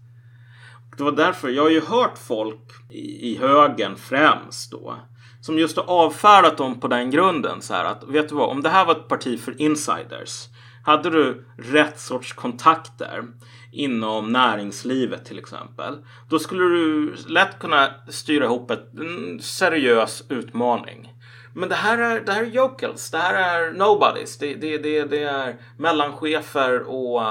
Det 0.96 1.02
var 1.02 1.12
därför, 1.12 1.48
jag 1.48 1.62
har 1.62 1.70
ju 1.70 1.80
hört 1.80 2.18
folk 2.18 2.70
i, 2.90 3.30
i 3.30 3.38
högen 3.38 3.96
främst 3.96 4.70
då. 4.70 4.96
Som 5.40 5.58
just 5.58 5.76
har 5.76 5.84
avfärdat 5.84 6.58
dem 6.58 6.80
på 6.80 6.88
den 6.88 7.10
grunden. 7.10 7.62
Så 7.62 7.74
här 7.74 7.84
att, 7.84 8.04
vet 8.04 8.28
du 8.28 8.34
vad, 8.34 8.48
om 8.48 8.62
det 8.62 8.68
här 8.68 8.84
var 8.84 8.92
ett 8.92 9.08
parti 9.08 9.40
för 9.40 9.60
insiders. 9.62 10.48
Hade 10.84 11.10
du 11.10 11.44
rätt 11.58 12.00
sorts 12.00 12.32
kontakter 12.32 13.24
inom 13.72 14.32
näringslivet 14.32 15.24
till 15.24 15.38
exempel. 15.38 15.98
Då 16.28 16.38
skulle 16.38 16.64
du 16.64 17.16
lätt 17.28 17.58
kunna 17.58 17.90
styra 18.08 18.44
ihop 18.44 18.70
ett, 18.70 18.98
en 18.98 19.40
seriös 19.40 20.24
utmaning. 20.28 21.12
Men 21.54 21.68
det 21.68 21.74
här 21.74 21.98
är, 21.98 22.20
det 22.20 22.32
här 22.32 22.42
är 22.42 22.56
yokels, 22.56 23.10
det 23.10 23.18
här 23.18 23.34
är 23.34 23.72
nobodies, 23.72 24.38
det, 24.38 24.54
det, 24.54 24.78
det, 24.78 25.04
det 25.04 25.22
är 25.22 25.60
mellanchefer 25.78 26.80
och 26.82 27.22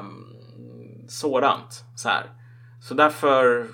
um, 0.00 0.26
sådant. 1.08 1.84
Så, 1.96 2.08
här. 2.08 2.26
så 2.80 2.94
därför 2.94 3.66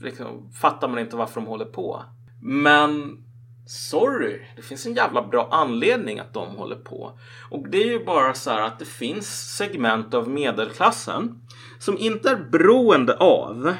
liksom, 0.00 0.52
fattar 0.52 0.88
man 0.88 0.98
inte 0.98 1.16
varför 1.16 1.40
de 1.40 1.46
håller 1.46 1.64
på. 1.64 2.02
Men 2.42 3.18
Sorry, 3.68 4.42
det 4.56 4.62
finns 4.62 4.86
en 4.86 4.94
jävla 4.94 5.22
bra 5.22 5.48
anledning 5.52 6.18
att 6.18 6.34
de 6.34 6.56
håller 6.56 6.76
på. 6.76 7.18
Och 7.50 7.68
det 7.70 7.82
är 7.82 7.86
ju 7.86 8.04
bara 8.04 8.34
så 8.34 8.50
här 8.50 8.62
att 8.62 8.78
det 8.78 8.84
finns 8.84 9.56
segment 9.56 10.14
av 10.14 10.28
medelklassen 10.28 11.40
som 11.78 11.98
inte 11.98 12.30
är 12.30 12.36
beroende 12.36 13.16
av 13.16 13.74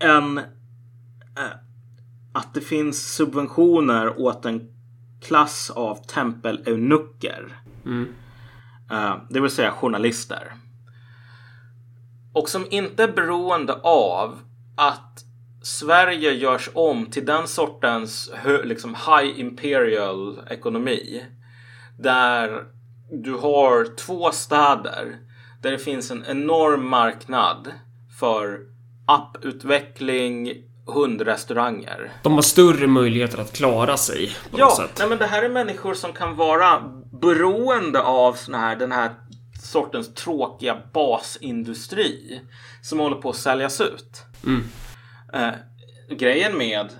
en 0.00 0.38
äh, 0.38 0.44
att 2.32 2.54
det 2.54 2.60
finns 2.60 3.14
subventioner 3.14 4.20
åt 4.20 4.44
en 4.44 4.68
klass 5.20 5.70
av 5.70 5.94
tempeleunucker. 6.06 7.62
Mm. 7.84 8.14
Äh, 8.90 9.14
det 9.30 9.40
vill 9.40 9.50
säga 9.50 9.70
journalister. 9.70 10.52
Och 12.32 12.48
som 12.48 12.66
inte 12.70 13.02
är 13.04 13.12
beroende 13.12 13.74
av 13.82 14.38
att 14.76 15.27
Sverige 15.62 16.32
görs 16.32 16.70
om 16.74 17.06
till 17.06 17.24
den 17.24 17.48
sortens 17.48 18.30
liksom 18.64 18.94
high 18.94 19.40
imperial 19.40 20.40
ekonomi. 20.50 21.24
Där 21.98 22.64
du 23.10 23.32
har 23.32 23.96
två 23.96 24.30
städer 24.30 25.16
där 25.62 25.70
det 25.70 25.78
finns 25.78 26.10
en 26.10 26.24
enorm 26.28 26.88
marknad 26.88 27.72
för 28.20 28.60
apputveckling, 29.06 30.52
hundrestauranger. 30.86 32.12
De 32.22 32.32
har 32.32 32.42
större 32.42 32.86
möjligheter 32.86 33.38
att 33.38 33.52
klara 33.52 33.96
sig 33.96 34.36
på 34.50 34.58
ja, 34.58 34.64
något 34.64 34.76
sätt. 34.76 34.96
Nej, 34.98 35.08
men 35.08 35.18
det 35.18 35.26
här 35.26 35.42
är 35.42 35.48
människor 35.48 35.94
som 35.94 36.12
kan 36.12 36.36
vara 36.36 36.82
beroende 37.20 38.02
av 38.02 38.32
sån 38.32 38.54
här, 38.54 38.76
den 38.76 38.92
här 38.92 39.14
sortens 39.62 40.14
tråkiga 40.14 40.76
basindustri 40.92 42.40
som 42.82 42.98
håller 42.98 43.16
på 43.16 43.30
att 43.30 43.36
säljas 43.36 43.80
ut. 43.80 44.22
Mm. 44.46 44.64
Eh, 45.32 45.54
grejen 46.16 46.58
med, 46.58 46.92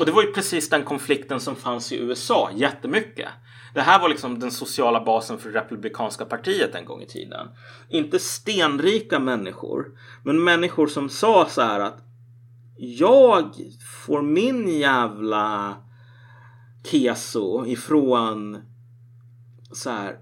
och 0.00 0.06
det 0.06 0.12
var 0.12 0.22
ju 0.22 0.32
precis 0.32 0.68
den 0.68 0.84
konflikten 0.84 1.40
som 1.40 1.56
fanns 1.56 1.92
i 1.92 1.96
USA 1.96 2.50
jättemycket. 2.54 3.28
Det 3.74 3.80
här 3.80 4.00
var 4.00 4.08
liksom 4.08 4.38
den 4.38 4.50
sociala 4.50 5.04
basen 5.04 5.38
för 5.38 5.50
Republikanska 5.50 6.24
partiet 6.24 6.74
en 6.74 6.84
gång 6.84 7.02
i 7.02 7.06
tiden. 7.06 7.48
Inte 7.88 8.18
stenrika 8.18 9.18
människor, 9.18 9.86
men 10.24 10.44
människor 10.44 10.86
som 10.86 11.08
sa 11.08 11.46
så 11.50 11.62
här 11.62 11.80
att 11.80 12.04
jag 12.76 13.54
får 14.04 14.22
min 14.22 14.68
jävla 14.68 15.76
keso 16.84 17.66
ifrån 17.66 18.62
så 19.72 19.90
här 19.90 20.16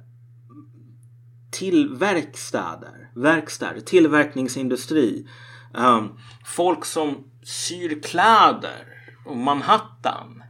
till 1.50 1.88
verkstäder, 1.94 3.10
verkstäder, 3.14 3.80
tillverkningsindustri. 3.80 5.28
Um, 5.74 6.18
folk 6.44 6.84
som 6.84 7.24
syr 7.46 8.02
kläder 8.02 8.84
på 9.24 9.34
Manhattan. 9.34 10.42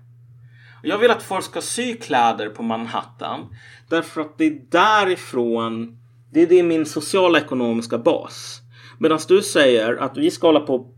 Jag 0.83 0.99
vill 0.99 1.11
att 1.11 1.23
folk 1.23 1.45
ska 1.45 1.61
sy 1.61 1.95
kläder 1.95 2.49
på 2.49 2.63
Manhattan. 2.63 3.57
Därför 3.89 4.21
att 4.21 4.39
det 4.39 4.45
är 4.45 4.61
därifrån, 4.71 5.99
det 6.33 6.43
är, 6.43 6.47
det 6.47 6.63
min 6.63 6.87
sociala 6.87 7.39
ekonomiska 7.39 7.99
bas. 7.99 8.61
Medan 8.99 9.19
du 9.29 9.43
säger 9.43 9.97
att 9.97 10.17
vi 10.17 10.31
ska 10.31 10.47
hålla 10.47 10.61
på, 10.61 10.95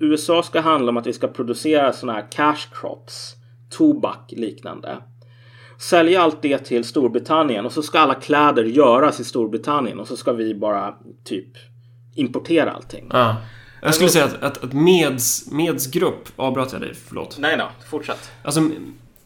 USA 0.00 0.42
ska 0.42 0.60
handla 0.60 0.90
om 0.90 0.96
att 0.96 1.06
vi 1.06 1.12
ska 1.12 1.28
producera 1.28 1.92
sådana 1.92 2.18
här 2.18 2.28
cash 2.30 2.80
crops, 2.80 3.34
tobak 3.70 4.32
liknande. 4.36 4.96
Sälja 5.78 6.22
allt 6.22 6.42
det 6.42 6.58
till 6.58 6.84
Storbritannien 6.84 7.66
och 7.66 7.72
så 7.72 7.82
ska 7.82 7.98
alla 7.98 8.14
kläder 8.14 8.64
göras 8.64 9.20
i 9.20 9.24
Storbritannien 9.24 10.00
och 10.00 10.08
så 10.08 10.16
ska 10.16 10.32
vi 10.32 10.54
bara 10.54 10.94
typ 11.24 11.48
importera 12.14 12.72
allting. 12.72 13.10
Ja. 13.12 13.36
Jag 13.82 13.94
skulle 13.94 14.10
säga 14.10 14.24
att, 14.24 14.42
att, 14.42 14.64
att 14.64 14.72
Meds, 14.72 15.50
Meds 15.50 15.86
grupp, 15.86 16.28
avbröt 16.36 16.72
jag 16.72 16.80
dig? 16.80 16.94
Förlåt. 17.08 17.36
Nej 17.38 17.56
då, 17.56 17.70
fortsätt. 17.90 18.30
Alltså, 18.42 18.70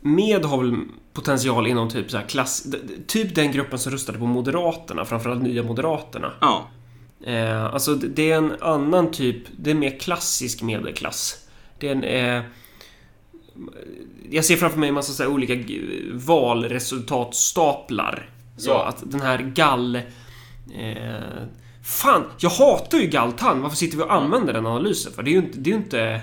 Med 0.00 0.44
har 0.44 0.58
väl 0.58 0.76
potential 1.12 1.66
inom 1.66 1.90
typ 1.90 2.10
så 2.10 2.16
här 2.16 2.24
klass... 2.24 2.66
Typ 3.06 3.34
den 3.34 3.52
gruppen 3.52 3.78
som 3.78 3.92
röstade 3.92 4.18
på 4.18 4.26
Moderaterna, 4.26 5.04
framförallt 5.04 5.42
Nya 5.42 5.62
Moderaterna. 5.62 6.32
Ja. 6.40 6.68
Eh, 7.24 7.64
alltså, 7.64 7.94
det 7.94 8.30
är 8.30 8.36
en 8.36 8.52
annan 8.60 9.10
typ, 9.10 9.36
det 9.56 9.70
är 9.70 9.74
mer 9.74 9.98
klassisk 9.98 10.62
medelklass. 10.62 11.48
Det 11.78 11.88
är 11.88 11.92
en... 11.92 12.04
Eh, 12.04 12.42
jag 14.30 14.44
ser 14.44 14.56
framför 14.56 14.78
mig 14.78 14.88
en 14.88 14.94
massa 14.94 15.12
så 15.12 15.26
olika 15.26 15.54
valresultatstaplar. 16.12 18.28
Så 18.56 18.70
ja. 18.70 18.86
att 18.86 19.10
den 19.10 19.20
här 19.20 19.38
gall... 19.38 19.96
Eh, 19.96 20.02
Fan, 21.82 22.24
jag 22.38 22.50
hatar 22.50 22.98
ju 22.98 23.06
Galtan. 23.06 23.62
Varför 23.62 23.76
sitter 23.76 23.96
vi 23.96 24.02
och 24.02 24.12
använder 24.14 24.52
den 24.52 24.66
analysen 24.66 25.12
för? 25.12 25.22
Det 25.22 25.30
är 25.30 25.32
ju 25.32 25.38
inte... 25.38 25.58
Det 25.58 25.70
är 25.70 25.74
inte 25.74 26.20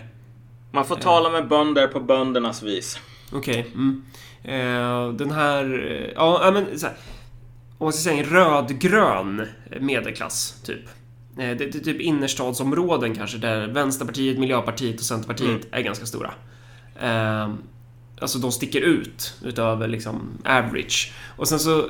Man 0.71 0.85
får 0.85 0.97
eh, 0.97 1.01
tala 1.01 1.29
med 1.29 1.47
bönder 1.47 1.87
på 1.87 1.99
böndernas 1.99 2.63
vis. 2.63 2.99
Okej. 3.31 3.59
Okay, 3.59 3.71
mm. 3.73 4.03
eh, 4.43 5.13
den 5.13 5.31
här... 5.31 5.91
Eh, 5.91 6.11
ja, 6.15 6.51
men 6.53 6.79
så 6.79 6.85
här, 6.85 6.95
Om 7.77 7.85
man 7.85 7.93
ska 7.93 8.09
säga 8.09 8.23
en 8.23 8.29
rödgrön 8.29 9.47
medelklass, 9.79 10.61
typ. 10.63 10.85
det, 11.35 11.55
det 11.55 11.63
är 11.63 11.71
typ 11.71 12.01
innerstadsområden 12.01 13.15
kanske 13.15 13.37
där 13.37 13.67
Vänsterpartiet, 13.67 14.39
Miljöpartiet 14.39 14.99
och 14.99 15.05
Centerpartiet 15.05 15.49
Mm. 15.49 15.67
är 15.71 15.81
ganska 15.81 16.05
stora. 16.05 16.33
Alltså 18.21 18.37
de 18.39 18.51
sticker 18.51 18.81
ut 18.81 19.33
utöver 19.43 19.87
liksom 19.87 20.21
average. 20.45 21.13
Och 21.37 21.47
sen 21.47 21.59
så, 21.59 21.85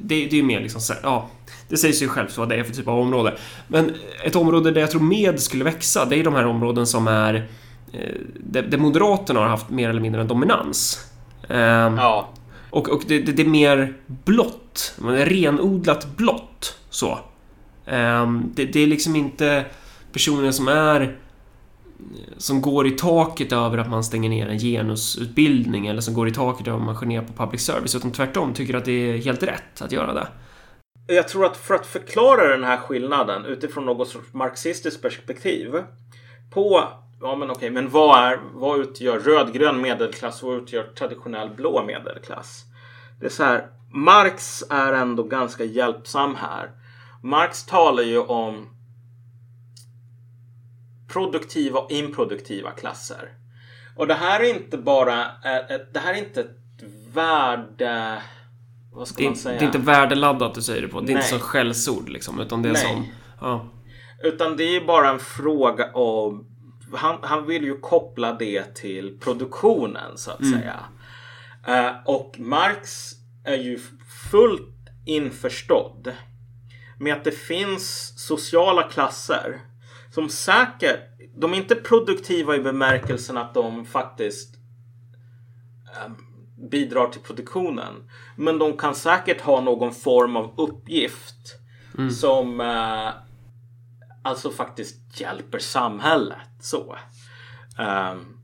det, 0.00 0.26
det 0.26 0.36
är 0.36 0.36
ju 0.36 0.42
mer 0.42 0.60
liksom, 0.60 0.80
så 0.80 0.92
här, 0.92 1.00
ja, 1.02 1.30
det 1.68 1.76
sägs 1.76 2.02
ju 2.02 2.08
självt 2.08 2.38
vad 2.38 2.48
det 2.48 2.54
är 2.56 2.64
för 2.64 2.72
typ 2.72 2.88
av 2.88 2.98
område. 2.98 3.36
Men 3.68 3.94
ett 4.24 4.36
område 4.36 4.70
där 4.70 4.80
jag 4.80 4.90
tror 4.90 5.02
med 5.02 5.40
skulle 5.40 5.64
växa, 5.64 6.04
det 6.04 6.16
är 6.16 6.24
de 6.24 6.34
här 6.34 6.46
områden 6.46 6.86
som 6.86 7.08
är 7.08 7.34
eh, 7.92 8.00
där, 8.40 8.62
där 8.62 8.78
Moderaterna 8.78 9.40
har 9.40 9.46
haft 9.48 9.70
mer 9.70 9.88
eller 9.90 10.00
mindre 10.00 10.20
en 10.20 10.28
dominans. 10.28 11.06
Ehm, 11.48 11.96
Ja. 11.96 12.28
och, 12.70 12.88
och 12.88 13.02
det, 13.06 13.18
det, 13.18 13.32
det 13.32 13.42
är 13.42 13.46
mer 13.46 13.94
blått. 14.06 14.94
Renodlat 15.04 16.16
blått. 16.16 16.78
Så. 16.90 17.18
Ehm, 17.86 18.52
det, 18.54 18.64
det 18.64 18.80
är 18.80 18.86
liksom 18.86 19.16
inte 19.16 19.64
personer 20.12 20.50
som 20.50 20.68
är 20.68 21.16
som 22.36 22.60
går 22.60 22.86
i 22.86 22.90
taket 22.90 23.52
över 23.52 23.78
att 23.78 23.90
man 23.90 24.04
stänger 24.04 24.28
ner 24.28 24.48
en 24.48 24.58
genusutbildning 24.58 25.86
eller 25.86 26.00
som 26.00 26.14
går 26.14 26.28
i 26.28 26.32
taket 26.32 26.66
över 26.66 26.78
att 26.78 26.84
man 26.84 26.96
skär 26.96 27.06
ner 27.06 27.22
på 27.22 27.32
public 27.32 27.62
service 27.62 27.94
utan 27.94 28.12
tvärtom 28.12 28.54
tycker 28.54 28.74
att 28.74 28.84
det 28.84 28.92
är 28.92 29.16
helt 29.18 29.42
rätt 29.42 29.82
att 29.82 29.92
göra 29.92 30.14
det. 30.14 30.28
Jag 31.08 31.28
tror 31.28 31.44
att 31.44 31.56
för 31.56 31.74
att 31.74 31.86
förklara 31.86 32.48
den 32.48 32.64
här 32.64 32.76
skillnaden 32.76 33.44
utifrån 33.44 33.84
något 33.84 34.08
sorts 34.08 34.32
marxistiskt 34.32 35.02
perspektiv. 35.02 35.72
På, 36.54 36.84
ja 37.20 37.36
men 37.36 37.50
okej, 37.50 37.70
men 37.70 37.90
vad, 37.90 38.18
är, 38.18 38.40
vad 38.54 38.80
utgör 38.80 39.18
rödgrön 39.18 39.80
medelklass 39.80 40.42
och 40.42 40.48
vad 40.48 40.62
utgör 40.62 40.82
traditionell 40.82 41.50
blå 41.50 41.84
medelklass? 41.86 42.62
Det 43.20 43.26
är 43.26 43.30
så 43.30 43.44
här, 43.44 43.66
Marx 43.92 44.64
är 44.70 44.92
ändå 44.92 45.22
ganska 45.22 45.64
hjälpsam 45.64 46.34
här. 46.34 46.70
Marx 47.22 47.66
talar 47.66 48.02
ju 48.02 48.18
om 48.18 48.75
produktiva 51.16 51.80
och 51.80 51.90
improduktiva 51.90 52.70
klasser. 52.70 53.28
Och 53.96 54.06
det 54.06 54.14
här 54.14 54.40
är 54.40 54.54
inte 54.54 54.78
bara, 54.78 55.26
ett, 55.44 55.70
ett, 55.70 55.94
det 55.94 56.00
här 56.00 56.14
är 56.14 56.18
inte 56.18 56.40
ett 56.40 56.56
värde... 57.12 58.22
Vad 58.92 59.08
ska 59.08 59.22
Det 59.22 59.28
man 59.28 59.36
säga? 59.36 59.58
det 59.58 59.64
är 59.64 59.66
inte 59.66 59.78
värdeladdat 59.78 60.54
du 60.54 60.62
säger 60.62 60.82
det 60.82 60.88
på. 60.88 61.00
Det 61.00 61.06
är 61.06 61.10
inte 61.10 61.20
Nej. 61.20 61.28
som 61.28 61.38
skällsord 61.38 62.08
liksom 62.08 62.40
utan 62.40 62.62
det 62.62 62.68
är 62.68 62.72
Nej. 62.72 62.82
som... 62.82 63.06
Ja. 63.40 63.68
Utan 64.22 64.56
det 64.56 64.76
är 64.76 64.86
bara 64.86 65.08
en 65.10 65.18
fråga 65.18 65.92
om... 65.92 66.46
Han, 66.94 67.18
han 67.22 67.46
vill 67.46 67.64
ju 67.64 67.78
koppla 67.80 68.32
det 68.32 68.74
till 68.74 69.18
produktionen 69.20 70.18
så 70.18 70.30
att 70.30 70.46
säga. 70.46 70.80
Eh, 71.66 71.92
och 72.04 72.34
Marx 72.38 73.12
är 73.44 73.56
ju 73.56 73.78
fullt 74.30 74.88
införstådd 75.06 76.12
med 76.98 77.14
att 77.14 77.24
det 77.24 77.30
finns 77.30 78.14
sociala 78.26 78.82
klasser 78.82 79.60
som 80.16 80.28
säkert, 80.28 81.00
de 81.34 81.52
är 81.52 81.56
inte 81.56 81.74
produktiva 81.74 82.56
i 82.56 82.60
bemärkelsen 82.60 83.36
att 83.36 83.54
de 83.54 83.86
faktiskt 83.86 84.54
eh, 85.94 86.12
bidrar 86.70 87.08
till 87.08 87.20
produktionen. 87.20 88.10
Men 88.36 88.58
de 88.58 88.76
kan 88.76 88.94
säkert 88.94 89.40
ha 89.40 89.60
någon 89.60 89.94
form 89.94 90.36
av 90.36 90.54
uppgift 90.56 91.58
som 92.20 92.60
eh, 92.60 93.08
alltså 94.24 94.50
faktiskt 94.50 95.20
hjälper 95.20 95.58
samhället. 95.58 96.48
Så. 96.60 96.96
Ehm, 97.78 98.38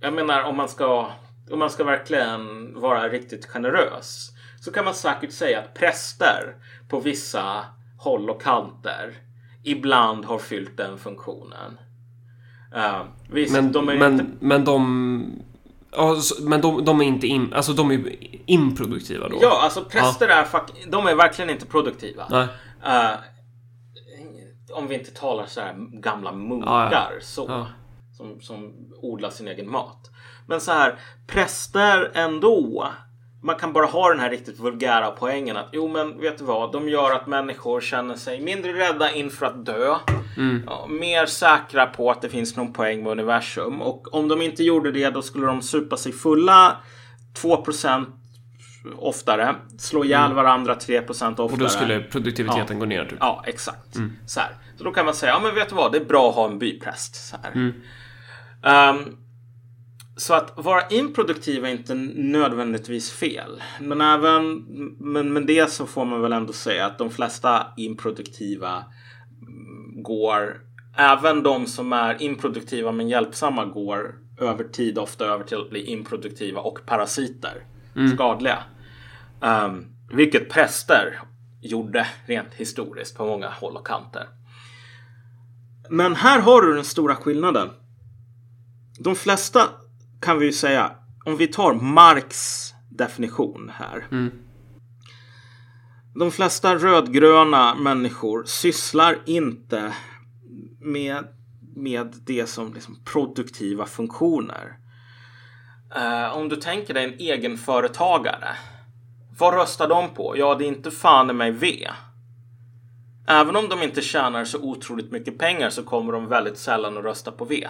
jag 0.00 0.14
menar 0.14 0.42
om 0.42 0.56
man 0.56 0.68
ska 0.68 1.10
om 1.50 1.58
man 1.58 1.70
ska 1.70 1.84
verkligen 1.84 2.74
vara 2.80 3.08
riktigt 3.08 3.46
generös 3.46 4.30
så 4.60 4.72
kan 4.72 4.84
man 4.84 4.94
säkert 4.94 5.32
säga 5.32 5.58
att 5.58 5.74
präster 5.74 6.56
på 6.88 7.00
vissa 7.00 7.64
håll 7.98 8.30
och 8.30 8.42
kanter 8.42 9.25
ibland 9.66 10.24
har 10.24 10.38
fyllt 10.38 10.76
den 10.76 10.98
funktionen. 10.98 11.78
Ehm, 12.74 13.06
visst, 13.30 13.52
Men, 13.52 13.72
de 13.72 13.88
är 13.88 13.98
men, 13.98 14.12
inte 14.12 14.24
men 14.40 14.64
de... 14.64 15.42
Ja, 15.92 16.16
så- 16.16 16.42
men 16.48 16.60
de, 16.60 16.84
de 16.84 17.00
är 17.00 17.04
inte 17.04 17.26
in, 17.26 17.52
alltså 17.54 17.72
de 17.72 17.90
är 17.90 18.16
improduktiva 18.50 19.28
då. 19.28 19.38
Ja, 19.42 19.60
alltså 19.62 19.84
präster 19.84 20.28
är, 20.28 20.44
fak- 20.44 20.90
de 20.90 21.06
är 21.06 21.14
verkligen 21.14 21.50
inte 21.50 21.66
produktiva. 21.66 22.26
Nej. 22.30 22.46
Eh, 22.84 23.12
om 24.72 24.86
vi 24.88 24.94
inte 24.94 25.10
talar 25.10 25.46
så 25.46 25.60
här 25.60 26.00
gamla 26.00 26.32
munkar 26.32 26.88
Ja, 26.92 27.08
ja. 27.14 27.20
så. 27.22 27.44
Ja. 27.48 27.66
Som, 28.16 28.40
som 28.40 28.72
odlar 29.02 29.30
sin 29.30 29.48
egen 29.48 29.70
mat. 29.70 30.10
Men 30.46 30.60
så 30.60 30.72
här, 30.72 30.98
präster 31.26 32.10
ändå. 32.14 32.88
Man 33.42 33.56
kan 33.56 33.72
bara 33.72 33.86
ha 33.86 34.08
den 34.08 34.20
här 34.20 34.30
riktigt 34.30 34.58
vulgära 34.58 35.10
poängen 35.10 35.56
att 35.56 35.68
jo 35.72 35.88
men 35.88 36.20
vet 36.20 36.38
du 36.38 36.44
vad, 36.44 36.72
de 36.72 36.88
gör 36.88 37.12
att 37.12 37.26
människor 37.26 37.80
känner 37.80 38.14
sig 38.14 38.40
mindre 38.40 38.72
rädda 38.72 39.12
inför 39.12 39.46
att 39.46 39.66
dö. 39.66 39.96
Mm. 40.36 40.62
Ja, 40.66 40.86
mer 40.90 41.26
säkra 41.26 41.86
på 41.86 42.10
att 42.10 42.22
det 42.22 42.28
finns 42.28 42.56
någon 42.56 42.72
poäng 42.72 43.02
med 43.02 43.12
universum. 43.12 43.82
Och 43.82 44.14
om 44.14 44.28
de 44.28 44.42
inte 44.42 44.64
gjorde 44.64 44.92
det 44.92 45.10
då 45.10 45.22
skulle 45.22 45.46
de 45.46 45.62
supa 45.62 45.96
sig 45.96 46.12
fulla 46.12 46.76
2% 47.42 48.06
oftare. 48.96 49.54
Slå 49.78 50.04
ihjäl 50.04 50.32
varandra 50.32 50.74
3% 50.74 51.06
oftare. 51.08 51.32
Mm. 51.32 51.52
Och 51.52 51.58
då 51.58 51.68
skulle 51.68 52.00
produktiviteten 52.00 52.78
gå 52.78 52.86
ner 52.86 53.04
typ. 53.04 53.18
Ja, 53.20 53.44
exakt. 53.46 53.94
Så, 54.26 54.40
här. 54.40 54.50
så 54.78 54.84
då 54.84 54.92
kan 54.92 55.04
man 55.04 55.14
säga, 55.14 55.32
ja 55.32 55.40
men 55.42 55.54
vet 55.54 55.68
du 55.68 55.74
vad, 55.74 55.92
det 55.92 55.98
är 55.98 56.04
bra 56.04 56.28
att 56.28 56.34
ha 56.34 56.46
en 56.46 56.58
bypräst. 56.58 57.14
Så, 57.14 57.36
här. 57.42 57.72
Ehm, 58.62 59.16
så 60.16 60.34
att 60.34 60.52
vara 60.56 60.88
improduktiv 60.88 61.64
är 61.64 61.68
inte 61.68 61.94
nödvändigtvis 62.14 63.12
fel. 63.12 63.62
Men 63.80 64.00
även 64.00 64.64
men 64.98 65.32
med 65.32 65.46
det 65.46 65.70
så 65.70 65.86
får 65.86 66.04
man 66.04 66.22
väl 66.22 66.32
ändå 66.32 66.52
säga 66.52 66.86
att 66.86 66.98
de 66.98 67.10
flesta 67.10 67.66
improduktiva 67.76 68.84
mm, 69.42 70.02
går, 70.02 70.60
även 70.96 71.42
de 71.42 71.66
som 71.66 71.92
är 71.92 72.22
improduktiva 72.22 72.92
men 72.92 73.08
hjälpsamma 73.08 73.64
går 73.64 74.14
över 74.40 74.64
tid 74.64 74.98
ofta 74.98 75.24
över 75.24 75.44
till 75.44 75.60
att 75.60 75.70
bli 75.70 75.84
improduktiva 75.84 76.60
och 76.60 76.78
parasiter. 76.86 77.66
Skadliga. 78.14 78.64
Um, 79.40 79.86
vilket 80.12 80.50
präster 80.50 81.20
gjorde 81.62 82.06
rent 82.26 82.54
historiskt 82.54 83.16
på 83.16 83.26
många 83.26 83.48
håll 83.48 83.76
och 83.76 83.86
kanter. 83.86 84.28
Men 85.90 86.14
här 86.14 86.40
har 86.40 86.62
du 86.62 86.74
den 86.74 86.84
stora 86.84 87.16
skillnaden. 87.16 87.68
De 88.98 89.14
flesta 89.14 89.68
kan 90.20 90.38
vi 90.38 90.46
ju 90.46 90.52
säga, 90.52 90.92
om 91.24 91.36
vi 91.36 91.46
tar 91.46 91.74
Marx 91.74 92.36
definition 92.90 93.72
här. 93.74 94.06
De 96.14 96.30
flesta 96.30 96.74
rödgröna 96.74 97.74
människor 97.74 98.44
sysslar 98.44 99.18
inte 99.26 99.92
med, 100.80 101.24
med 101.76 102.14
det 102.26 102.46
som 102.46 102.74
liksom 102.74 102.98
produktiva 103.04 103.86
funktioner. 103.86 104.78
Eh, 105.96 106.36
om 106.36 106.48
du 106.48 106.56
tänker 106.56 106.94
dig 106.94 107.04
en 107.04 107.18
egenföretagare. 107.18 108.48
Vad 109.38 109.54
röstar 109.54 109.88
de 109.88 110.08
på? 110.08 110.34
Ja, 110.36 110.54
det 110.54 110.64
är 110.64 110.68
inte 110.68 110.90
fan 110.90 111.30
i 111.30 111.32
mig 111.32 111.50
V. 111.50 111.88
Även 113.28 113.56
om 113.56 113.68
de 113.68 113.82
inte 113.82 114.02
tjänar 114.02 114.44
så 114.44 114.58
otroligt 114.58 115.10
mycket 115.10 115.38
pengar 115.38 115.70
så 115.70 115.82
kommer 115.82 116.12
de 116.12 116.28
väldigt 116.28 116.58
sällan 116.58 116.98
att 116.98 117.04
rösta 117.04 117.32
på 117.32 117.44
V. 117.44 117.68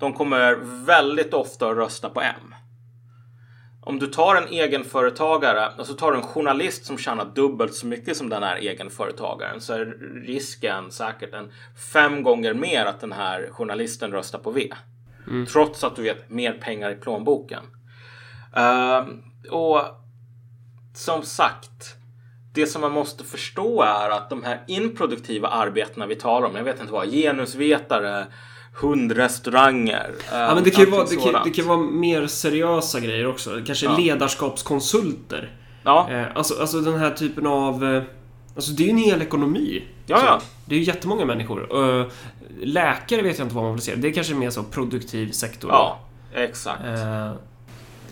De 0.00 0.12
kommer 0.12 0.54
väldigt 0.86 1.34
ofta 1.34 1.70
att 1.70 1.76
rösta 1.76 2.10
på 2.10 2.20
M. 2.20 2.54
Om 3.82 3.98
du 3.98 4.06
tar 4.06 4.36
en 4.36 4.48
egenföretagare, 4.48 5.66
alltså 5.66 5.94
tar 5.94 6.12
du 6.12 6.18
en 6.18 6.22
journalist 6.22 6.84
som 6.84 6.98
tjänar 6.98 7.24
dubbelt 7.24 7.74
så 7.74 7.86
mycket 7.86 8.16
som 8.16 8.28
den 8.28 8.42
här 8.42 8.56
egenföretagaren 8.56 9.60
så 9.60 9.72
är 9.72 9.84
risken 10.26 10.90
säkert 10.90 11.34
en 11.34 11.52
fem 11.92 12.22
gånger 12.22 12.54
mer 12.54 12.84
att 12.84 13.00
den 13.00 13.12
här 13.12 13.48
journalisten 13.50 14.12
röstar 14.12 14.38
på 14.38 14.50
V. 14.50 14.68
Trots 15.52 15.84
att 15.84 15.96
du 15.96 16.02
vet 16.02 16.30
mer 16.30 16.52
pengar 16.52 16.90
i 16.90 16.94
plånboken. 16.94 17.62
Ehm, 18.56 19.22
och 19.50 19.80
som 20.94 21.22
sagt, 21.22 21.96
det 22.54 22.66
som 22.66 22.80
man 22.80 22.92
måste 22.92 23.24
förstå 23.24 23.82
är 23.82 24.10
att 24.10 24.30
de 24.30 24.44
här 24.44 24.64
improduktiva 24.66 25.48
arbetena 25.48 26.06
vi 26.06 26.16
talar 26.16 26.48
om, 26.48 26.56
jag 26.56 26.64
vet 26.64 26.80
inte 26.80 26.92
vad, 26.92 27.10
genusvetare, 27.10 28.26
hundrestauranger. 28.74 30.10
Ja, 30.32 30.54
men 30.54 30.64
det 30.64 30.70
kan, 30.70 30.80
allting 30.80 30.90
vara, 30.90 31.04
det, 31.04 31.16
kan, 31.32 31.44
det 31.44 31.50
kan 31.50 31.66
vara 31.66 31.78
mer 31.78 32.26
seriösa 32.26 33.00
grejer 33.00 33.26
också. 33.26 33.50
Kanske 33.66 33.96
ledarskapskonsulter. 33.96 35.52
Ja, 35.82 36.08
Eh, 36.10 36.24
alltså, 36.34 36.60
alltså 36.60 36.80
den 36.80 36.98
här 36.98 37.10
typen 37.10 37.46
av... 37.46 37.84
eh, 37.84 38.02
Alltså 38.56 38.72
det 38.72 38.82
är 38.82 38.84
ju 38.84 38.90
en 38.90 38.98
hel 38.98 39.22
ekonomi. 39.22 39.84
Ja, 40.06 40.22
ja. 40.24 40.40
Det 40.64 40.74
är 40.74 40.78
ju 40.78 40.84
jättemånga 40.84 41.24
människor. 41.24 41.68
Eh, 42.00 42.06
läkare 42.62 43.22
vet 43.22 43.38
jag 43.38 43.44
inte 43.44 43.54
vad 43.54 43.64
man 43.64 43.72
vill 43.72 43.82
se. 43.82 43.94
Det 43.94 44.08
är 44.08 44.12
kanske 44.12 44.34
mer 44.34 44.50
så 44.50 44.62
produktiv 44.62 45.30
sektor. 45.32 45.70
ja, 45.70 45.98
exakt. 46.34 46.84
Eh, 46.84 47.32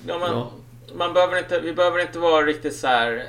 Ja, 0.07 0.19
men, 0.19 0.21
Ja. 0.33 0.51
Man 0.99 1.13
behöver 1.13 1.39
inte, 1.39 1.61
vi 1.61 1.73
behöver 1.73 2.01
inte 2.01 2.19
vara 2.19 2.47
riktigt 2.47 2.77
så 2.77 2.87
här 2.87 3.13
eh, 3.13 3.23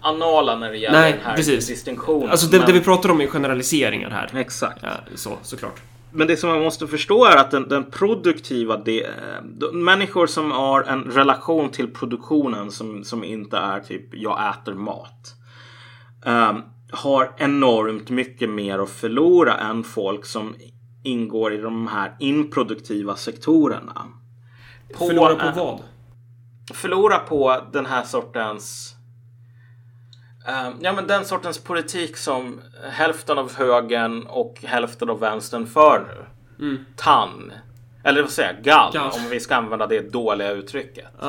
anala 0.00 0.56
när 0.56 0.70
det 0.70 0.76
gäller 0.76 1.00
Nej, 1.00 1.12
den 1.12 1.20
här 1.24 1.36
precis. 1.36 1.66
distinktionen. 1.66 2.30
alltså 2.30 2.46
det, 2.46 2.58
men- 2.58 2.66
det 2.66 2.72
vi 2.72 2.80
pratar 2.80 3.08
om 3.10 3.20
är 3.20 3.26
generaliseringar 3.26 4.10
här. 4.10 4.30
Exakt. 4.40 4.78
Ja, 4.82 4.88
så, 5.14 5.38
såklart. 5.42 5.80
Men 6.12 6.26
det 6.26 6.36
som 6.36 6.50
man 6.50 6.62
måste 6.62 6.86
förstå 6.86 7.24
är 7.24 7.36
att 7.36 7.50
den, 7.50 7.68
den 7.68 7.84
produktiva 7.84 8.76
de, 8.76 9.06
de, 9.42 9.84
människor 9.84 10.26
som 10.26 10.50
har 10.50 10.82
en 10.82 11.02
relation 11.02 11.70
till 11.70 11.94
produktionen 11.94 12.70
som, 12.70 13.04
som 13.04 13.24
inte 13.24 13.56
är 13.56 13.80
typ 13.80 14.14
jag 14.14 14.50
äter 14.50 14.74
mat. 14.74 15.34
ehm, 16.24 16.62
har 16.92 17.32
enormt 17.36 18.10
mycket 18.10 18.50
mer 18.50 18.78
att 18.78 18.90
förlora 18.90 19.54
än 19.54 19.84
folk 19.84 20.26
som 20.26 20.54
ingår 21.02 21.52
i 21.52 21.56
de 21.56 21.86
här 21.86 22.16
improduktiva 22.18 23.16
sektorerna. 23.16 24.06
På, 24.94 25.06
förlora 25.06 25.34
på 25.34 25.60
vad? 25.60 25.80
Förlora 26.74 27.18
på 27.18 27.56
den 27.72 27.86
här 27.86 28.04
sortens 28.04 28.96
ja 30.80 30.92
men 30.92 31.06
den 31.06 31.24
sortens 31.24 31.58
politik 31.58 32.16
som 32.16 32.60
hälften 32.90 33.38
av 33.38 33.56
högern 33.56 34.26
och 34.26 34.58
hälften 34.62 35.10
av 35.10 35.20
vänstern 35.20 35.66
för 35.66 36.06
nu. 36.08 36.26
Mm. 36.66 36.84
TAN. 36.96 37.52
Eller 38.04 38.22
vad 38.22 38.30
säger 38.30 38.54
jag? 38.54 38.64
GAL. 38.64 38.92
Gal. 38.92 39.10
Om 39.12 39.28
vi 39.30 39.40
ska 39.40 39.56
använda 39.56 39.86
det 39.86 40.12
dåliga 40.12 40.50
uttrycket. 40.50 41.06
Uh. 41.22 41.28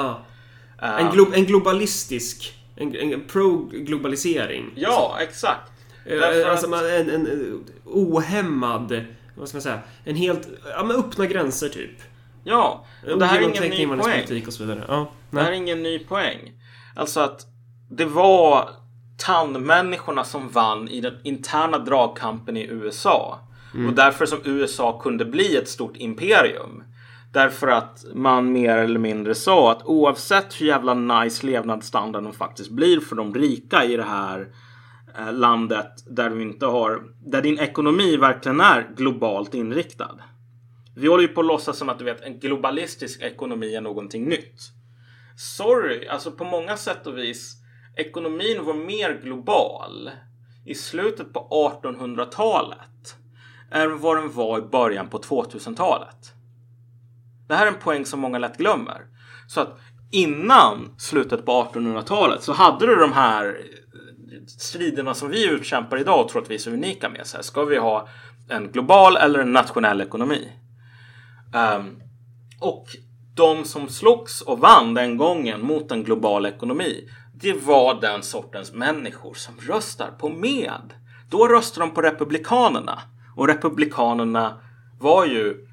Uh, 0.84 1.02
en, 1.02 1.12
glo 1.12 1.34
en, 1.34 1.46
globalistisk. 1.46 2.58
En, 2.76 2.96
en 2.96 3.22
pro-globalisering. 3.28 4.72
Ja, 4.76 5.18
exakt. 5.22 5.72
Därför 6.06 6.50
alltså 6.50 6.76
att... 6.76 6.84
en, 6.84 7.10
en, 7.10 7.64
ohämmad... 7.86 9.06
Vad 9.36 9.48
ska 9.48 9.56
man 9.56 9.62
säga? 9.62 9.80
En 10.04 10.16
helt... 10.16 10.48
Ja 10.78 10.84
men 10.84 10.98
öppna 10.98 11.26
gränser 11.26 11.70
typ. 11.70 12.00
Ja. 12.44 12.86
Och 13.12 13.20
det 13.20 13.26
här 13.26 13.38
är 13.38 13.42
ingen 13.42 13.70
ny 13.70 13.88
poäng. 13.88 14.44
Och 14.48 14.54
så 14.54 14.64
vidare. 14.64 14.86
Ja, 14.88 15.12
det 15.32 15.42
här 15.42 15.52
är 15.52 15.56
ingen 15.56 15.84
ny 15.84 16.00
poäng. 16.00 16.52
Alltså 16.96 17.20
att 17.20 17.46
det 17.90 18.06
var 18.06 18.70
tandmänniskorna 19.26 20.24
som 20.24 20.50
vann 20.50 20.88
i 20.88 21.02
den 21.02 21.14
interna 21.24 21.78
dragkampen 21.78 22.58
i 22.58 22.68
USA. 22.68 23.40
Mm. 23.74 23.88
Och 23.88 23.94
därför 23.94 24.26
som 24.26 24.40
USA 24.44 25.00
kunde 25.00 25.26
bli 25.26 25.58
ett 25.58 25.70
stort 25.70 25.98
imperium. 25.98 26.84
Därför 27.34 27.68
att 27.68 28.06
man 28.14 28.52
mer 28.52 28.78
eller 28.78 29.00
mindre 29.00 29.36
sa 29.36 29.72
att 29.72 29.86
oavsett 29.86 30.62
hur 30.62 30.66
jävla 30.66 30.94
nice 30.94 31.46
levnadsstandarden 31.46 32.34
faktiskt 32.34 32.72
blir 32.72 33.00
för 33.00 33.16
de 33.16 33.34
rika 33.34 33.86
i 33.86 33.98
det 33.98 34.04
här 34.04 34.48
eh, 35.18 35.34
landet 35.34 35.92
där 36.06 36.30
du 36.30 36.42
inte 36.42 36.66
har, 36.66 37.02
där 37.26 37.42
din 37.42 37.60
ekonomi 37.60 38.18
verkligen 38.18 38.60
är 38.60 38.90
globalt 38.98 39.54
inriktad. 39.54 40.20
Vi 40.96 41.08
håller 41.08 41.22
ju 41.22 41.28
på 41.28 41.42
att 41.42 41.48
låtsas 41.48 41.78
som 41.78 41.90
att 41.90 42.00
du 42.00 42.06
vet 42.06 42.22
en 42.22 42.40
globalistisk 42.40 43.22
ekonomi 43.22 43.76
är 43.76 43.82
någonting 43.82 44.26
nytt. 44.26 44.60
Sorry, 45.38 46.08
alltså 46.08 46.32
på 46.32 46.44
många 46.44 46.78
sätt 46.78 47.08
och 47.08 47.18
vis 47.18 47.61
ekonomin 47.96 48.66
var 48.66 48.74
mer 48.74 49.22
global 49.24 50.12
i 50.66 50.76
slutet 50.76 51.34
på 51.34 51.72
1800-talet 51.84 53.16
än 53.72 54.00
vad 54.00 54.18
den 54.18 54.32
var 54.32 54.60
i 54.60 54.62
början 54.62 55.10
på 55.10 55.18
2000-talet. 55.18 56.34
Det 57.48 57.56
här 57.56 57.68
är 57.68 57.72
en 57.72 57.80
poäng 57.80 58.06
som 58.06 58.20
många 58.20 58.38
lätt 58.38 58.58
glömmer. 58.58 59.02
Så 59.48 59.62
att 59.62 59.80
innan 60.12 60.96
slutet 60.98 61.46
på 61.46 61.52
1800-talet 61.52 62.44
så 62.44 62.54
hade 62.54 62.86
du 62.86 62.96
de 62.96 63.14
här 63.14 63.46
eh, 63.46 64.46
striderna 64.48 65.14
som 65.14 65.30
vi 65.30 65.50
utkämpar 65.50 65.98
idag 65.98 66.22
och 66.22 66.30
tror 66.30 66.42
att 66.42 66.50
vi 66.50 66.56
är 66.56 66.60
så 66.60 66.72
unika 66.72 67.10
med. 67.10 67.28
Så 67.28 67.38
här, 67.38 67.44
ska 67.44 67.66
vi 67.66 67.78
ha 67.78 68.08
en 68.50 68.72
global 68.72 69.18
eller 69.18 69.40
en 69.40 69.52
nationell 69.52 70.02
ekonomi? 70.02 70.52
Um, 71.78 72.02
och 72.60 72.86
de 73.36 73.66
som 73.66 73.90
slogs 73.90 74.42
och 74.42 74.60
vann 74.60 74.94
den 74.94 75.18
gången 75.18 75.62
mot 75.62 75.92
en 75.92 76.04
global 76.04 76.46
ekonomi 76.46 77.10
det 77.42 77.54
var 77.54 78.02
den 78.02 78.24
sortens 78.24 78.74
människor 78.74 79.34
som 79.34 79.56
röstar 79.60 80.12
på 80.20 80.30
med. 80.30 80.94
Då 81.30 81.48
röstar 81.48 81.82
de 81.82 81.92
på 81.92 82.02
Republikanerna. 82.02 83.02
Och 83.36 83.48
Republikanerna 83.48 84.62
var 85.00 85.26
ju 85.26 85.68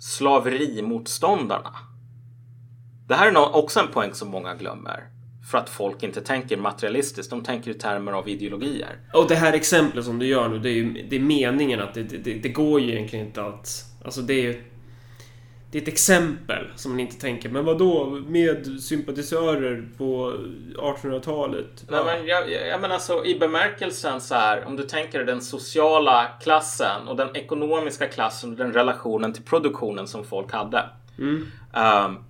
slaverimotståndarna. 0.00 1.70
Det 3.08 3.14
här 3.14 3.28
är 3.28 3.56
också 3.56 3.80
en 3.80 3.88
poäng 3.88 4.14
som 4.14 4.28
många 4.28 4.54
glömmer. 4.54 5.04
För 5.50 5.58
att 5.58 5.70
folk 5.70 6.02
inte 6.02 6.20
tänker 6.20 6.56
materialistiskt, 6.56 7.30
de 7.30 7.44
tänker 7.44 7.70
i 7.70 7.74
termer 7.74 8.12
av 8.12 8.28
ideologier. 8.28 9.00
Och 9.14 9.28
det 9.28 9.34
här 9.34 9.52
exemplet 9.52 10.04
som 10.04 10.18
du 10.18 10.26
gör 10.26 10.48
nu, 10.48 10.58
det 10.58 10.68
är 10.70 10.74
ju 10.74 11.06
det 11.08 11.16
är 11.16 11.20
meningen 11.20 11.80
att 11.80 11.94
det, 11.94 12.02
det, 12.02 12.34
det 12.34 12.48
går 12.48 12.80
ju 12.80 12.92
egentligen 12.92 13.26
inte 13.26 13.42
att... 13.44 13.84
Alltså 14.04 14.20
det 14.20 14.34
är 14.34 14.42
ju 14.42 14.62
det 15.70 15.78
är 15.78 15.82
ett 15.82 15.88
exempel 15.88 16.66
som 16.74 16.92
man 16.92 17.00
inte 17.00 17.20
tänker, 17.20 17.48
men 17.48 17.64
vad 17.64 17.78
då 17.78 18.06
med 18.10 18.80
sympatisörer 18.80 19.88
på 19.98 20.32
1800-talet? 20.76 21.84
Nej, 21.88 22.04
men 22.04 22.26
jag, 22.26 22.52
jag 22.52 22.80
menar 22.80 22.94
alltså 22.94 23.24
i 23.24 23.38
bemärkelsen 23.38 24.20
så 24.20 24.34
här, 24.34 24.64
om 24.64 24.76
du 24.76 24.82
tänker 24.82 25.24
den 25.24 25.40
sociala 25.40 26.26
klassen 26.42 27.08
och 27.08 27.16
den 27.16 27.36
ekonomiska 27.36 28.06
klassen 28.06 28.50
och 28.50 28.56
den 28.56 28.72
relationen 28.72 29.32
till 29.32 29.42
produktionen 29.42 30.06
som 30.06 30.24
folk 30.24 30.52
hade. 30.52 30.90
Mm. 31.18 31.46
Um, 31.74 32.24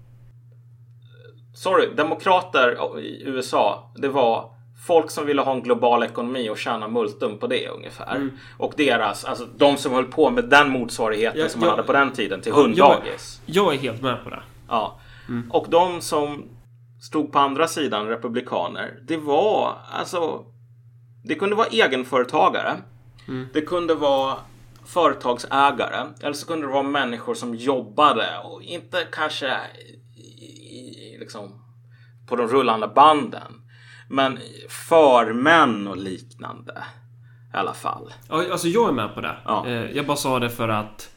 sorry, 1.55 1.89
demokrater 1.97 2.99
i 3.01 3.23
USA, 3.25 3.93
det 3.97 4.09
var 4.09 4.56
folk 4.87 5.11
som 5.11 5.27
ville 5.27 5.43
ha 5.43 5.53
en 5.53 5.63
global 5.63 6.03
ekonomi 6.03 6.51
och 6.51 6.59
tjäna 6.59 6.89
multum 6.89 7.39
på 7.39 7.47
det 7.47 7.69
ungefär. 7.69 8.17
Mm. 8.17 8.31
Och 8.59 8.75
deras, 8.77 9.25
alltså 9.25 9.47
de 9.57 9.77
som 9.77 9.93
höll 9.93 10.05
på 10.05 10.31
med 10.31 10.45
den 10.45 10.71
motsvarigheten 10.71 11.41
ja, 11.41 11.49
som 11.49 11.61
man 11.61 11.71
hade 11.71 11.83
på 11.83 11.93
den 11.93 12.13
tiden 12.13 12.41
till 12.41 12.53
hunddagis. 12.53 13.41
Jag, 13.47 13.67
jag 13.67 13.75
är 13.75 13.79
helt 13.79 14.03
med 14.03 14.25
på 14.25 14.31
det. 14.31 14.43
Ja. 14.69 15.01
Mm. 15.29 15.51
Och 15.51 15.67
de 15.71 16.01
som 16.01 16.49
stod 17.03 17.33
på 17.33 17.39
andra 17.39 17.69
sidan, 17.69 18.07
republikaner, 18.07 18.99
det 19.09 19.17
var 19.17 19.79
alltså 19.93 20.45
det 21.25 21.35
kunde 21.35 21.57
vara 21.57 21.67
egenföretagare. 21.67 22.77
Mm. 23.29 23.47
Det 23.53 23.61
kunde 23.61 23.95
vara 23.95 24.37
företagsägare. 24.85 26.07
Eller 26.23 26.33
så 26.33 26.47
kunde 26.47 26.67
det 26.67 26.73
vara 26.73 26.83
människor 26.83 27.35
som 27.35 27.55
jobbade 27.55 28.27
och 28.45 28.63
inte 28.63 29.07
kanske 29.13 29.57
i, 30.17 30.21
i, 30.21 31.17
liksom 31.19 31.63
på 32.29 32.37
de 32.37 32.49
rullande 32.49 32.89
banden. 32.89 33.66
Men 34.09 34.39
förmän 34.89 35.89
och 35.89 35.97
liknande. 35.97 36.85
I 37.55 37.57
alla 37.57 37.75
fall. 37.75 38.13
Alltså 38.29 38.69
jag 38.69 38.89
är 38.89 38.93
med 38.93 39.15
på 39.15 39.21
det. 39.21 39.37
Ja. 39.45 39.67
Eh, 39.67 39.91
jag 39.91 40.07
bara 40.07 40.17
sa 40.17 40.39
det 40.39 40.51
för 40.51 40.69
att 40.69 41.11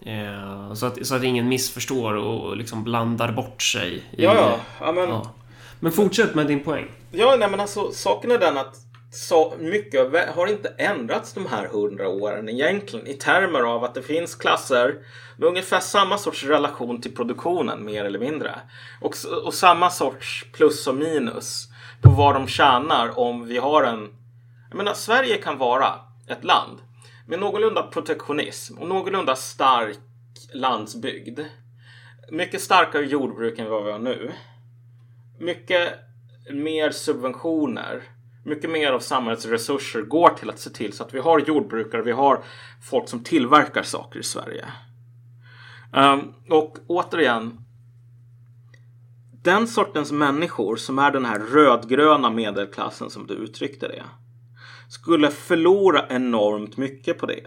eh, 0.00 0.74
så 0.74 0.86
att, 0.86 1.06
så 1.06 1.14
att 1.14 1.22
ingen 1.22 1.48
missförstår 1.48 2.14
och 2.14 2.56
liksom 2.56 2.84
blandar 2.84 3.32
bort 3.32 3.62
sig. 3.62 3.94
I, 3.94 4.24
ja, 4.24 4.34
ja. 4.34 4.56
ja, 4.80 4.92
men, 4.92 5.08
ja. 5.08 5.34
men 5.80 5.92
fortsätt 5.92 6.34
med 6.34 6.46
din 6.46 6.64
poäng. 6.64 6.86
Ja, 7.10 7.36
nej 7.38 7.50
men 7.50 7.60
alltså 7.60 7.92
saken 7.92 8.30
är 8.30 8.38
den 8.38 8.58
att 8.58 8.76
så 9.12 9.54
mycket 9.58 10.34
har 10.34 10.46
inte 10.46 10.68
ändrats 10.68 11.32
de 11.32 11.46
här 11.46 11.68
hundra 11.68 12.08
åren 12.08 12.48
egentligen 12.48 13.06
i 13.06 13.14
termer 13.14 13.60
av 13.60 13.84
att 13.84 13.94
det 13.94 14.02
finns 14.02 14.34
klasser 14.34 14.94
med 15.36 15.48
ungefär 15.48 15.80
samma 15.80 16.18
sorts 16.18 16.44
relation 16.44 17.00
till 17.00 17.14
produktionen 17.14 17.84
mer 17.84 18.04
eller 18.04 18.18
mindre. 18.18 18.60
Och, 19.00 19.14
och 19.44 19.54
samma 19.54 19.90
sorts 19.90 20.46
plus 20.52 20.86
och 20.86 20.94
minus 20.94 21.69
på 22.02 22.10
vad 22.10 22.34
de 22.34 22.46
tjänar 22.46 23.18
om 23.18 23.46
vi 23.46 23.58
har 23.58 23.82
en... 23.82 24.08
Jag 24.68 24.76
menar, 24.76 24.94
Sverige 24.94 25.36
kan 25.36 25.58
vara 25.58 25.94
ett 26.26 26.44
land 26.44 26.78
med 27.26 27.38
någorlunda 27.38 27.82
protektionism 27.82 28.78
och 28.78 28.88
någorlunda 28.88 29.36
stark 29.36 29.98
landsbygd. 30.54 31.40
Mycket 32.30 32.62
starkare 32.62 33.06
jordbruk 33.06 33.58
än 33.58 33.70
vad 33.70 33.84
vi 33.84 33.92
har 33.92 33.98
nu. 33.98 34.32
Mycket 35.38 35.94
mer 36.50 36.90
subventioner. 36.90 38.02
Mycket 38.44 38.70
mer 38.70 38.92
av 38.92 39.00
samhällets 39.00 39.46
resurser 39.46 40.02
går 40.02 40.28
till 40.28 40.50
att 40.50 40.58
se 40.58 40.70
till 40.70 40.92
så 40.92 41.04
att 41.04 41.14
vi 41.14 41.18
har 41.18 41.40
jordbrukare, 41.40 42.02
vi 42.02 42.12
har 42.12 42.44
folk 42.90 43.08
som 43.08 43.24
tillverkar 43.24 43.82
saker 43.82 44.20
i 44.20 44.22
Sverige. 44.22 44.64
Um, 45.92 46.34
och 46.50 46.78
återigen, 46.86 47.64
den 49.42 49.66
sortens 49.66 50.12
människor 50.12 50.76
som 50.76 50.98
är 50.98 51.10
den 51.10 51.24
här 51.24 51.38
rödgröna 51.38 52.30
medelklassen 52.30 53.10
som 53.10 53.26
du 53.26 53.34
uttryckte 53.34 53.88
det 53.88 54.02
skulle 54.90 55.30
förlora 55.30 56.06
enormt 56.08 56.76
mycket 56.76 57.18
på 57.18 57.26
det. 57.26 57.46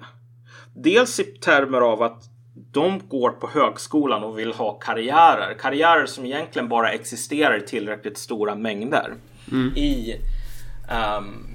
Dels 0.76 1.20
i 1.20 1.24
termer 1.24 1.82
av 1.82 2.02
att 2.02 2.24
de 2.72 3.08
går 3.08 3.30
på 3.30 3.50
högskolan 3.50 4.24
och 4.24 4.40
vill 4.40 4.54
ha 4.54 4.74
karriärer. 4.74 5.54
Karriärer 5.60 6.06
som 6.06 6.26
egentligen 6.26 6.70
bara 6.70 6.92
existerar 6.92 7.58
i 7.58 7.62
tillräckligt 7.62 8.18
stora 8.18 8.56
mängder. 8.56 9.14
Mm. 9.52 9.74
I, 9.76 10.16
um, 11.18 11.48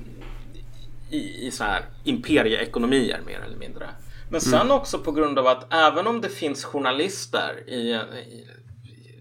i, 1.10 1.46
i 1.46 1.50
så 1.50 1.64
här 1.64 1.82
imperieekonomier 2.04 3.20
mer 3.26 3.40
eller 3.46 3.56
mindre. 3.56 3.88
Men 4.30 4.40
sen 4.40 4.60
mm. 4.60 4.72
också 4.72 4.98
på 4.98 5.12
grund 5.12 5.38
av 5.38 5.46
att 5.46 5.74
även 5.74 6.06
om 6.06 6.20
det 6.20 6.28
finns 6.28 6.64
journalister 6.64 7.68
i, 7.68 7.92
i 7.92 8.46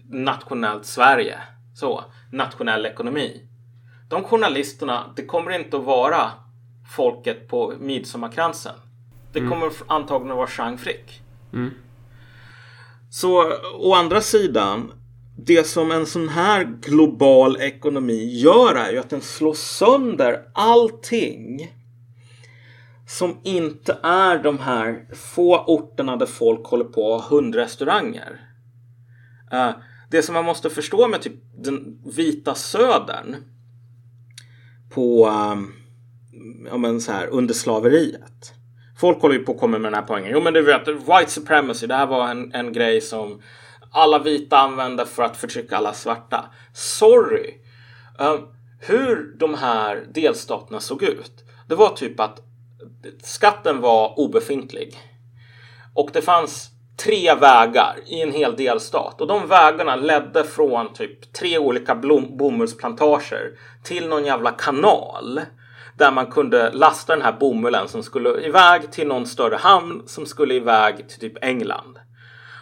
nationellt 0.08 0.86
Sverige. 0.86 1.38
Så, 1.74 2.04
nationell 2.32 2.86
ekonomi. 2.86 3.42
De 4.08 4.24
journalisterna, 4.24 5.12
det 5.16 5.24
kommer 5.24 5.50
inte 5.50 5.76
att 5.76 5.84
vara 5.84 6.30
folket 6.96 7.48
på 7.48 7.74
midsommarkransen. 7.80 8.74
Det 9.32 9.38
mm. 9.38 9.50
kommer 9.50 9.72
antagligen 9.86 10.30
att 10.30 10.36
vara 10.36 10.46
Chang 10.46 10.78
Frick. 10.78 11.22
Mm. 11.52 11.70
Så 13.10 13.52
å 13.74 13.94
andra 13.94 14.20
sidan, 14.20 14.92
det 15.36 15.66
som 15.66 15.90
en 15.90 16.06
sån 16.06 16.28
här 16.28 16.64
global 16.64 17.56
ekonomi 17.60 18.40
gör 18.40 18.74
är 18.74 18.92
ju 18.92 18.98
att 18.98 19.10
den 19.10 19.20
slår 19.20 19.54
sönder 19.54 20.42
allting 20.54 21.72
som 23.06 23.36
inte 23.42 23.98
är 24.02 24.38
de 24.38 24.58
här 24.58 25.06
få 25.14 25.64
orterna 25.64 26.16
där 26.16 26.26
folk 26.26 26.66
håller 26.66 26.84
på 26.84 27.14
att 27.14 27.22
ha 27.22 27.36
hundrestauranger. 27.36 28.40
Uh, 29.52 29.70
det 30.10 30.22
som 30.22 30.34
man 30.34 30.44
måste 30.44 30.70
förstå 30.70 31.08
med 31.08 31.22
typ 31.22 31.34
den 31.54 31.98
vita 32.16 32.54
södern 32.54 33.36
på 34.90 35.28
um, 35.28 35.74
ja, 36.70 36.76
men 36.76 37.00
så 37.00 37.12
här, 37.12 37.26
under 37.26 37.54
slaveriet. 37.54 38.54
Folk 38.96 39.22
håller 39.22 39.34
ju 39.34 39.44
på 39.44 39.52
att 39.52 39.58
komma 39.58 39.78
med 39.78 39.92
den 39.92 40.00
här 40.00 40.06
poängen. 40.06 40.30
Jo 40.32 40.40
men 40.40 40.54
du 40.54 40.62
vet, 40.62 40.88
white 40.88 41.30
supremacy, 41.30 41.86
det 41.86 41.94
här 41.94 42.06
var 42.06 42.28
en, 42.28 42.54
en 42.54 42.72
grej 42.72 43.00
som 43.00 43.42
alla 43.90 44.18
vita 44.18 44.58
använde 44.58 45.06
för 45.06 45.22
att 45.22 45.36
förtrycka 45.36 45.76
alla 45.76 45.92
svarta. 45.92 46.44
Sorry! 46.72 47.54
Um, 48.18 48.48
hur 48.80 49.36
de 49.38 49.54
här 49.54 50.06
delstaterna 50.14 50.80
såg 50.80 51.02
ut. 51.02 51.44
Det 51.68 51.74
var 51.74 51.90
typ 51.90 52.20
att 52.20 52.40
skatten 53.22 53.80
var 53.80 54.18
obefintlig. 54.18 54.98
Och 55.94 56.10
det 56.12 56.22
fanns 56.22 56.70
tre 57.04 57.34
vägar 57.34 57.96
i 58.06 58.22
en 58.22 58.32
hel 58.32 58.56
delstat 58.56 59.20
och 59.20 59.26
de 59.26 59.48
vägarna 59.48 59.96
ledde 59.96 60.44
från 60.44 60.92
typ 60.92 61.32
tre 61.32 61.58
olika 61.58 61.94
blom- 61.94 62.36
bomullsplantager 62.36 63.58
till 63.84 64.08
någon 64.08 64.24
jävla 64.24 64.50
kanal 64.50 65.40
där 65.98 66.10
man 66.12 66.26
kunde 66.26 66.70
lasta 66.72 67.16
den 67.16 67.24
här 67.24 67.36
bomullen 67.40 67.88
som 67.88 68.02
skulle 68.02 68.40
iväg 68.46 68.90
till 68.90 69.08
någon 69.08 69.26
större 69.26 69.56
hamn 69.56 70.02
som 70.06 70.26
skulle 70.26 70.54
iväg 70.54 71.08
till 71.08 71.20
typ 71.20 71.44
England. 71.44 71.98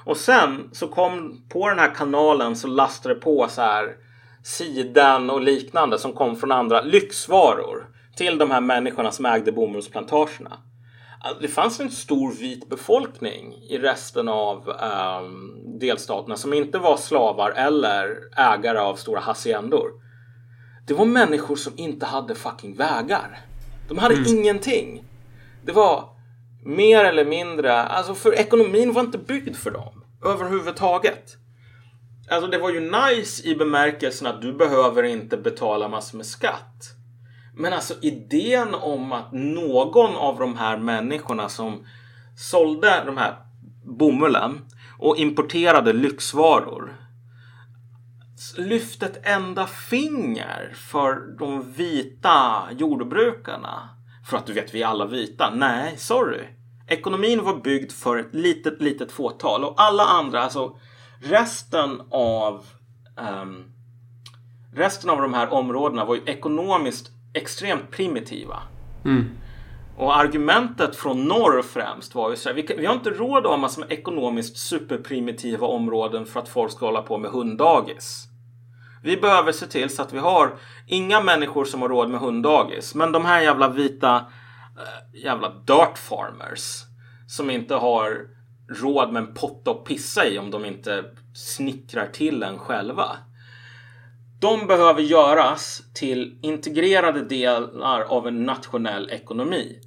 Och 0.05 0.16
sen 0.16 0.70
så 0.72 0.89
kom 0.89 1.43
på 1.49 1.68
den 1.68 1.78
här 1.78 1.95
kanalen 1.95 2.57
så 2.57 2.68
lastade 2.68 3.14
det 3.14 3.20
på 3.20 3.47
så 3.49 3.62
här 3.62 3.95
siden 4.45 5.30
och 5.30 5.41
liknande 5.41 5.99
som 5.99 6.12
kom 6.12 6.37
från 6.37 6.53
andra 6.53 6.80
lyxvaror 6.80 7.87
till 8.16 8.39
de 8.39 8.51
här 8.51 8.61
människorna 8.61 9.11
som 9.11 9.26
ägde 9.26 9.53
bomullsplantagerna. 9.53 10.59
Det 11.41 11.49
fanns 11.49 11.81
en 11.81 11.91
stor 11.91 12.33
vit 12.33 12.69
befolkning 12.69 13.55
i 13.69 13.79
resten 13.79 14.29
av 14.29 14.69
um, 14.69 15.79
delstaterna 15.79 16.37
som 16.37 16.53
inte 16.53 16.79
var 16.79 16.97
slavar 16.97 17.51
eller 17.51 18.19
ägare 18.37 18.79
av 18.79 18.97
stora 18.97 19.21
haciendor. 19.21 19.91
Det 20.87 20.95
var 20.95 21.05
människor 21.05 21.57
som 21.57 21.73
inte 21.77 22.07
hade 22.07 22.35
fucking 22.35 22.75
vägar. 22.75 23.41
De 23.89 23.99
hade 23.99 24.14
mm. 24.14 24.27
ingenting. 24.27 25.05
Det 25.64 25.73
var 25.73 26.09
mer 26.64 27.05
eller 27.05 27.25
mindre, 27.25 27.83
alltså 27.83 28.14
för 28.14 28.35
ekonomin 28.35 28.93
var 28.93 29.03
inte 29.03 29.19
byggd 29.19 29.57
för 29.57 29.71
dem 29.71 30.05
överhuvudtaget. 30.25 31.37
Alltså 32.31 32.51
det 32.51 32.59
var 32.59 32.71
ju 32.71 32.81
nice 32.81 33.49
i 33.49 33.55
bemärkelsen 33.55 34.27
att 34.27 34.43
du 34.43 34.53
behöver 34.53 35.03
inte 35.03 35.37
betala 35.37 35.89
massor 35.89 36.17
med 36.17 36.27
skatt. 36.27 36.96
Men 37.57 37.73
alltså 37.73 37.95
idén 38.03 38.75
om 38.75 39.13
att 39.13 39.33
någon 39.33 40.17
av 40.17 40.39
de 40.39 40.57
här 40.57 40.79
människorna 40.79 41.49
som 41.49 41.87
sålde 42.37 43.03
de 43.07 43.17
här 43.17 43.37
bomullen 43.85 44.61
och 44.99 45.17
importerade 45.17 45.93
lyxvaror 45.93 46.97
lyfte 48.57 49.07
ett 49.07 49.27
enda 49.27 49.67
finger 49.67 50.73
för 50.75 51.39
de 51.39 51.73
vita 51.73 52.63
jordbrukarna. 52.79 53.89
För 54.25 54.37
att 54.37 54.47
du 54.47 54.53
vet, 54.53 54.75
vi 54.75 54.83
är 54.83 54.87
alla 54.87 55.07
vita. 55.07 55.51
Nej, 55.55 55.97
sorry. 55.97 56.45
Ekonomin 56.89 57.45
var 57.45 57.57
byggd 57.57 57.93
för 57.93 58.17
ett 58.17 58.35
litet, 58.35 58.83
litet 58.83 59.13
fåtal 59.13 59.65
och 59.65 59.75
alla 59.77 60.05
andra, 60.05 60.43
alltså 60.43 60.79
resten 61.21 62.03
av 62.11 62.67
um, 63.43 63.65
resten 64.73 65.11
av 65.11 65.23
de 65.23 65.35
här 65.35 65.53
områdena 65.53 66.05
var 66.05 66.15
ju 66.15 66.23
ekonomiskt 66.27 67.16
extremt 67.37 67.91
primitiva. 67.91 68.62
Mm. 69.05 69.30
Och 69.97 70.16
argumentet 70.16 70.97
från 70.97 71.24
norr 71.24 71.62
främst 71.62 72.14
var 72.14 72.30
ju 72.30 72.37
så 72.37 72.49
här, 72.49 72.57
vi, 72.57 72.74
vi 72.78 72.87
har 72.87 72.95
inte 72.95 73.11
råd 73.11 73.47
att 73.47 73.51
ha 73.51 73.57
massor 73.57 73.80
med 73.80 73.93
ekonomiskt 73.93 74.57
superprimitiva 74.57 75.66
områden 75.66 76.26
för 76.26 76.41
att 76.41 76.49
folk 76.49 76.72
ska 76.72 76.87
hålla 76.87 77.03
på 77.03 77.18
med 77.18 77.30
hunddagis. 77.30 78.28
Vi 79.03 79.16
behöver 79.16 79.53
se 79.53 79.66
till 79.66 79.91
så 79.91 80.03
att 80.03 80.12
vi 80.12 80.18
har 80.18 80.59
inga 80.87 81.20
människor 81.20 81.64
som 81.64 81.82
har 81.82 81.89
råd 81.89 82.11
med 82.11 82.20
hunddagis. 82.20 82.95
Men 82.95 83.12
de 83.12 83.24
här 83.24 83.43
jävla 83.43 83.68
vita 83.68 84.16
äh, 84.16 85.20
jävla 85.22 85.49
dirt 85.49 85.99
farmers 85.99 86.82
som 87.26 87.51
inte 87.51 87.74
har 87.74 88.26
råd 88.68 89.12
med 89.12 89.22
en 89.22 89.34
potta 89.34 89.70
att 89.70 89.84
pissa 89.84 90.26
i 90.26 90.39
om 90.39 90.51
de 90.51 90.64
inte 90.64 91.05
snickrar 91.34 92.07
till 92.07 92.43
en 92.43 92.59
själva. 92.59 93.16
De 94.41 94.66
behöver 94.66 95.03
göras 95.03 95.82
till 95.95 96.39
integrerade 96.43 97.22
delar 97.22 98.01
av 98.01 98.26
en 98.26 98.45
nationell 98.45 99.11
ekonomi. 99.11 99.80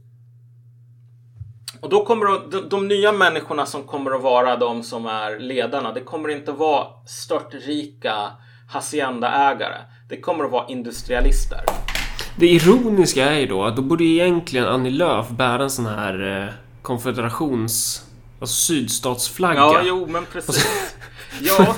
Och 1.81 1.89
då 1.89 2.05
kommer 2.05 2.25
det, 2.25 2.57
de, 2.57 2.69
de, 2.69 2.87
nya 2.87 3.11
människorna 3.11 3.65
som 3.65 3.83
kommer 3.83 4.11
att 4.11 4.21
vara 4.21 4.57
de 4.57 4.83
som 4.83 5.05
är 5.05 5.39
ledarna, 5.39 5.93
det 5.93 6.01
kommer 6.01 6.29
inte 6.29 6.51
att 6.51 6.57
vara 6.57 6.87
störtrika 7.05 8.31
haciendaägare. 8.69 9.77
Det 10.09 10.21
kommer 10.21 10.45
att 10.45 10.51
vara 10.51 10.67
industrialister. 10.67 11.59
Det 12.37 12.47
ironiska 12.47 13.25
är 13.25 13.39
ju 13.39 13.45
då 13.45 13.63
att 13.63 13.75
då 13.75 13.81
borde 13.81 14.03
egentligen 14.03 14.65
Annie 14.65 14.91
Lööf 14.91 15.29
bära 15.29 15.63
en 15.63 15.69
sån 15.69 15.85
här 15.85 16.43
eh, 16.43 16.53
konfederations... 16.81 18.05
Alltså 18.41 18.55
sydstatsflagga. 18.55 19.59
Ja, 19.59 19.81
jo, 19.83 20.07
men 20.09 20.25
precis. 20.25 20.95
ja, 21.41 21.75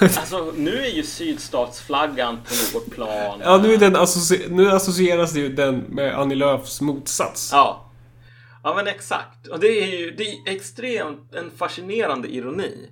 Alltså 0.18 0.52
nu 0.56 0.84
är 0.84 0.90
ju 0.90 1.02
sydstatsflaggan 1.02 2.36
på 2.36 2.78
något 2.78 2.90
plan. 2.90 3.40
Ja, 3.44 3.58
nu, 3.58 3.74
är 3.74 3.78
den 3.78 3.96
associ 3.96 4.46
nu 4.50 4.70
associeras 4.70 5.36
ju 5.36 5.48
den 5.48 5.78
med 5.78 6.14
Annie 6.14 6.34
Lööfs 6.34 6.80
motsats. 6.80 7.50
Ja. 7.52 7.90
Ja 8.62 8.74
men 8.74 8.86
exakt. 8.86 9.46
Och 9.46 9.60
det 9.60 9.68
är 9.68 9.98
ju 9.98 10.10
det 10.10 10.24
är 10.24 10.54
extremt 10.56 11.34
en 11.34 11.50
fascinerande 11.56 12.28
ironi. 12.28 12.90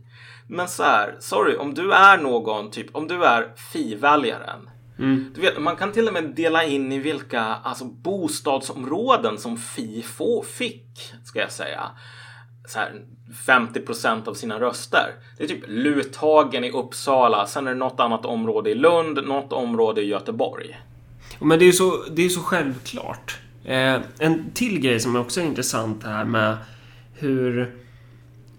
Men 0.48 0.68
så 0.68 0.82
här, 0.82 1.16
sorry, 1.20 1.56
om 1.56 1.74
du 1.74 1.92
är 1.92 2.18
någon, 2.18 2.70
typ 2.70 2.96
om 2.96 3.08
du 3.08 3.24
är 3.24 3.52
Fi-väljaren. 3.72 4.70
Mm. 4.98 5.32
Du 5.34 5.40
vet, 5.40 5.60
man 5.60 5.76
kan 5.76 5.92
till 5.92 6.08
och 6.08 6.12
med 6.12 6.24
dela 6.24 6.64
in 6.64 6.92
i 6.92 6.98
vilka 6.98 7.40
alltså, 7.40 7.84
bostadsområden 7.84 9.38
som 9.38 9.56
Fi 9.56 10.02
få, 10.02 10.42
fick, 10.42 11.14
ska 11.24 11.38
jag 11.38 11.52
säga. 11.52 11.90
Så 12.64 12.78
här, 12.78 13.02
50% 13.46 14.28
av 14.28 14.34
sina 14.34 14.60
röster. 14.60 15.14
Det 15.38 15.44
är 15.44 15.48
typ 15.48 15.64
Luthagen 15.66 16.64
i 16.64 16.70
Uppsala, 16.70 17.46
sen 17.46 17.66
är 17.66 17.70
det 17.70 17.76
något 17.76 18.00
annat 18.00 18.24
område 18.24 18.70
i 18.70 18.74
Lund, 18.74 19.26
något 19.26 19.52
område 19.52 20.02
i 20.02 20.06
Göteborg. 20.06 20.78
Men 21.40 21.58
det 21.58 21.64
är 21.64 21.66
ju 21.66 21.72
så, 21.72 22.04
det 22.10 22.22
är 22.22 22.28
så 22.28 22.40
självklart. 22.40 23.38
Eh, 23.64 24.00
en 24.18 24.50
till 24.54 24.80
grej 24.80 25.00
som 25.00 25.16
också 25.16 25.40
är 25.40 25.44
intressant 25.44 26.04
här 26.04 26.24
med 26.24 26.56
hur... 27.14 27.76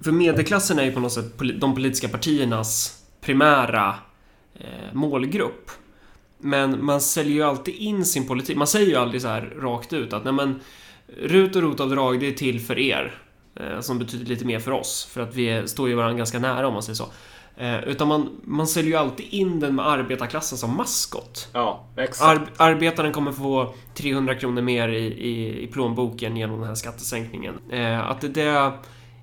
För 0.04 0.12
medelklassen 0.12 0.80
är 0.80 0.84
ju 0.84 0.92
på 0.92 1.00
något 1.00 1.12
sätt 1.12 1.40
de 1.60 1.76
politiska 1.76 2.08
partiernas 2.08 3.04
primära 3.22 3.96
eh, 4.56 4.94
målgrupp. 4.94 5.72
Men 6.38 6.86
man 6.86 7.02
säljer 7.02 7.34
ju 7.34 7.44
alltid 7.44 7.76
in 7.76 8.06
sin 8.06 8.28
politik. 8.28 8.58
Man 8.58 8.68
säger 8.68 8.88
ju 8.88 8.96
aldrig 8.96 9.22
så 9.22 9.28
här 9.28 9.54
rakt 9.62 9.94
ut 9.94 10.14
att 10.14 10.24
nej 10.24 10.34
men 10.34 10.60
RUT 11.18 11.56
och 11.56 11.62
ROT-avdrag, 11.62 12.20
det 12.20 12.28
är 12.28 12.32
till 12.32 12.60
för 12.62 12.80
er. 12.80 13.23
Eh, 13.56 13.80
som 13.80 14.00
betyder 14.00 14.26
lite 14.26 14.46
mer 14.46 14.60
för 14.60 14.72
oss, 14.72 15.10
för 15.12 15.22
att 15.22 15.36
vi 15.36 15.68
står 15.68 15.90
ju 15.90 15.96
varandra 15.96 16.18
ganska 16.18 16.40
nära 16.40 16.68
om 16.68 16.74
man 16.74 16.84
säger 16.84 16.96
så. 16.96 17.08
Eh, 17.58 17.84
utan 17.84 18.08
man, 18.08 18.30
man 18.44 18.68
säljer 18.68 18.92
ju 18.92 18.98
alltid 18.98 19.26
in 19.30 19.60
den 19.60 19.76
med 19.76 19.88
arbetarklassen 19.88 20.58
som 20.58 20.78
maskot. 20.78 21.50
Ja, 21.54 21.88
exakt. 21.98 22.22
Ar 22.60 22.70
arbetaren 22.72 23.14
kommer 23.14 23.32
få 23.32 23.74
300 23.96 24.36
kronor 24.36 24.62
mer 24.62 24.90
i, 24.90 25.06
i, 25.06 25.64
i 25.64 25.68
plånboken 25.68 26.38
genom 26.38 26.60
den 26.60 26.68
här 26.68 26.76
skattesänkningen. 26.76 27.56
Eh, 27.72 28.10
att 28.10 28.22
det, 28.22 28.28
det, 28.28 28.72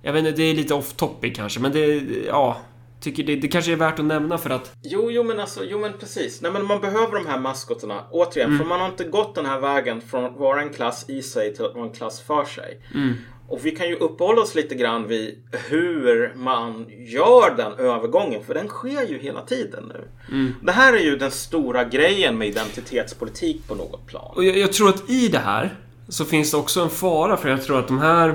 jag 0.02 0.12
vet 0.12 0.26
inte, 0.26 0.30
det 0.30 0.42
är 0.42 0.54
lite 0.54 0.74
off 0.74 0.92
topic 0.92 1.36
kanske, 1.36 1.60
men 1.60 1.72
det, 1.72 2.02
ja, 2.26 2.56
tycker 3.00 3.22
det, 3.22 3.36
det 3.36 3.48
kanske 3.48 3.72
är 3.72 3.76
värt 3.76 3.98
att 3.98 4.04
nämna 4.04 4.38
för 4.38 4.50
att... 4.50 4.72
Jo, 4.82 5.10
jo 5.10 5.22
men 5.22 5.40
alltså, 5.40 5.64
jo 5.64 5.78
men 5.78 5.92
precis. 5.92 6.40
Nej 6.42 6.52
men 6.52 6.64
man 6.64 6.80
behöver 6.80 7.14
de 7.14 7.26
här 7.26 7.40
maskotarna. 7.40 8.04
Återigen, 8.10 8.48
mm. 8.48 8.58
för 8.58 8.66
man 8.66 8.80
har 8.80 8.88
inte 8.88 9.04
gått 9.04 9.34
den 9.34 9.46
här 9.46 9.60
vägen 9.60 10.00
från 10.00 10.24
att 10.24 10.36
vara 10.36 10.62
en 10.62 10.70
klass 10.70 11.04
i 11.08 11.22
sig 11.22 11.54
till 11.54 11.64
att 11.64 11.74
vara 11.74 11.86
en 11.86 11.92
klass 11.92 12.20
för 12.20 12.44
sig. 12.44 12.80
Mm. 12.94 13.14
Och 13.50 13.66
vi 13.66 13.70
kan 13.70 13.88
ju 13.88 13.94
uppehålla 13.94 14.42
oss 14.42 14.54
lite 14.54 14.74
grann 14.74 15.08
vid 15.08 15.42
hur 15.68 16.34
man 16.36 16.86
gör 16.98 17.56
den 17.56 17.72
övergången, 17.72 18.44
för 18.44 18.54
den 18.54 18.68
sker 18.68 19.06
ju 19.06 19.18
hela 19.18 19.40
tiden 19.40 19.92
nu. 19.94 20.04
Mm. 20.28 20.54
Det 20.62 20.72
här 20.72 20.92
är 20.92 21.00
ju 21.00 21.16
den 21.16 21.30
stora 21.30 21.84
grejen 21.84 22.38
med 22.38 22.48
identitetspolitik 22.48 23.68
på 23.68 23.74
något 23.74 24.06
plan. 24.06 24.32
Och 24.36 24.44
jag, 24.44 24.58
jag, 24.58 24.72
tror 24.72 24.88
att 24.88 25.10
i 25.10 25.28
det 25.28 25.38
här 25.38 25.74
så 26.08 26.24
finns 26.24 26.50
det 26.50 26.56
också 26.56 26.80
en 26.80 26.90
fara, 26.90 27.36
för 27.36 27.48
jag 27.48 27.64
tror 27.64 27.78
att 27.78 27.88
de 27.88 27.98
här... 27.98 28.28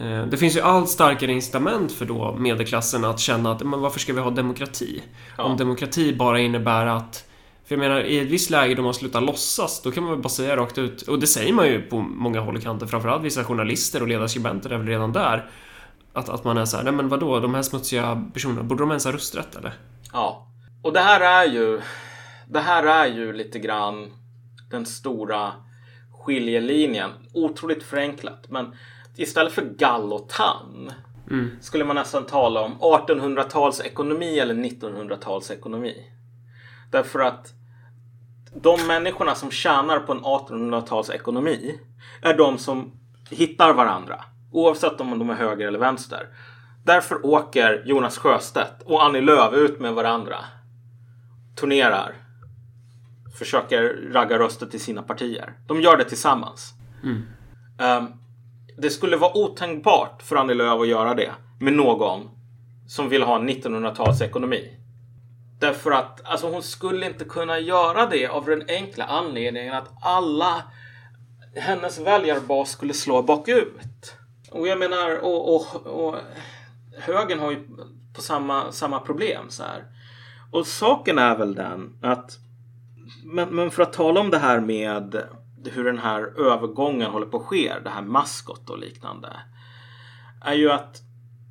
Eh, 0.00 0.26
det 0.26 0.36
finns 0.36 0.56
ju 0.56 0.60
allt 0.60 0.88
starkare 0.88 1.32
incitament 1.32 1.92
för 1.92 2.04
då 2.04 2.36
medelklassen 2.38 3.04
att 3.04 3.20
känna 3.20 3.52
att 3.52 3.62
men 3.62 3.80
varför 3.80 4.00
ska 4.00 4.12
vi 4.12 4.20
ha 4.20 4.30
demokrati? 4.30 5.02
Ja. 5.36 5.44
Om 5.44 5.56
demokrati 5.56 6.14
bara 6.14 6.40
innebär 6.40 6.86
att 6.86 7.24
för 7.64 7.74
jag 7.74 7.78
menar, 7.78 8.00
i 8.00 8.18
ett 8.18 8.28
visst 8.28 8.50
läge 8.50 8.74
då 8.74 8.82
man 8.82 8.94
slutar 8.94 9.20
låtsas, 9.20 9.82
då 9.82 9.90
kan 9.90 10.02
man 10.02 10.12
väl 10.12 10.22
bara 10.22 10.28
säga 10.28 10.56
rakt 10.56 10.78
ut, 10.78 11.02
och 11.02 11.18
det 11.18 11.26
säger 11.26 11.52
man 11.52 11.66
ju 11.66 11.82
på 11.82 12.00
många 12.00 12.40
håll 12.40 12.56
och 12.56 12.62
kanter, 12.62 12.86
framförallt 12.86 13.24
vissa 13.24 13.44
journalister 13.44 14.02
och 14.02 14.08
ledarskribenter 14.08 14.70
är 14.70 14.78
väl 14.78 14.86
redan 14.86 15.12
där, 15.12 15.50
att, 16.12 16.28
att 16.28 16.44
man 16.44 16.58
är 16.58 16.64
såhär, 16.64 16.84
nej 16.84 16.92
men 16.92 17.08
vadå, 17.08 17.40
de 17.40 17.54
här 17.54 17.62
smutsiga 17.62 18.24
personerna, 18.32 18.62
borde 18.62 18.82
de 18.82 18.90
ens 18.90 19.04
ha 19.04 19.12
rösträtt 19.12 19.56
eller? 19.56 19.72
Ja. 20.12 20.48
Och 20.82 20.92
det 20.92 21.00
här 21.00 21.20
är 21.20 21.52
ju, 21.52 21.80
det 22.48 22.60
här 22.60 22.82
är 22.82 23.06
ju 23.06 23.32
lite 23.32 23.58
grann 23.58 24.10
den 24.70 24.86
stora 24.86 25.52
skiljelinjen. 26.12 27.10
Otroligt 27.34 27.82
förenklat, 27.82 28.46
men 28.48 28.74
istället 29.16 29.52
för 29.52 29.62
gall 29.62 30.12
och 30.12 30.28
tann 30.28 30.92
mm. 31.30 31.50
skulle 31.60 31.84
man 31.84 31.96
nästan 31.96 32.26
tala 32.26 32.60
om 32.60 32.72
1800-talsekonomi 32.80 34.40
eller 34.40 34.54
1900-talsekonomi. 34.54 35.94
Därför 36.92 37.20
att 37.20 37.52
de 38.54 38.86
människorna 38.86 39.34
som 39.34 39.50
tjänar 39.50 39.98
på 39.98 40.12
en 40.12 40.20
1800-talsekonomi 40.20 41.78
är 42.22 42.36
de 42.36 42.58
som 42.58 42.92
hittar 43.30 43.74
varandra. 43.74 44.24
Oavsett 44.52 45.00
om 45.00 45.18
de 45.18 45.30
är 45.30 45.34
höger 45.34 45.68
eller 45.68 45.78
vänster. 45.78 46.28
Därför 46.84 47.26
åker 47.26 47.82
Jonas 47.86 48.18
Sjöstedt 48.18 48.82
och 48.84 49.04
Annie 49.04 49.20
Lööf 49.20 49.54
ut 49.54 49.80
med 49.80 49.94
varandra. 49.94 50.36
Turnerar. 51.56 52.14
Försöker 53.38 54.10
ragga 54.12 54.38
röster 54.38 54.66
till 54.66 54.80
sina 54.80 55.02
partier. 55.02 55.52
De 55.66 55.80
gör 55.80 55.96
det 55.96 56.04
tillsammans. 56.04 56.74
Mm. 57.02 57.22
Um, 57.78 58.12
det 58.78 58.90
skulle 58.90 59.16
vara 59.16 59.36
otänkbart 59.36 60.22
för 60.22 60.36
Annie 60.36 60.54
Lööf 60.54 60.80
att 60.80 60.88
göra 60.88 61.14
det 61.14 61.30
med 61.60 61.72
någon 61.72 62.30
som 62.86 63.08
vill 63.08 63.22
ha 63.22 63.36
en 63.36 63.48
1900-talsekonomi. 63.48 64.81
Därför 65.62 65.90
att 65.90 66.20
alltså, 66.24 66.50
hon 66.50 66.62
skulle 66.62 67.06
inte 67.06 67.24
kunna 67.24 67.58
göra 67.58 68.06
det 68.06 68.26
av 68.26 68.44
den 68.44 68.64
enkla 68.68 69.04
anledningen 69.04 69.74
att 69.74 69.90
alla 70.02 70.62
hennes 71.56 71.98
väljarbas 71.98 72.70
skulle 72.70 72.94
slå 72.94 73.22
bakut. 73.22 74.16
Och 74.50 74.68
jag 74.68 74.78
menar, 74.78 75.18
och, 75.24 75.54
och, 75.54 75.86
och 75.86 76.16
högern 76.98 77.38
har 77.38 77.50
ju 77.50 77.68
på 78.14 78.22
samma, 78.22 78.72
samma 78.72 78.98
problem 79.00 79.46
så 79.48 79.62
här. 79.62 79.84
Och 80.52 80.66
saken 80.66 81.18
är 81.18 81.36
väl 81.36 81.54
den 81.54 81.98
att 82.02 82.38
men, 83.24 83.54
men 83.54 83.70
för 83.70 83.82
att 83.82 83.92
tala 83.92 84.20
om 84.20 84.30
det 84.30 84.38
här 84.38 84.60
med 84.60 85.22
hur 85.64 85.84
den 85.84 85.98
här 85.98 86.40
övergången 86.40 87.10
håller 87.10 87.26
på 87.26 87.36
att 87.36 87.46
ske, 87.46 87.72
det 87.84 87.90
här 87.90 88.02
maskot 88.02 88.70
och 88.70 88.78
liknande. 88.78 89.28
Är 90.44 90.54
ju 90.54 90.72
att 90.72 91.02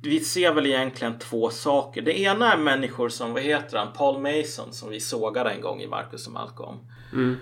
vi 0.02 0.20
ser 0.20 0.52
väl 0.52 0.66
egentligen 0.66 1.18
två 1.18 1.50
saker. 1.50 2.02
Det 2.02 2.20
ena 2.20 2.52
är 2.52 2.56
människor 2.56 3.08
som, 3.08 3.32
vad 3.32 3.42
heter 3.42 3.78
han, 3.78 3.92
Paul 3.92 4.20
Mason 4.22 4.72
som 4.72 4.90
vi 4.90 5.00
sågade 5.00 5.50
en 5.50 5.60
gång 5.60 5.80
i 5.80 5.86
Marcus 5.86 6.26
och 6.26 6.32
Malcolm. 6.32 6.78
Mm. 7.12 7.36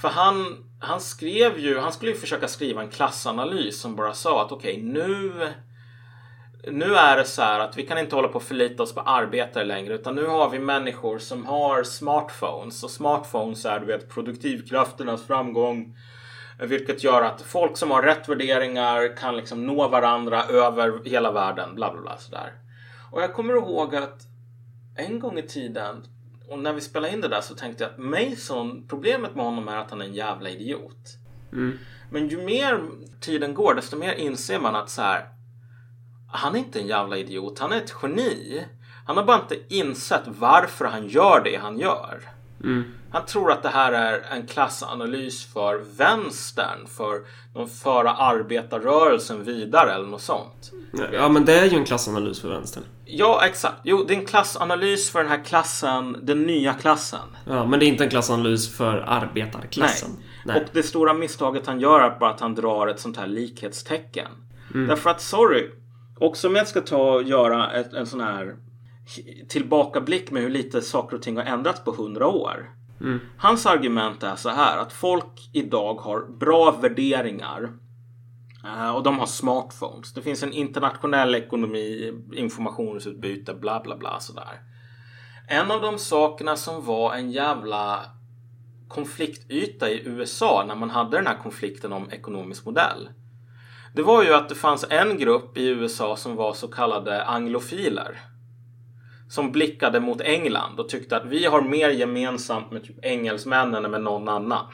För 0.00 0.08
han, 0.08 0.64
han 0.80 1.00
skrev 1.00 1.58
ju, 1.58 1.78
han 1.78 1.92
skulle 1.92 2.10
ju 2.10 2.16
försöka 2.16 2.48
skriva 2.48 2.82
en 2.82 2.88
klassanalys 2.88 3.80
som 3.80 3.96
bara 3.96 4.14
sa 4.14 4.44
att 4.44 4.52
okej 4.52 4.72
okay, 4.72 4.82
nu 4.82 5.32
nu 6.70 6.94
är 6.94 7.16
det 7.16 7.24
så 7.24 7.42
här 7.42 7.60
att 7.60 7.76
vi 7.76 7.86
kan 7.86 7.98
inte 7.98 8.16
hålla 8.16 8.28
på 8.28 8.34
och 8.34 8.42
förlita 8.42 8.82
oss 8.82 8.94
på 8.94 9.00
arbetare 9.00 9.64
längre 9.64 9.94
utan 9.94 10.14
nu 10.14 10.26
har 10.26 10.50
vi 10.50 10.58
människor 10.58 11.18
som 11.18 11.46
har 11.46 11.82
smartphones 11.82 12.84
och 12.84 12.90
smartphones 12.90 13.64
är 13.64 13.80
du 13.80 13.86
vet 13.86 14.08
produktivkrafternas 14.08 15.26
framgång 15.26 15.96
vilket 16.66 17.04
gör 17.04 17.22
att 17.22 17.42
folk 17.42 17.76
som 17.76 17.90
har 17.90 18.02
rätt 18.02 18.28
värderingar 18.28 19.16
kan 19.16 19.36
liksom 19.36 19.66
nå 19.66 19.88
varandra 19.88 20.44
över 20.44 21.04
hela 21.04 21.32
världen. 21.32 21.74
Bla 21.74 21.92
bla 21.92 22.02
bla 22.02 22.16
sådär. 22.16 22.52
Och 23.10 23.22
jag 23.22 23.34
kommer 23.34 23.54
ihåg 23.54 23.96
att 23.96 24.22
en 24.96 25.20
gång 25.20 25.38
i 25.38 25.42
tiden 25.42 26.06
och 26.48 26.58
när 26.58 26.72
vi 26.72 26.80
spelade 26.80 27.12
in 27.12 27.20
det 27.20 27.28
där 27.28 27.40
så 27.40 27.54
tänkte 27.54 27.84
jag 27.84 27.90
att 27.90 27.98
Mason, 27.98 28.86
problemet 28.88 29.34
med 29.34 29.44
honom 29.44 29.68
är 29.68 29.76
att 29.76 29.90
han 29.90 30.00
är 30.00 30.04
en 30.04 30.14
jävla 30.14 30.50
idiot. 30.50 31.18
Mm. 31.52 31.78
Men 32.10 32.28
ju 32.28 32.42
mer 32.42 32.80
tiden 33.20 33.54
går 33.54 33.74
desto 33.74 33.96
mer 33.96 34.12
inser 34.12 34.60
man 34.60 34.76
att 34.76 34.90
så 34.90 35.02
här, 35.02 35.28
han 36.28 36.54
är 36.54 36.58
inte 36.58 36.80
en 36.80 36.86
jävla 36.86 37.16
idiot, 37.16 37.58
han 37.58 37.72
är 37.72 37.76
ett 37.76 37.94
geni. 38.02 38.64
Han 39.06 39.16
har 39.16 39.24
bara 39.24 39.40
inte 39.40 39.74
insett 39.74 40.22
varför 40.26 40.84
han 40.84 41.08
gör 41.08 41.40
det 41.44 41.56
han 41.56 41.78
gör. 41.78 42.20
Mm. 42.64 42.84
Han 43.10 43.26
tror 43.26 43.52
att 43.52 43.62
det 43.62 43.68
här 43.68 43.92
är 43.92 44.24
en 44.30 44.46
klassanalys 44.46 45.52
för 45.52 45.84
vänstern, 45.96 46.86
för 46.86 47.20
de 47.54 47.68
föra 47.68 48.10
arbetarrörelsen 48.12 49.44
vidare 49.44 49.92
eller 49.92 50.06
något 50.06 50.22
sånt. 50.22 50.72
Ja, 51.12 51.28
men 51.28 51.44
det 51.44 51.58
är 51.58 51.64
ju 51.64 51.76
en 51.76 51.84
klassanalys 51.84 52.40
för 52.40 52.48
vänstern. 52.48 52.84
Ja, 53.04 53.46
exakt. 53.46 53.76
Jo, 53.82 54.04
det 54.08 54.14
är 54.14 54.18
en 54.18 54.26
klassanalys 54.26 55.10
för 55.10 55.18
den 55.18 55.28
här 55.28 55.44
klassen, 55.44 56.16
den 56.22 56.42
nya 56.42 56.74
klassen. 56.74 57.36
Ja, 57.46 57.66
men 57.66 57.80
det 57.80 57.86
är 57.86 57.88
inte 57.88 58.04
en 58.04 58.10
klassanalys 58.10 58.76
för 58.76 59.04
arbetarklassen. 59.06 60.10
Nej. 60.12 60.26
Nej. 60.44 60.56
Och 60.56 60.68
det 60.72 60.82
stora 60.82 61.14
misstaget 61.14 61.66
han 61.66 61.80
gör 61.80 62.00
är 62.00 62.18
bara 62.18 62.30
att 62.30 62.40
han 62.40 62.54
drar 62.54 62.86
ett 62.86 63.00
sånt 63.00 63.16
här 63.16 63.26
likhetstecken. 63.26 64.28
Mm. 64.74 64.88
Därför 64.88 65.10
att, 65.10 65.20
sorry, 65.20 65.70
också 66.18 66.48
om 66.48 66.56
jag 66.56 66.68
ska 66.68 66.80
ta 66.80 67.12
och 67.12 67.22
göra 67.22 67.72
ett, 67.72 67.92
en 67.92 68.06
sån 68.06 68.20
här 68.20 68.56
tillbakablick 69.48 70.30
med 70.30 70.42
hur 70.42 70.50
lite 70.50 70.82
saker 70.82 71.16
och 71.16 71.22
ting 71.22 71.36
har 71.36 71.44
ändrats 71.44 71.84
på 71.84 71.92
hundra 71.92 72.26
år. 72.26 72.70
Mm. 73.00 73.20
Hans 73.38 73.66
argument 73.66 74.22
är 74.22 74.36
så 74.36 74.48
här 74.48 74.78
att 74.78 74.92
folk 74.92 75.50
idag 75.52 75.94
har 75.94 76.38
bra 76.38 76.70
värderingar 76.70 77.72
eh, 78.64 78.90
och 78.90 79.02
de 79.02 79.18
har 79.18 79.26
smartphones. 79.26 80.14
Det 80.14 80.22
finns 80.22 80.42
en 80.42 80.52
internationell 80.52 81.34
ekonomi, 81.34 82.12
informationsutbyte, 82.32 83.54
bla 83.54 83.80
bla 83.80 83.96
bla 83.96 84.20
sådär. 84.20 84.60
En 85.48 85.70
av 85.70 85.82
de 85.82 85.98
sakerna 85.98 86.56
som 86.56 86.84
var 86.84 87.14
en 87.14 87.30
jävla 87.30 88.00
konfliktyta 88.88 89.90
i 89.90 90.02
USA 90.04 90.64
när 90.68 90.74
man 90.74 90.90
hade 90.90 91.16
den 91.16 91.26
här 91.26 91.38
konflikten 91.42 91.92
om 91.92 92.10
ekonomisk 92.10 92.64
modell. 92.64 93.08
Det 93.94 94.02
var 94.02 94.22
ju 94.22 94.34
att 94.34 94.48
det 94.48 94.54
fanns 94.54 94.86
en 94.90 95.18
grupp 95.18 95.58
i 95.58 95.66
USA 95.68 96.16
som 96.16 96.36
var 96.36 96.52
så 96.52 96.68
kallade 96.68 97.24
anglofiler 97.24 98.31
som 99.32 99.52
blickade 99.52 100.00
mot 100.00 100.20
England 100.20 100.80
och 100.80 100.88
tyckte 100.88 101.16
att 101.16 101.24
vi 101.24 101.44
har 101.44 101.62
mer 101.62 101.88
gemensamt 101.88 102.70
med 102.70 102.84
typ 102.84 103.04
engelsmännen 103.04 103.84
än 103.84 103.90
med 103.90 104.02
någon 104.02 104.28
annan. 104.28 104.66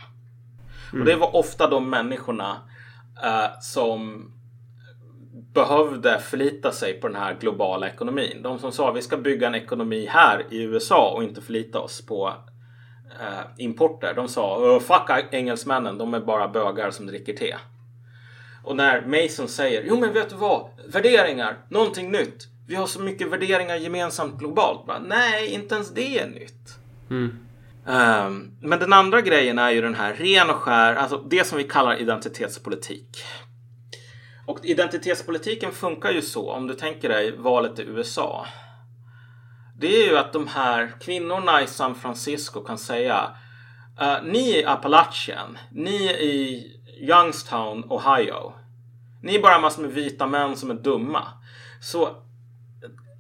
Mm. 0.93 1.01
Och 1.01 1.07
det 1.07 1.17
var 1.17 1.37
ofta 1.37 1.71
de 1.71 1.91
människorna 1.91 2.57
eh, 3.23 3.61
som 3.61 4.31
behövde 5.55 6.19
förlita 6.19 6.73
sig 6.73 7.01
på 7.01 7.09
den 7.09 7.17
här 7.17 7.37
globala 7.41 7.89
ekonomin. 7.89 8.43
De 8.43 8.59
som 8.59 8.73
sa 8.73 8.91
att 8.91 8.97
vi 8.97 9.03
ska 9.03 9.17
bygga 9.17 9.47
en 9.47 9.55
ekonomi 9.55 10.07
här 10.11 10.47
i 10.51 10.63
USA 10.63 11.11
och 11.11 11.23
inte 11.23 11.41
förlita 11.41 11.81
oss 11.81 12.07
på 12.07 12.33
eh, 13.21 13.65
importer. 13.65 14.15
De 14.15 14.29
sa 14.29 14.81
fuck 14.81 15.35
engelsmännen, 15.35 15.99
de 15.99 16.15
är 16.15 16.21
bara 16.21 16.49
bögar 16.49 16.91
som 16.91 17.07
dricker 17.07 17.33
te. 17.33 17.57
Och 18.65 18.77
när 18.77 19.07
Mason 19.07 19.49
säger 19.49 19.85
jo 19.87 20.01
men 20.01 20.13
vet 20.13 20.31
du 20.31 20.37
vad, 20.37 20.71
värderingar, 20.93 21.59
någonting 21.69 22.11
nytt 22.11 22.58
vi 22.69 22.75
har 22.75 22.87
så 22.87 23.01
mycket 23.01 23.29
värderingar 23.29 23.77
gemensamt 23.77 24.39
globalt. 24.39 24.87
Bara, 24.87 24.99
nej, 24.99 25.55
inte 25.55 25.75
ens 25.75 25.91
det 25.91 26.19
är 26.19 26.27
nytt. 26.27 26.79
Mm. 27.11 27.39
Um, 27.87 28.51
men 28.61 28.79
den 28.79 28.93
andra 28.93 29.21
grejen 29.21 29.59
är 29.59 29.71
ju 29.71 29.81
den 29.81 29.95
här 29.95 30.15
ren 30.15 30.51
och 30.51 30.57
skär, 30.57 30.95
alltså 30.95 31.17
det 31.31 31.45
som 31.45 31.59
vi 31.59 31.65
kallar 31.65 32.01
identitetspolitik. 32.01 33.25
Och 34.47 34.59
identitetspolitiken 34.63 35.73
funkar 35.73 36.11
ju 36.11 36.23
så, 36.23 36.53
om 36.53 36.67
du 36.67 36.75
tänker 36.75 37.09
dig 37.09 37.37
valet 37.37 37.79
i 37.79 37.83
USA. 37.83 38.47
Det 39.77 40.03
är 40.03 40.09
ju 40.11 40.19
att 40.19 40.33
de 40.33 40.47
här 40.47 40.93
kvinnorna 41.01 41.63
i 41.63 41.67
San 41.67 41.95
Francisco 41.95 42.61
kan 42.61 42.79
säga 42.79 43.31
uh, 44.03 44.25
Ni 44.25 44.59
i 44.59 44.65
Appalachien, 44.65 45.59
ni 45.73 46.11
i 46.11 46.67
Youngstown, 47.01 47.85
Ohio. 47.89 48.53
Ni 49.23 49.35
är 49.35 49.43
bara 49.43 49.61
massor 49.61 49.83
med 49.83 49.91
vita 49.91 50.27
män 50.27 50.57
som 50.57 50.71
är 50.71 50.75
dumma. 50.75 51.23
Så 51.81 52.28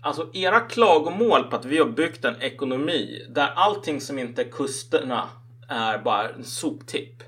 Alltså 0.00 0.30
era 0.32 0.60
klagomål 0.60 1.44
på 1.44 1.56
att 1.56 1.64
vi 1.64 1.78
har 1.78 1.86
byggt 1.86 2.24
en 2.24 2.42
ekonomi 2.42 3.26
där 3.28 3.52
allting 3.56 4.00
som 4.00 4.18
inte 4.18 4.42
är 4.42 4.50
kusterna 4.50 5.28
är 5.68 5.98
bara 5.98 6.28
en 6.28 6.44
soptipp. 6.44 7.22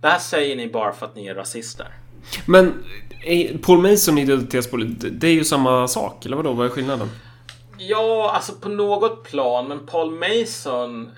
Det 0.00 0.08
här 0.08 0.18
säger 0.18 0.56
ni 0.56 0.68
bara 0.68 0.92
för 0.92 1.06
att 1.06 1.16
ni 1.16 1.26
är 1.26 1.34
rasister. 1.34 1.94
Men 2.46 2.84
eh, 3.24 3.56
Paul 3.56 3.82
Mason 3.82 4.18
identitetspolitik, 4.18 5.12
det 5.12 5.28
är 5.28 5.32
ju 5.32 5.44
samma 5.44 5.88
sak, 5.88 6.26
eller 6.26 6.36
vadå? 6.36 6.52
Vad 6.52 6.66
är 6.66 6.70
skillnaden? 6.70 7.08
Ja, 7.78 8.30
alltså 8.34 8.52
på 8.52 8.68
något 8.68 9.24
plan, 9.24 9.68
men 9.68 9.86
Paul 9.86 10.10
Mason 10.10 11.10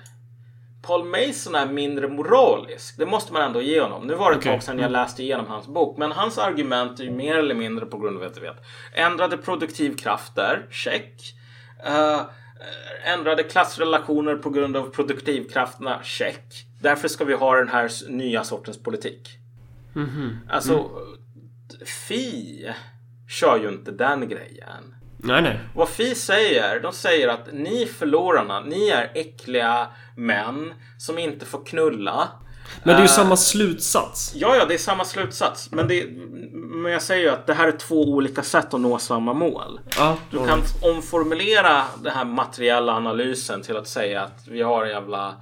Paul 0.87 1.05
Mason 1.05 1.55
är 1.55 1.65
mindre 1.65 2.07
moralisk. 2.07 2.97
Det 2.97 3.05
måste 3.05 3.33
man 3.33 3.41
ändå 3.41 3.61
ge 3.61 3.81
honom. 3.81 4.07
Nu 4.07 4.15
var 4.15 4.31
det 4.31 4.35
ett 4.35 4.41
okay. 4.41 4.53
tag 4.53 4.63
sedan 4.63 4.79
jag 4.79 4.91
läste 4.91 5.23
igenom 5.23 5.47
hans 5.47 5.67
bok. 5.67 5.97
Men 5.97 6.11
hans 6.11 6.37
argument 6.37 6.99
är 6.99 7.03
ju 7.03 7.11
mer 7.11 7.37
eller 7.37 7.55
mindre 7.55 7.85
på 7.85 7.97
grund 7.97 8.17
av 8.17 8.23
att 8.23 8.37
vet. 8.37 8.55
Ändrade 8.93 9.37
produktivkrafter, 9.37 10.67
check. 10.69 11.35
Uh, 11.87 12.21
ändrade 13.03 13.43
klassrelationer 13.43 14.35
på 14.35 14.49
grund 14.49 14.77
av 14.77 14.89
produktivkrafterna, 14.89 15.99
check. 16.03 16.65
Därför 16.81 17.07
ska 17.07 17.25
vi 17.25 17.33
ha 17.33 17.55
den 17.55 17.67
här 17.67 18.09
nya 18.09 18.43
sortens 18.43 18.83
politik. 18.83 19.29
Mm 19.95 20.09
-hmm. 20.09 20.53
Alltså, 20.53 20.73
mm. 20.73 20.85
Fi 22.07 22.73
kör 23.29 23.57
ju 23.57 23.69
inte 23.69 23.91
den 23.91 24.29
grejen. 24.29 24.95
Nej, 25.17 25.41
nej. 25.41 25.59
Vad 25.75 25.89
Fi 25.89 26.15
säger, 26.15 26.79
de 26.79 26.93
säger 26.93 27.27
att 27.27 27.53
ni 27.53 27.85
förlorarna, 27.85 28.59
ni 28.59 28.89
är 28.89 29.11
äckliga 29.15 29.87
män 30.15 30.73
som 30.97 31.17
inte 31.17 31.45
får 31.45 31.65
knulla. 31.65 32.27
Men 32.83 32.95
det 32.95 32.99
är 32.99 33.03
ju 33.03 33.03
uh, 33.03 33.15
samma 33.15 33.37
slutsats. 33.37 34.33
Ja, 34.35 34.55
ja, 34.55 34.65
det 34.65 34.73
är 34.73 34.77
samma 34.77 35.05
slutsats. 35.05 35.71
Men, 35.71 35.87
det, 35.87 36.05
men 36.51 36.91
jag 36.91 37.01
säger 37.01 37.23
ju 37.23 37.29
att 37.29 37.47
det 37.47 37.53
här 37.53 37.67
är 37.67 37.71
två 37.71 38.03
olika 38.03 38.43
sätt 38.43 38.73
att 38.73 38.81
nå 38.81 38.97
samma 38.97 39.33
mål. 39.33 39.79
Ja, 39.97 40.17
du 40.31 40.37
kan 40.37 40.59
omformulera 40.81 41.83
den 42.03 42.13
här 42.13 42.25
materiella 42.25 42.93
analysen 42.93 43.61
till 43.61 43.77
att 43.77 43.87
säga 43.87 44.21
att 44.21 44.47
vi 44.47 44.61
har 44.61 44.85
en 44.85 44.89
jävla 44.89 45.35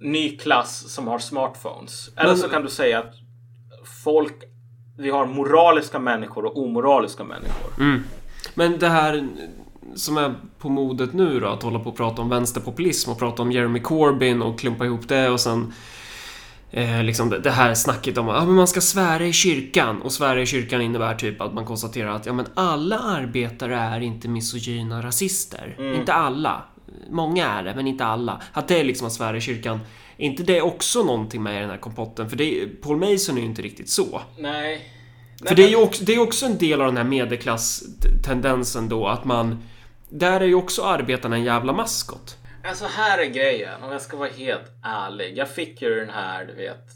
ny 0.00 0.36
klass 0.36 0.92
som 0.94 1.06
har 1.06 1.18
smartphones. 1.18 2.10
Eller 2.16 2.28
men, 2.28 2.38
så 2.38 2.48
kan 2.48 2.62
du 2.62 2.70
säga 2.70 2.98
att 2.98 3.14
folk, 4.04 4.34
vi 4.98 5.10
har 5.10 5.26
moraliska 5.26 5.98
människor 5.98 6.44
och 6.44 6.58
omoraliska 6.58 7.24
människor. 7.24 7.72
Mm. 7.78 8.02
Men 8.58 8.78
det 8.78 8.88
här 8.88 9.28
som 9.94 10.16
är 10.16 10.34
på 10.58 10.68
modet 10.68 11.12
nu 11.12 11.40
då, 11.40 11.46
att 11.46 11.62
hålla 11.62 11.78
på 11.78 11.90
och 11.90 11.96
prata 11.96 12.22
om 12.22 12.28
vänsterpopulism 12.28 13.10
och 13.10 13.18
prata 13.18 13.42
om 13.42 13.52
Jeremy 13.52 13.80
Corbyn 13.80 14.42
och 14.42 14.58
klumpa 14.58 14.84
ihop 14.84 15.08
det 15.08 15.30
och 15.30 15.40
sen 15.40 15.72
eh, 16.70 17.02
liksom 17.02 17.30
det, 17.30 17.38
det 17.38 17.50
här 17.50 17.74
snacket 17.74 18.18
om 18.18 18.28
att 18.28 18.42
ah, 18.42 18.46
men 18.46 18.54
man 18.54 18.68
ska 18.68 18.80
svära 18.80 19.26
i 19.26 19.32
kyrkan 19.32 20.02
och 20.02 20.12
svära 20.12 20.42
i 20.42 20.46
kyrkan 20.46 20.82
innebär 20.82 21.14
typ 21.14 21.40
att 21.40 21.54
man 21.54 21.64
konstaterar 21.64 22.10
att 22.10 22.26
ja, 22.26 22.32
men 22.32 22.46
alla 22.54 22.98
arbetare 22.98 23.76
är 23.76 24.00
inte 24.00 24.28
misogyna 24.28 25.02
rasister. 25.02 25.94
Inte 25.96 26.12
alla. 26.12 26.62
Många 27.10 27.48
är 27.48 27.62
det, 27.62 27.74
men 27.74 27.86
inte 27.86 28.04
alla. 28.04 28.42
Att 28.52 28.68
det 28.68 28.80
är 28.80 28.84
liksom 28.84 29.06
att 29.06 29.12
svära 29.12 29.36
i 29.36 29.40
kyrkan. 29.40 29.80
Är 30.16 30.26
inte 30.26 30.42
det 30.42 30.62
också 30.62 31.02
någonting 31.02 31.42
med 31.42 31.56
i 31.56 31.60
den 31.60 31.70
här 31.70 31.76
kompotten? 31.76 32.30
För 32.30 32.36
det, 32.36 32.66
Paul 32.82 32.96
Mason 32.96 33.36
är 33.36 33.40
ju 33.40 33.46
inte 33.46 33.62
riktigt 33.62 33.88
så. 33.88 34.20
Nej. 34.38 34.95
För 35.44 35.54
det 35.54 35.64
är 35.64 35.68
ju 35.68 35.76
också, 35.76 36.04
det 36.04 36.14
är 36.14 36.18
också 36.22 36.46
en 36.46 36.58
del 36.58 36.80
av 36.80 36.86
den 36.86 36.96
här 36.96 37.04
medelklass-tendensen 37.04 38.88
då 38.88 39.06
att 39.06 39.24
man... 39.24 39.62
Där 40.08 40.40
är 40.40 40.44
ju 40.44 40.54
också 40.54 40.82
arbetarna 40.82 41.36
en 41.36 41.44
jävla 41.44 41.72
maskot. 41.72 42.36
Alltså 42.64 42.84
här 42.84 43.18
är 43.18 43.26
grejen, 43.26 43.82
om 43.82 43.92
jag 43.92 44.02
ska 44.02 44.16
vara 44.16 44.28
helt 44.28 44.72
ärlig. 44.82 45.38
Jag 45.38 45.50
fick 45.50 45.82
ju 45.82 45.94
den 45.94 46.10
här, 46.10 46.44
du 46.44 46.54
vet, 46.54 46.86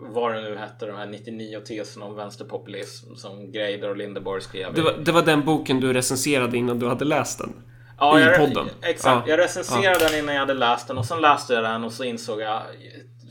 vad 0.00 0.34
det 0.34 0.40
nu 0.42 0.56
hette, 0.56 0.86
de 0.86 0.96
här 0.96 1.06
99 1.06 1.60
teserna 1.60 2.04
om 2.04 2.16
vänsterpopulism 2.16 3.14
som 3.14 3.52
Greider 3.52 3.88
och 3.88 3.96
Lindeborg 3.96 4.42
skrev. 4.42 4.74
Det 4.74 4.82
var, 4.82 4.92
det 4.92 5.12
var 5.12 5.22
den 5.22 5.44
boken 5.44 5.80
du 5.80 5.92
recenserade 5.92 6.56
innan 6.56 6.78
du 6.78 6.88
hade 6.88 7.04
läst 7.04 7.38
den. 7.38 7.52
ja, 7.98 8.20
i 8.20 8.22
jag. 8.22 8.68
Exakt, 8.82 9.28
Ja. 9.28 9.32
jag 9.32 9.38
recenserade 9.38 10.08
den 10.08 10.18
innan 10.18 10.34
jag 10.34 10.40
hade 10.40 10.54
läst 10.54 10.88
den 10.88 10.98
och 10.98 11.06
sen 11.06 11.20
läste 11.20 11.54
jag 11.54 11.64
den 11.64 11.84
och 11.84 11.92
så 11.92 12.04
insåg 12.04 12.40
jag, 12.40 12.62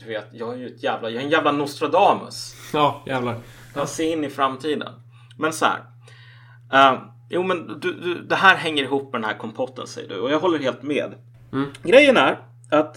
du 0.00 0.06
vet, 0.06 0.26
jag 0.32 0.54
är 0.54 0.58
ju 0.58 0.66
ett 0.66 0.82
jävla, 0.82 1.10
jag 1.10 1.20
är 1.20 1.24
en 1.24 1.30
jävla 1.30 1.52
Nostradamus. 1.52 2.54
Ja, 2.72 3.02
jävlar. 3.06 3.40
Jag 3.74 3.88
ser 3.88 4.12
in 4.12 4.24
i 4.24 4.30
framtiden. 4.30 4.92
Men 5.38 5.52
så 5.52 5.66
här. 5.66 5.80
eh, 6.72 7.02
jo, 7.30 7.42
men 7.42 7.80
du, 7.80 7.92
du, 7.92 8.14
det 8.22 8.34
här 8.34 8.56
hänger 8.56 8.82
ihop 8.82 9.12
med 9.12 9.20
den 9.22 9.30
här 9.30 9.38
kompotten 9.38 9.86
säger 9.86 10.08
du 10.08 10.20
och 10.20 10.30
jag 10.30 10.40
håller 10.40 10.58
helt 10.58 10.82
med. 10.82 11.14
Grejen 11.82 12.16
är 12.16 12.38
att 12.70 12.96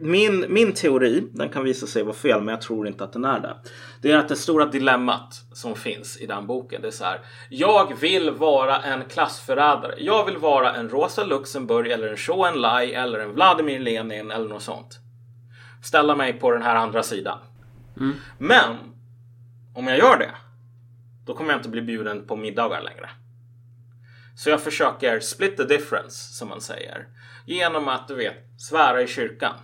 min, 0.00 0.46
min 0.48 0.72
teori, 0.72 1.28
den 1.32 1.48
kan 1.48 1.64
visa 1.64 1.86
sig 1.86 2.02
vara 2.02 2.14
fel, 2.14 2.40
men 2.40 2.48
jag 2.48 2.60
tror 2.60 2.86
inte 2.86 3.04
att 3.04 3.12
den 3.12 3.24
är 3.24 3.40
det. 3.40 3.56
Det 4.02 4.12
är 4.12 4.18
att 4.18 4.28
det 4.28 4.36
stora 4.36 4.66
dilemmat 4.66 5.34
som 5.52 5.74
finns 5.76 6.16
i 6.20 6.26
den 6.26 6.46
boken, 6.46 6.82
det 6.82 6.88
är 6.88 6.92
så 6.92 7.04
här. 7.04 7.20
Jag 7.50 8.00
vill 8.00 8.30
vara 8.30 8.78
en 8.78 9.04
klassförrädare. 9.04 9.94
Jag 9.98 10.24
vill 10.24 10.36
vara 10.36 10.74
en 10.74 10.88
Rosa 10.88 11.24
Luxemburg 11.24 11.90
eller 11.90 12.08
en 12.08 12.16
Zhou 12.16 12.44
Enlai 12.44 12.92
eller 12.94 13.18
en 13.18 13.32
Vladimir 13.34 13.78
Lenin 13.78 14.30
eller 14.30 14.48
något 14.48 14.62
sånt. 14.62 14.98
Ställa 15.82 16.16
mig 16.16 16.32
på 16.32 16.50
den 16.50 16.62
här 16.62 16.74
andra 16.76 17.02
sidan. 17.02 17.38
Men 18.38 18.76
om 19.74 19.86
jag 19.86 19.98
gör 19.98 20.18
det, 20.18 20.30
då 21.26 21.34
kommer 21.34 21.50
jag 21.50 21.58
inte 21.58 21.68
bli 21.68 21.82
bjuden 21.82 22.26
på 22.26 22.36
middagar 22.36 22.82
längre. 22.82 23.10
Så 24.36 24.50
jag 24.50 24.62
försöker 24.62 25.20
split 25.20 25.56
the 25.56 25.64
difference, 25.64 26.34
som 26.34 26.48
man 26.48 26.60
säger. 26.60 27.06
Genom 27.46 27.88
att, 27.88 28.08
du 28.08 28.14
vet, 28.14 28.36
svära 28.58 29.02
i 29.02 29.06
kyrkan. 29.06 29.54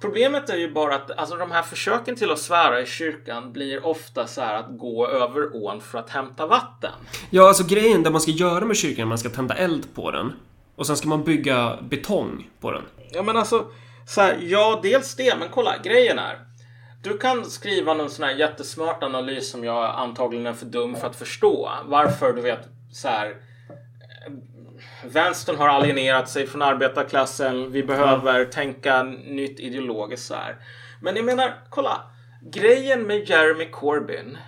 Problemet 0.00 0.50
är 0.50 0.56
ju 0.56 0.72
bara 0.72 0.94
att 0.94 1.10
alltså, 1.10 1.36
de 1.36 1.50
här 1.50 1.62
försöken 1.62 2.16
till 2.16 2.30
att 2.30 2.38
svära 2.38 2.80
i 2.80 2.86
kyrkan 2.86 3.52
blir 3.52 3.86
ofta 3.86 4.26
så 4.26 4.40
här 4.40 4.54
att 4.54 4.78
gå 4.78 5.08
över 5.08 5.56
ån 5.56 5.80
för 5.80 5.98
att 5.98 6.10
hämta 6.10 6.46
vatten. 6.46 6.92
Ja, 7.30 7.48
alltså 7.48 7.64
grejen 7.64 8.02
det 8.02 8.10
man 8.10 8.20
ska 8.20 8.30
göra 8.30 8.64
med 8.64 8.76
kyrkan 8.76 9.08
man 9.08 9.18
ska 9.18 9.28
tända 9.28 9.54
eld 9.54 9.94
på 9.94 10.10
den. 10.10 10.32
Och 10.76 10.86
sen 10.86 10.96
ska 10.96 11.08
man 11.08 11.24
bygga 11.24 11.78
betong 11.82 12.50
på 12.60 12.70
den. 12.70 12.82
Ja 13.10 13.22
men 13.22 13.36
alltså, 13.36 13.66
så 14.06 14.20
här, 14.20 14.38
ja 14.42 14.80
dels 14.82 15.14
det, 15.16 15.38
men 15.38 15.48
kolla, 15.48 15.74
grejen 15.84 16.18
är. 16.18 16.53
Du 17.04 17.18
kan 17.18 17.44
skriva 17.44 17.94
någon 17.94 18.10
sån 18.10 18.24
här 18.24 18.34
jättesmart 18.34 19.02
analys 19.02 19.50
som 19.50 19.64
jag 19.64 19.94
antagligen 19.96 20.46
är 20.46 20.52
för 20.52 20.66
dum 20.66 20.94
för 20.96 21.06
att 21.06 21.16
förstå. 21.16 21.70
Varför, 21.84 22.32
du 22.32 22.42
vet, 22.42 22.68
så 22.92 23.08
här. 23.08 23.26
eh, 23.26 24.32
Vänstern 25.04 25.56
har 25.56 25.68
alienerat 25.68 26.28
sig 26.28 26.46
från 26.46 26.62
arbetarklassen. 26.62 27.72
Vi 27.72 27.82
behöver 27.82 28.44
tänka 28.44 29.02
nytt 29.02 29.60
ideologiskt 29.60 30.26
så 30.26 30.34
här. 30.34 30.56
Men 31.00 31.16
jag 31.16 31.24
menar, 31.24 31.54
kolla. 31.70 32.00
Grejen 32.42 33.02
med 33.02 33.28
Jeremy 33.28 33.70
Corbyn, 33.70 34.38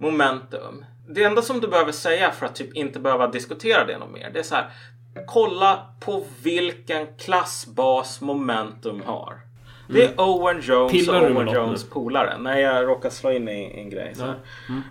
momentum. 0.00 0.84
Det 1.08 1.24
enda 1.24 1.42
som 1.42 1.60
du 1.60 1.68
behöver 1.68 1.92
säga 1.92 2.30
för 2.30 2.46
att 2.46 2.54
typ 2.54 2.74
inte 2.74 3.00
behöva 3.00 3.26
diskutera 3.26 3.84
det 3.84 3.98
något 3.98 4.10
mer, 4.12 4.30
det 4.30 4.38
är 4.38 4.42
så 4.42 4.54
här. 4.54 4.70
Kolla 5.26 5.94
på 6.00 6.24
vilken 6.42 7.06
klassbas 7.16 8.20
momentum 8.20 9.02
har. 9.06 9.43
Det 9.88 10.04
är 10.04 10.20
Owen 10.20 10.60
Jones 10.60 10.92
Pillar 10.92 11.20
och 11.20 11.36
Owen 11.36 11.54
Jones 11.54 11.84
nu? 11.84 11.90
polare. 11.90 12.38
Nej, 12.38 12.62
jag 12.62 12.86
råkar 12.86 13.10
slå 13.10 13.30
in 13.30 13.48
i 13.48 13.80
en 13.80 13.90
grej. 13.90 14.14
Så 14.14 14.24
här. 14.24 14.34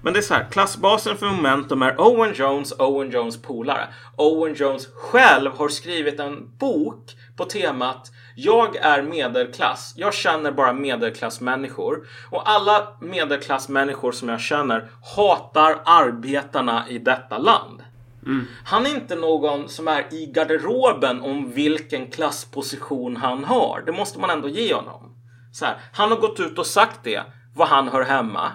Men 0.01 0.13
det 0.13 0.19
är 0.19 0.21
så 0.21 0.33
här. 0.33 0.47
Klassbasen 0.51 1.17
för 1.17 1.25
momentum 1.25 1.81
är 1.81 2.01
Owen 2.01 2.33
Jones, 2.33 2.79
Owen 2.79 3.11
Jones 3.11 3.41
polare. 3.41 3.87
Owen 4.15 4.53
Jones 4.53 4.87
själv 4.93 5.51
har 5.57 5.69
skrivit 5.69 6.19
en 6.19 6.57
bok 6.57 7.15
på 7.35 7.45
temat 7.45 8.11
jag 8.35 8.75
är 8.75 9.01
medelklass. 9.01 9.93
Jag 9.97 10.13
känner 10.13 10.51
bara 10.51 10.73
medelklassmänniskor. 10.73 12.07
Och 12.29 12.49
alla 12.49 12.87
medelklassmänniskor 12.99 14.11
som 14.11 14.29
jag 14.29 14.39
känner 14.39 14.89
hatar 15.15 15.81
arbetarna 15.85 16.89
i 16.89 16.99
detta 16.99 17.37
land. 17.37 17.82
Mm. 18.25 18.45
Han 18.65 18.85
är 18.85 18.89
inte 18.89 19.15
någon 19.15 19.69
som 19.69 19.87
är 19.87 20.13
i 20.13 20.25
garderoben 20.25 21.21
om 21.21 21.51
vilken 21.51 22.11
klassposition 22.11 23.15
han 23.15 23.43
har. 23.43 23.83
Det 23.85 23.91
måste 23.91 24.19
man 24.19 24.29
ändå 24.29 24.49
ge 24.49 24.73
honom. 24.73 25.15
Så 25.51 25.65
här, 25.65 25.77
han 25.93 26.09
har 26.09 26.17
gått 26.17 26.39
ut 26.39 26.59
och 26.59 26.67
sagt 26.67 26.99
det, 27.03 27.23
var 27.55 27.65
han 27.65 27.87
hör 27.87 28.03
hemma. 28.03 28.51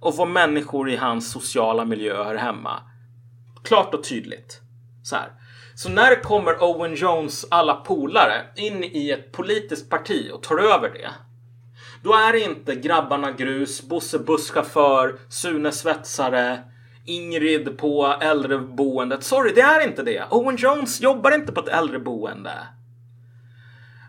Och 0.00 0.16
var 0.16 0.26
människor 0.26 0.90
i 0.90 0.96
hans 0.96 1.32
sociala 1.32 1.84
miljö 1.84 2.24
hör 2.24 2.34
hemma. 2.34 2.80
Klart 3.64 3.94
och 3.94 4.04
tydligt. 4.04 4.60
Så 5.02 5.16
här. 5.16 5.32
Så 5.74 5.88
när 5.88 6.22
kommer 6.22 6.62
Owen 6.62 6.94
Jones 6.94 7.46
alla 7.50 7.74
polare 7.74 8.42
in 8.56 8.84
i 8.84 9.10
ett 9.10 9.32
politiskt 9.32 9.90
parti 9.90 10.30
och 10.32 10.42
tar 10.42 10.58
över 10.58 10.88
det. 10.88 11.10
Då 12.02 12.14
är 12.14 12.32
det 12.32 12.40
inte 12.40 12.74
grabbarna 12.74 13.32
grus, 13.32 13.82
Bosse 13.82 14.18
busschaufför, 14.18 15.18
Sune 15.28 15.72
svetsare, 15.72 16.58
Ingrid 17.08 17.78
på 17.78 18.06
äldreboendet. 18.20 19.24
Sorry, 19.24 19.52
det 19.52 19.60
är 19.60 19.86
inte 19.88 20.02
det. 20.02 20.24
Owen 20.30 20.56
Jones 20.56 21.00
jobbar 21.00 21.34
inte 21.34 21.52
på 21.52 21.60
ett 21.60 21.68
äldreboende. 21.68 22.52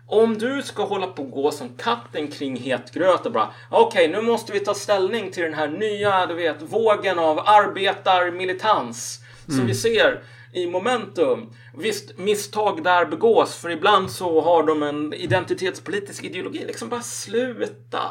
Om 0.06 0.38
du 0.38 0.62
ska 0.62 0.84
hålla 0.84 1.06
på 1.06 1.22
och 1.22 1.30
gå 1.30 1.50
som 1.50 1.68
katten 1.76 2.28
kring 2.28 2.56
het 2.56 2.92
gröt 2.92 3.26
och 3.26 3.32
bara 3.32 3.50
okej, 3.70 4.08
nu 4.08 4.22
måste 4.22 4.52
vi 4.52 4.60
ta 4.60 4.74
ställning 4.74 5.30
till 5.30 5.42
den 5.42 5.54
här 5.54 5.68
nya, 5.68 6.26
du 6.26 6.34
vet, 6.34 6.62
vågen 6.62 7.18
av 7.18 7.38
arbetarmilitans 7.38 9.20
som 9.46 9.66
vi 9.66 9.74
ser 9.74 10.22
i 10.52 10.66
momentum. 10.66 11.54
Visst, 11.76 12.18
misstag 12.18 12.84
där 12.84 13.06
begås, 13.06 13.56
för 13.56 13.70
ibland 13.70 14.10
så 14.10 14.40
har 14.40 14.62
de 14.62 14.82
en 14.82 15.14
identitetspolitisk 15.14 16.24
ideologi. 16.24 16.64
Liksom 16.66 16.88
bara 16.88 17.02
sluta. 17.02 18.02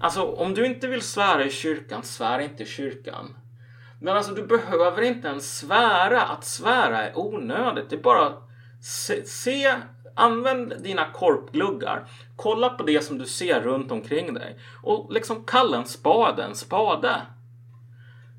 Alltså, 0.00 0.22
om 0.22 0.54
du 0.54 0.66
inte 0.66 0.86
vill 0.86 1.02
svära 1.02 1.44
i 1.44 1.50
kyrkan, 1.50 2.02
svär 2.02 2.38
inte 2.38 2.62
i 2.62 2.66
kyrkan. 2.66 3.36
Men 4.00 4.16
alltså, 4.16 4.32
du 4.34 4.46
behöver 4.46 5.02
inte 5.02 5.28
ens 5.28 5.58
svära. 5.58 6.22
Att 6.22 6.44
svära 6.44 7.02
är 7.08 7.18
onödigt. 7.18 7.90
Det 7.90 7.96
är 7.96 8.00
bara 8.02 8.32
se, 8.82 9.26
se 9.26 9.74
använd 10.14 10.74
dina 10.82 11.04
korpgluggar. 11.12 12.08
Kolla 12.36 12.68
på 12.68 12.82
det 12.82 13.04
som 13.04 13.18
du 13.18 13.26
ser 13.26 13.60
runt 13.60 13.92
omkring 13.92 14.34
dig. 14.34 14.58
Och 14.82 15.12
liksom 15.12 15.44
kalla 15.44 15.76
en 15.76 15.86
spade 15.86 16.42
en 16.42 16.54
spade. 16.54 17.22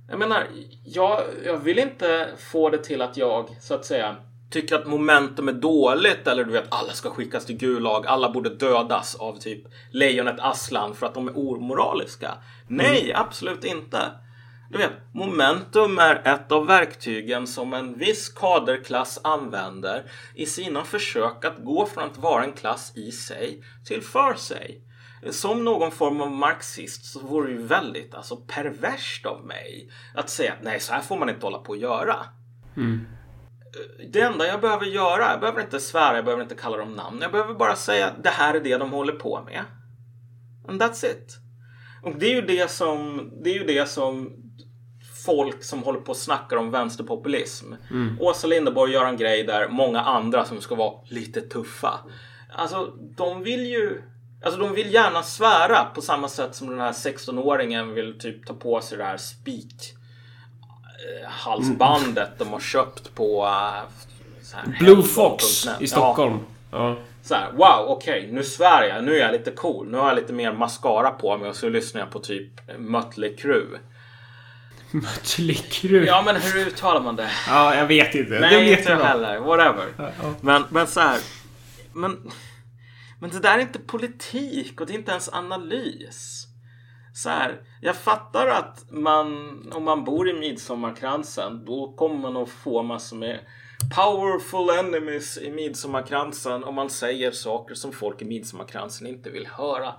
Jag 0.09 0.19
menar, 0.19 0.47
jag, 0.83 1.21
jag 1.45 1.57
vill 1.57 1.79
inte 1.79 2.29
få 2.51 2.69
det 2.69 2.77
till 2.77 3.01
att 3.01 3.17
jag, 3.17 3.49
så 3.59 3.73
att 3.73 3.85
säga, 3.85 4.15
tycker 4.49 4.75
att 4.75 4.87
momentum 4.87 5.47
är 5.47 5.53
dåligt 5.53 6.27
eller 6.27 6.43
du 6.43 6.51
vet, 6.51 6.73
alla 6.73 6.91
ska 6.91 7.09
skickas 7.09 7.45
till 7.45 7.57
Gulag, 7.57 8.07
alla 8.07 8.29
borde 8.31 8.49
dödas 8.49 9.15
av 9.15 9.39
typ 9.39 9.63
lejonet 9.91 10.39
Aslan 10.39 10.95
för 10.95 11.05
att 11.05 11.13
de 11.13 11.27
är 11.27 11.37
omoraliska. 11.37 12.31
Nej, 12.67 13.13
absolut 13.15 13.63
inte. 13.63 13.97
Du 14.71 14.77
vet, 14.77 14.91
momentum 15.13 15.99
är 15.99 16.21
ett 16.25 16.51
av 16.51 16.67
verktygen 16.67 17.47
som 17.47 17.73
en 17.73 17.97
viss 17.97 18.29
kaderklass 18.29 19.19
använder 19.23 20.11
i 20.35 20.45
sina 20.45 20.83
försök 20.83 21.45
att 21.45 21.63
gå 21.63 21.85
från 21.85 22.03
att 22.03 22.17
vara 22.17 22.43
en 22.43 22.53
klass 22.53 22.91
i 22.95 23.11
sig 23.11 23.63
till 23.85 24.01
för 24.01 24.33
sig. 24.33 24.83
Som 25.29 25.65
någon 25.65 25.91
form 25.91 26.21
av 26.21 26.31
marxist 26.31 27.05
så 27.05 27.19
vore 27.19 27.47
det 27.47 27.53
ju 27.53 27.61
väldigt 27.67 28.15
alltså, 28.15 28.35
perverst 28.35 29.25
av 29.25 29.45
mig 29.45 29.89
att 30.15 30.29
säga 30.29 30.53
att 30.53 30.63
nej, 30.63 30.79
så 30.79 30.93
här 30.93 31.01
får 31.01 31.17
man 31.17 31.29
inte 31.29 31.45
hålla 31.45 31.57
på 31.57 31.73
att 31.73 31.79
göra. 31.79 32.15
Det 34.11 34.21
enda 34.21 34.47
jag 34.47 34.61
behöver 34.61 34.85
göra, 34.85 35.31
jag 35.31 35.39
behöver 35.39 35.61
inte 35.61 35.79
svära, 35.79 36.15
jag 36.15 36.25
behöver 36.25 36.43
inte 36.43 36.55
kalla 36.55 36.77
dem 36.77 36.93
namn. 36.93 37.21
Jag 37.21 37.31
behöver 37.31 37.53
bara 37.53 37.75
säga 37.75 38.07
att 38.07 38.23
det 38.23 38.29
här 38.29 38.53
är 38.53 38.59
det 38.59 38.77
de 38.77 38.91
håller 38.91 39.13
på 39.13 39.43
med. 39.45 39.63
And 40.67 40.81
that's 40.81 41.05
it. 41.05 41.37
Och 42.03 42.15
det 42.19 42.25
är 42.25 42.35
ju 42.35 42.41
det 42.41 42.71
som, 42.71 43.29
det 43.43 43.49
är 43.49 43.53
ju 43.53 43.63
det 43.63 43.89
som 43.89 44.35
folk 45.29 45.63
som 45.63 45.83
håller 45.83 45.99
på 45.99 46.09
och 46.09 46.17
snackar 46.17 46.57
om 46.57 46.71
vänsterpopulism. 46.71 47.73
Åsa 48.19 48.47
Linderborg 48.47 48.93
gör 48.93 49.05
en 49.05 49.17
grej 49.17 49.43
där 49.43 49.67
många 49.67 50.01
andra 50.01 50.45
som 50.45 50.61
ska 50.61 50.75
vara 50.75 50.93
lite 51.03 51.41
tuffa. 51.41 51.99
Alltså, 52.55 52.93
de 53.17 53.43
vill 53.43 53.65
ju... 53.65 54.01
Alltså 54.43 54.59
de 54.59 54.73
vill 54.73 54.93
gärna 54.93 55.23
svära 55.23 55.85
på 55.85 56.01
samma 56.01 56.27
sätt 56.27 56.55
som 56.55 56.69
den 56.69 56.79
här 56.79 56.91
16-åringen 56.91 57.93
vill 57.93 58.19
typ 58.19 58.45
ta 58.45 58.53
på 58.53 58.81
sig 58.81 58.97
det 58.97 59.03
här 59.03 59.17
spik 59.17 59.93
eh, 61.23 61.29
halsbandet 61.29 62.29
de 62.37 62.47
har 62.47 62.59
köpt 62.59 63.15
på 63.15 63.43
eh, 63.43 63.83
här, 64.53 64.77
Blue. 64.79 65.03
Fox 65.03 65.45
i 65.79 65.87
Stockholm. 65.87 66.39
Ja. 66.71 66.97
Så 67.21 67.35
här, 67.35 67.51
wow, 67.51 67.85
okej, 67.87 68.29
nu 68.31 68.43
svär 68.43 68.83
jag. 68.83 69.03
Nu 69.03 69.15
är 69.15 69.19
jag 69.19 69.31
lite 69.31 69.51
cool. 69.51 69.91
Nu 69.91 69.97
har 69.97 70.07
jag 70.07 70.15
lite 70.15 70.33
mer 70.33 70.53
mascara 70.53 71.11
på 71.11 71.37
mig 71.37 71.49
och 71.49 71.55
så 71.55 71.69
lyssnar 71.69 72.01
jag 72.01 72.11
på 72.11 72.19
typ 72.19 72.51
Mötley 72.77 73.35
Crüe. 73.35 73.79
Mötley 74.91 75.55
Crüe. 75.55 76.05
Ja, 76.05 76.21
men 76.25 76.35
hur 76.35 76.67
uttalar 76.67 77.01
man 77.01 77.15
det? 77.15 77.31
Ja, 77.47 77.75
jag 77.75 77.87
vet 77.87 78.15
inte. 78.15 78.33
det 78.33 78.39
Nej, 78.39 78.69
vet 78.69 78.79
inte 78.79 78.91
jag 78.91 78.97
heller. 78.99 79.39
Whatever. 79.39 79.85
Ja. 79.97 80.11
Men, 80.41 80.63
men 80.69 80.87
så 80.87 80.99
här. 80.99 81.19
Men, 81.93 82.31
men 83.19 83.29
det 83.29 83.39
där 83.39 83.57
är 83.57 83.61
inte 83.61 83.79
politik 83.79 84.81
och 84.81 84.87
det 84.87 84.93
är 84.93 84.97
inte 84.97 85.11
ens 85.11 85.29
analys. 85.33 86.45
Så 87.13 87.29
här, 87.29 87.61
jag 87.81 87.95
fattar 87.95 88.47
att 88.47 88.85
man, 88.91 89.27
om 89.71 89.83
man 89.83 90.03
bor 90.03 90.29
i 90.29 90.33
midsommarkransen, 90.33 91.65
då 91.65 91.93
kommer 91.97 92.15
man 92.15 92.37
att 92.37 92.49
få 92.49 92.83
massor 92.83 93.17
med 93.17 93.39
powerful 93.95 94.69
enemies 94.79 95.37
i 95.37 95.51
midsommarkransen 95.51 96.63
om 96.63 96.75
man 96.75 96.89
säger 96.89 97.31
saker 97.31 97.75
som 97.75 97.91
folk 97.91 98.21
i 98.21 98.25
midsommarkransen 98.25 99.07
inte 99.07 99.29
vill 99.29 99.47
höra. 99.47 99.93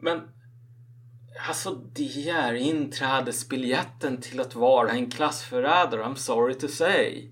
Men 0.00 0.20
Alltså 1.48 1.70
det 1.94 2.28
är 2.28 2.54
inträdesbiljetten 2.54 4.20
till 4.20 4.40
att 4.40 4.54
vara 4.54 4.90
en 4.90 5.10
klassförrädare, 5.10 6.02
I'm 6.02 6.14
sorry 6.14 6.54
to 6.54 6.68
say. 6.68 7.28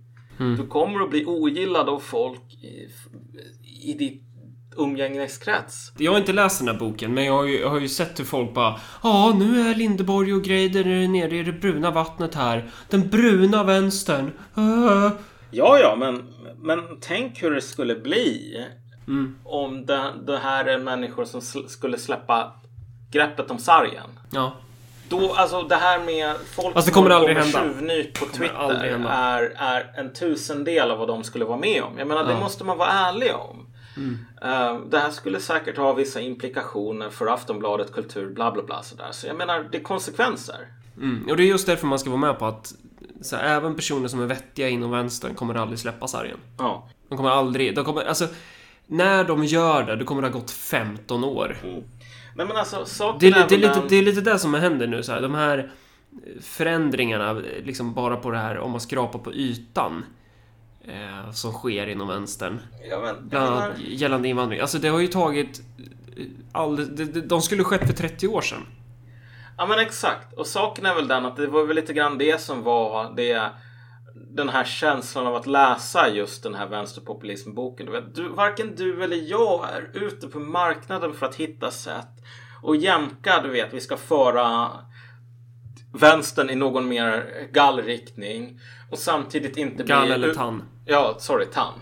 Du 0.56 0.66
kommer 0.66 1.00
att 1.00 1.10
bli 1.10 1.24
ogillad 1.26 1.88
av 1.88 2.00
folk 2.00 2.42
i, 2.54 2.88
i 3.90 3.92
ditt 3.92 4.22
umgängeskrets. 4.76 5.92
Jag 5.98 6.12
har 6.12 6.18
inte 6.18 6.32
läst 6.32 6.58
den 6.58 6.68
här 6.68 6.78
boken, 6.78 7.14
men 7.14 7.24
jag 7.24 7.32
har 7.32 7.44
ju, 7.44 7.60
jag 7.60 7.68
har 7.68 7.80
ju 7.80 7.88
sett 7.88 8.20
hur 8.20 8.24
folk 8.24 8.54
bara 8.54 8.80
Ja, 9.02 9.36
nu 9.38 9.60
är 9.60 9.74
Lindeborg 9.74 10.34
och 10.34 10.42
Greider 10.42 11.08
nere 11.08 11.36
i 11.36 11.42
det 11.42 11.52
bruna 11.52 11.90
vattnet 11.90 12.34
här. 12.34 12.70
Den 12.88 13.08
bruna 13.08 13.64
vänstern. 13.64 14.26
Äh. 14.56 15.10
Ja, 15.50 15.78
ja, 15.78 15.96
men, 15.98 16.34
men 16.62 16.78
tänk 17.00 17.42
hur 17.42 17.50
det 17.50 17.60
skulle 17.60 17.94
bli 17.94 18.56
om 19.44 19.86
det, 19.86 20.12
det 20.26 20.38
här 20.38 20.64
är 20.64 20.78
människor 20.78 21.24
som 21.24 21.40
sl- 21.40 21.66
skulle 21.66 21.98
släppa 21.98 22.59
greppet 23.10 23.50
om 23.50 23.58
sargen. 23.58 24.10
Ja. 24.30 24.52
Då, 25.08 25.34
alltså 25.34 25.62
det 25.62 25.76
här 25.76 25.98
med 26.04 26.36
folk 26.54 26.76
Alltså, 26.76 26.90
det 26.90 26.94
kommer 26.94 27.10
som 27.10 27.18
aldrig 27.18 27.44
tjuvnyp 27.52 28.20
på 28.20 28.26
Twitter 28.26 29.06
är, 29.10 29.52
är 29.56 29.90
en 29.96 30.12
tusendel 30.12 30.90
av 30.90 30.98
vad 30.98 31.08
de 31.08 31.24
skulle 31.24 31.44
vara 31.44 31.58
med 31.58 31.82
om. 31.82 31.98
Jag 31.98 32.08
menar, 32.08 32.24
det 32.24 32.32
Ja. 32.32 32.40
måste 32.40 32.64
man 32.64 32.78
vara 32.78 32.88
ärlig 32.90 33.34
om. 33.34 33.66
Mm. 33.96 34.18
Eh, 34.42 34.80
det 34.90 34.98
här 34.98 35.10
skulle 35.10 35.40
säkert 35.40 35.76
ha 35.76 35.92
vissa 35.92 36.20
implikationer 36.20 37.10
för 37.10 37.26
Aftonbladet 37.26 37.92
Kultur, 37.92 38.30
bla 38.30 38.50
bla 38.50 38.62
bla 38.62 38.82
sådär. 38.82 39.08
Så 39.10 39.26
jag 39.26 39.36
menar, 39.36 39.68
det 39.72 39.78
är 39.78 39.82
konsekvenser. 39.82 40.66
Mm. 40.96 41.26
Och 41.30 41.36
det 41.36 41.42
är 41.42 41.46
just 41.46 41.66
därför 41.66 41.86
man 41.86 41.98
ska 41.98 42.10
vara 42.10 42.20
med 42.20 42.38
på 42.38 42.46
att 42.46 42.72
så 43.22 43.36
här, 43.36 43.44
även 43.56 43.74
personer 43.74 44.08
som 44.08 44.22
är 44.22 44.26
vettiga 44.26 44.68
inom 44.68 44.90
vänstern 44.90 45.34
kommer 45.34 45.54
aldrig 45.54 45.78
släppa 45.78 46.08
sargen. 46.08 46.38
Ja. 46.58 46.88
De 47.08 47.16
kommer 47.16 47.30
aldrig... 47.30 47.74
De 47.74 47.84
kommer, 47.84 48.04
alltså, 48.04 48.26
när 48.86 49.24
de 49.24 49.44
gör 49.44 49.82
det, 49.82 49.96
då 49.96 50.04
kommer 50.04 50.22
det 50.22 50.28
ha 50.28 50.38
gått 50.38 50.50
15 50.50 51.24
år. 51.24 51.56
Nej 52.34 52.46
men 52.46 52.56
alltså, 52.56 52.84
saken 52.84 53.18
Det 53.18 53.26
är, 53.38 53.48
det, 53.48 53.54
är 53.54 53.58
lite, 53.58 53.82
det 53.88 53.96
är 53.96 54.02
lite 54.02 54.20
det 54.20 54.38
som 54.38 54.54
händer 54.54 54.86
nu. 54.86 55.02
Så 55.02 55.12
här, 55.12 55.20
de 55.22 55.34
här 55.34 55.70
förändringarna, 56.40 57.32
liksom 57.64 57.94
bara 57.94 58.16
på 58.16 58.30
det 58.30 58.38
här 58.38 58.58
om 58.58 58.70
man 58.70 58.80
skrapar 58.80 59.18
på 59.18 59.32
ytan. 59.32 60.04
Eh, 60.84 61.30
som 61.32 61.52
sker 61.52 61.86
inom 61.86 62.08
vänstern. 62.08 62.60
Ja, 62.90 63.00
men, 63.00 63.28
Bland 63.28 63.50
menar, 63.50 63.66
annat 63.66 63.78
gällande 63.80 64.28
invandring. 64.28 64.60
Alltså 64.60 64.78
det 64.78 64.88
har 64.88 65.00
ju 65.00 65.06
tagit... 65.06 65.60
eh, 66.16 66.24
All, 66.52 66.96
de, 66.96 67.04
de, 67.04 67.20
de 67.20 67.42
skulle 67.42 67.64
skett 67.64 67.86
för 67.86 67.92
30 67.92 68.28
år 68.28 68.40
sedan. 68.40 68.66
Ja 69.56 69.66
men 69.66 69.78
exakt. 69.78 70.32
Och 70.38 70.46
saken 70.46 70.86
är 70.86 70.94
väl 70.94 71.08
den 71.08 71.26
att 71.26 71.36
det 71.36 71.46
var 71.46 71.64
väl 71.66 71.76
lite 71.76 71.92
grann 71.92 72.18
det 72.18 72.40
som 72.40 72.62
var 72.62 73.12
det 73.16 73.50
den 74.28 74.48
här 74.48 74.64
känslan 74.64 75.26
av 75.26 75.34
att 75.34 75.46
läsa 75.46 76.08
just 76.08 76.42
den 76.42 76.54
här 76.54 76.66
vänsterpopulismboken. 76.66 77.86
Du 77.86 77.92
vet, 77.92 78.14
du, 78.14 78.28
varken 78.28 78.74
du 78.76 79.04
eller 79.04 79.30
jag 79.30 79.68
är 79.72 80.02
ute 80.04 80.28
på 80.28 80.38
marknaden 80.38 81.12
för 81.12 81.26
att 81.26 81.34
hitta 81.34 81.70
sätt 81.70 82.24
och 82.62 82.76
jämka, 82.76 83.42
du 83.42 83.50
vet, 83.50 83.74
vi 83.74 83.80
ska 83.80 83.96
föra 83.96 84.70
vänstern 85.92 86.50
i 86.50 86.54
någon 86.54 86.88
mer 86.88 87.48
gallriktning 87.52 88.60
och 88.90 88.98
samtidigt 88.98 89.56
inte 89.56 89.82
Gall 89.82 90.06
bli... 90.06 90.14
eller 90.14 90.34
tann. 90.34 90.62
Ja, 90.86 91.16
sorry, 91.18 91.46
tann. 91.46 91.74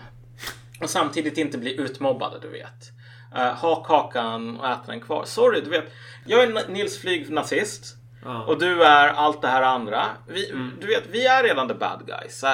Och 0.81 0.89
samtidigt 0.89 1.37
inte 1.37 1.57
bli 1.57 1.81
utmobbade, 1.81 2.39
du 2.39 2.49
vet. 2.49 2.91
Uh, 3.35 3.53
ha 3.53 3.83
kakan 3.83 4.59
och 4.59 4.67
äta 4.67 4.83
den 4.85 5.01
kvar. 5.01 5.25
Sorry, 5.25 5.61
du 5.61 5.69
vet. 5.69 5.91
Jag 6.25 6.43
är 6.43 6.69
Nils 6.69 6.97
Flyg 6.97 7.29
nazist. 7.29 7.98
Och 8.47 8.59
du 8.59 8.83
är 8.83 9.07
allt 9.07 9.41
det 9.41 9.47
här 9.47 9.61
andra. 9.61 10.05
Vi, 10.27 10.51
Du 10.81 10.87
vet, 10.87 11.03
vi 11.09 11.25
är 11.27 11.43
redan 11.43 11.67
the 11.67 11.73
bad 11.73 12.03
guys. 12.07 12.39
Så 12.39 12.47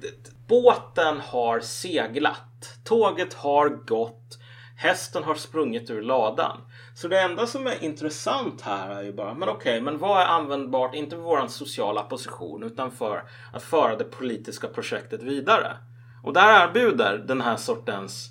det- 0.00 0.30
Båten 0.48 1.20
har 1.20 1.60
seglat. 1.60 2.78
Tåget 2.84 3.34
har 3.34 3.68
gått. 3.68 4.38
Hästen 4.76 5.22
har 5.22 5.34
sprungit 5.34 5.90
ur 5.90 6.02
ladan. 6.02 6.60
Så 6.94 7.08
det 7.08 7.20
enda 7.20 7.46
som 7.46 7.66
är 7.66 7.84
intressant 7.84 8.60
här 8.62 8.90
är 8.90 9.02
ju 9.02 9.12
bara, 9.12 9.34
men 9.34 9.48
okej, 9.48 9.80
men 9.80 9.98
vad 9.98 10.20
är 10.22 10.26
användbart, 10.26 10.94
inte 10.94 11.16
för 11.16 11.22
vår 11.22 11.46
sociala 11.46 12.02
position, 12.02 12.62
utan 12.62 12.90
för 12.90 13.22
att 13.52 13.62
föra 13.62 13.96
det 13.96 14.04
politiska 14.04 14.68
projektet 14.68 15.22
vidare. 15.22 15.76
Och 16.22 16.32
där 16.32 16.64
erbjuder 16.68 17.18
den 17.18 17.40
här 17.40 17.56
sortens 17.56 18.30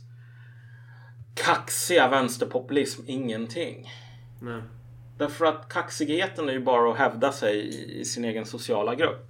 kaxiga 1.36 2.08
vänsterpopulism 2.08 3.02
ingenting. 3.08 3.90
Nej. 4.42 4.62
Därför 5.18 5.46
att 5.46 5.70
kaxigheten 5.70 6.50
är 6.50 6.54
ju 6.54 6.60
bara 6.60 6.92
att 6.92 6.98
hävda 6.98 7.32
sig 7.32 7.58
i- 7.58 8.00
i 8.00 8.06
sin 8.06 8.26
egen 8.26 8.46
sociala 8.46 8.96
grupp. 8.96 9.30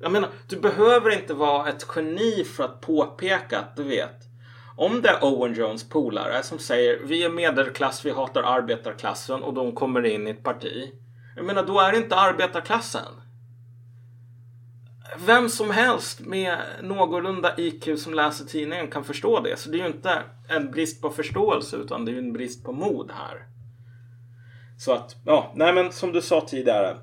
Jag 0.00 0.12
menar, 0.12 0.30
du 0.48 0.60
behöver 0.60 1.10
inte 1.10 1.34
vara 1.34 1.68
ett 1.68 1.86
geni 1.96 2.44
för 2.44 2.64
att 2.64 2.80
påpeka 2.80 3.58
att 3.58 3.76
du 3.76 3.82
vet. 3.82 4.16
Om 4.76 5.02
det 5.02 5.08
är 5.08 5.24
Owen 5.24 5.54
Jones 5.54 5.88
polare 5.88 6.42
som 6.42 6.58
säger 6.58 7.00
vi 7.04 7.24
är 7.24 7.28
medelklass, 7.28 8.04
vi 8.04 8.10
hatar 8.10 8.42
arbetarklassen 8.42 9.42
och 9.42 9.54
de 9.54 9.74
kommer 9.74 10.06
in 10.06 10.26
i 10.26 10.30
ett 10.30 10.42
parti. 10.42 10.92
Jag 11.36 11.44
menar, 11.44 11.66
då 11.66 11.80
är 11.80 11.92
det 11.92 11.98
inte 11.98 12.16
arbetarklassen. 12.16 13.12
Vem 15.26 15.48
som 15.48 15.70
helst 15.70 16.20
med 16.20 16.58
någorlunda 16.82 17.54
IQ 17.56 17.98
som 17.98 18.14
läser 18.14 18.44
tidningen 18.44 18.88
kan 18.90 19.04
förstå 19.04 19.40
det. 19.40 19.56
Så 19.58 19.70
det 19.70 19.76
är 19.76 19.80
ju 19.80 19.86
inte 19.86 20.22
en 20.48 20.70
brist 20.70 21.02
på 21.02 21.10
förståelse 21.10 21.76
utan 21.76 22.04
det 22.04 22.10
är 22.10 22.12
ju 22.12 22.18
en 22.18 22.32
brist 22.32 22.64
på 22.64 22.72
mod 22.72 23.10
här. 23.10 23.46
Så 24.84 24.92
att, 24.92 25.16
ja, 25.24 25.52
nej 25.54 25.72
men 25.72 25.92
som 25.92 26.12
du 26.12 26.22
sa 26.22 26.40
tidigare. 26.40 26.96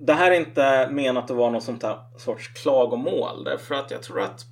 Det 0.00 0.12
här 0.12 0.30
är 0.30 0.34
inte 0.34 0.88
menat 0.92 1.30
att 1.30 1.36
vara 1.36 1.50
någon 1.50 1.62
sånt 1.62 1.82
här 1.82 1.98
sorts 2.16 2.48
klagomål. 2.48 3.44
Därför 3.44 3.74
att 3.74 3.90
jag 3.90 4.02
tror 4.02 4.20
att 4.20 4.44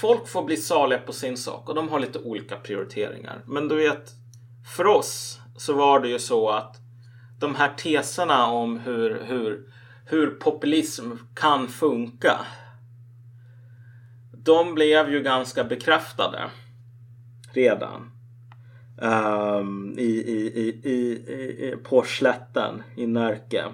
folk 0.00 0.28
får 0.28 0.44
bli 0.44 0.56
saliga 0.56 0.98
på 0.98 1.12
sin 1.12 1.36
sak 1.36 1.68
och 1.68 1.74
de 1.74 1.88
har 1.88 2.00
lite 2.00 2.18
olika 2.18 2.56
prioriteringar. 2.56 3.42
Men 3.46 3.68
du 3.68 3.76
vet, 3.76 4.12
för 4.76 4.86
oss 4.86 5.40
så 5.56 5.72
var 5.72 6.00
det 6.00 6.08
ju 6.08 6.18
så 6.18 6.48
att 6.48 6.76
de 7.38 7.54
här 7.54 7.74
teserna 7.76 8.46
om 8.46 8.78
hur, 8.78 9.22
hur, 9.24 9.72
hur 10.06 10.30
populism 10.30 11.12
kan 11.34 11.68
funka. 11.68 12.40
De 14.32 14.74
blev 14.74 15.10
ju 15.10 15.22
ganska 15.22 15.64
bekräftade 15.64 16.50
redan 17.52 18.11
um, 19.02 19.94
i, 19.98 20.02
i, 20.02 20.52
i, 20.54 20.90
i, 20.90 21.12
i, 21.68 21.76
på 21.82 22.02
slätten 22.02 22.82
i 22.96 23.06
Närke. 23.06 23.64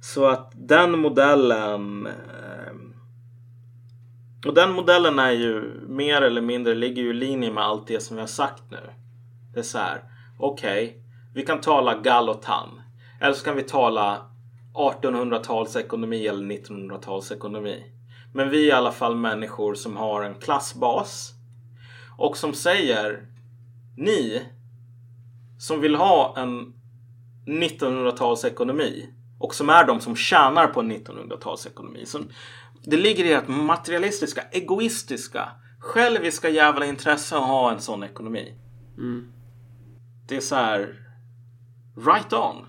Så 0.00 0.26
att 0.26 0.52
den 0.54 0.98
modellen 0.98 2.06
ehm, 2.06 2.94
och 4.46 4.54
den 4.54 4.72
modellen 4.72 5.18
är 5.18 5.30
ju 5.30 5.80
mer 5.88 6.22
eller 6.22 6.40
mindre 6.40 6.74
ligger 6.74 7.02
ju 7.02 7.10
i 7.10 7.14
linje 7.14 7.52
med 7.52 7.64
allt 7.64 7.86
det 7.86 8.00
som 8.00 8.16
vi 8.16 8.20
har 8.20 8.26
sagt 8.26 8.62
nu. 8.70 8.90
Det 9.54 9.58
är 9.58 9.64
så 9.64 9.78
här. 9.78 10.02
Okej, 10.38 11.02
vi 11.34 11.42
kan 11.42 11.60
tala 11.60 11.94
gall 11.98 12.28
och 12.28 12.42
tann. 12.42 12.82
Eller 13.20 13.34
så 13.34 13.44
kan 13.44 13.56
vi 13.56 13.62
tala 13.62 14.26
1800-talsekonomi 14.74 16.28
eller 16.28 16.44
1900-talsekonomi. 16.44 17.82
Men 18.32 18.50
vi 18.50 18.62
är 18.64 18.68
i 18.68 18.72
alla 18.72 18.92
fall 18.92 19.16
människor 19.16 19.74
som 19.74 19.96
har 19.96 20.22
en 20.22 20.34
klassbas. 20.34 21.32
Och 22.18 22.36
som 22.36 22.54
säger 22.54 23.26
ni 23.98 24.42
som 25.58 25.80
vill 25.80 25.94
ha 25.94 26.34
en 26.38 26.72
1900-talsekonomi 27.46 29.06
och 29.38 29.54
som 29.54 29.68
är 29.68 29.86
de 29.86 30.00
som 30.00 30.16
tjänar 30.16 30.66
på 30.66 30.80
en 30.80 30.92
1900-talsekonomi. 30.92 32.04
Som, 32.04 32.28
det 32.84 32.96
ligger 32.96 33.24
i 33.24 33.32
ert 33.32 33.48
materialistiska, 33.48 34.42
egoistiska, 34.42 35.48
själviska 35.80 36.48
jävla 36.48 36.86
intresse 36.86 37.36
att 37.36 37.46
ha 37.46 37.72
en 37.72 37.80
sån 37.80 38.02
ekonomi. 38.02 38.54
Mm. 38.98 39.32
Det 40.28 40.36
är 40.36 40.40
så 40.40 40.54
här... 40.54 41.04
Right 41.96 42.32
on. 42.32 42.66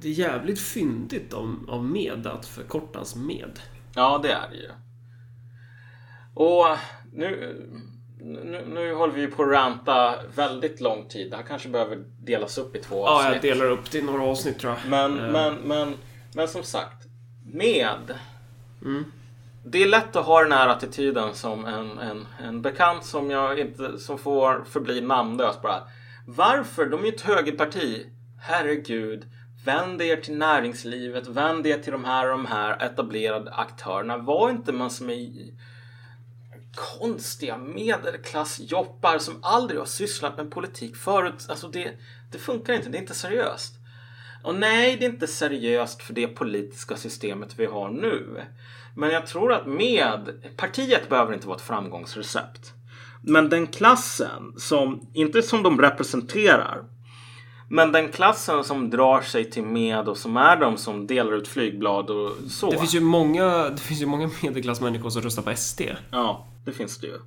Det 0.00 0.08
är 0.08 0.12
jävligt 0.12 0.60
fyndigt 0.60 1.32
av, 1.32 1.64
av 1.68 1.84
med 1.84 2.26
att 2.26 2.46
förkortas 2.46 3.16
med. 3.16 3.60
Ja, 3.94 4.20
det 4.22 4.32
är 4.32 4.50
det 4.50 4.56
ju. 4.56 4.70
Och 6.34 6.66
nu, 7.12 7.62
nu, 8.20 8.64
nu 8.74 8.94
håller 8.94 9.14
vi 9.14 9.26
på 9.26 9.42
att 9.42 9.48
ranta 9.50 10.14
väldigt 10.36 10.80
lång 10.80 11.08
tid. 11.08 11.30
Det 11.30 11.36
här 11.36 11.44
kanske 11.44 11.68
behöver 11.68 11.96
delas 12.24 12.58
upp 12.58 12.76
i 12.76 12.78
två 12.80 12.96
Ja, 13.06 13.16
avsnitt. 13.16 13.32
jag 13.32 13.42
delar 13.42 13.70
upp 13.70 13.90
det 13.90 13.98
i 13.98 14.02
några 14.02 14.22
avsnitt 14.22 14.58
tror 14.58 14.72
jag. 14.72 14.90
Men, 14.90 15.18
Eh, 15.20 15.32
men, 15.32 15.54
men, 15.54 15.94
men 16.34 16.48
som 16.48 16.62
sagt. 16.62 17.06
Med. 17.52 18.14
Det 19.64 19.82
är 19.82 19.86
lätt 19.86 20.16
att 20.16 20.26
ha 20.26 20.42
den 20.42 20.52
här 20.52 20.68
attityden 20.68 21.34
som 21.34 21.64
en, 21.64 21.98
en, 21.98 22.26
en 22.44 22.62
bekant 22.62 23.04
som 23.04 23.30
jag 23.30 23.58
inte 23.58 23.98
som 23.98 24.18
får 24.18 24.64
förbli 24.70 25.00
namnlös 25.00 25.62
bara. 25.62 25.82
Varför? 26.26 26.86
De 26.86 27.00
är 27.00 27.04
ju 27.06 27.12
ett 27.14 27.20
högerparti. 27.20 28.06
Herregud. 28.40 29.24
Vänd 29.64 30.02
er 30.02 30.16
till 30.16 30.36
näringslivet. 30.38 31.26
Vänd 31.28 31.66
er 31.66 31.78
till 31.78 31.92
de 31.92 32.04
här 32.04 32.24
och 32.24 32.30
de 32.38 32.46
här 32.46 32.82
etablerade 32.86 33.50
aktörerna. 33.54 34.16
Var 34.18 34.50
inte 34.50 34.72
man 34.72 34.90
som 34.90 35.10
är 35.10 35.14
konstiga 36.76 37.58
medelklassjobbar 37.58 39.18
som 39.18 39.38
aldrig 39.42 39.80
har 39.80 39.86
sysslat 39.86 40.36
med 40.36 40.50
politik 40.50 40.96
förut. 40.96 41.46
Alltså 41.48 41.68
det, 41.68 41.90
det 42.32 42.38
funkar 42.38 42.72
inte. 42.72 42.88
Det 42.88 42.98
är 42.98 43.00
inte 43.00 43.14
seriöst. 43.14 43.74
Och 44.42 44.54
nej, 44.54 44.96
det 44.96 45.04
är 45.04 45.10
inte 45.10 45.26
seriöst 45.26 46.02
för 46.02 46.14
det 46.14 46.26
politiska 46.26 46.96
systemet 46.96 47.54
vi 47.58 47.66
har 47.66 47.90
nu. 47.90 48.42
Men 48.96 49.10
jag 49.10 49.26
tror 49.26 49.52
att 49.52 49.66
med 49.66 50.32
partiet 50.56 51.08
behöver 51.08 51.34
inte 51.34 51.46
vara 51.46 51.56
ett 51.56 51.62
framgångsrecept. 51.62 52.72
Men 53.22 53.48
den 53.48 53.66
klassen 53.66 54.54
som, 54.56 55.06
inte 55.14 55.42
som 55.42 55.62
de 55.62 55.80
representerar, 55.80 56.84
men 57.68 57.92
den 57.92 58.08
klassen 58.08 58.64
som 58.64 58.90
drar 58.90 59.20
sig 59.20 59.50
till 59.50 59.62
med 59.62 60.08
och 60.08 60.16
som 60.16 60.36
är 60.36 60.56
de 60.56 60.76
som 60.76 61.06
delar 61.06 61.32
ut 61.32 61.48
flygblad 61.48 62.10
och 62.10 62.32
så. 62.50 62.70
Det 62.70 62.78
finns 62.78 62.94
ju 62.94 63.00
många, 63.00 63.70
det 63.70 63.80
finns 63.80 64.02
ju 64.02 64.06
många 64.06 64.30
medelklassmänniskor 64.42 65.10
som 65.10 65.22
röstar 65.22 65.42
på 65.42 65.56
SD. 65.56 65.80
Ja, 66.10 66.46
det 66.66 66.72
finns 66.72 66.98
det 66.98 67.06
ju. 67.06 67.18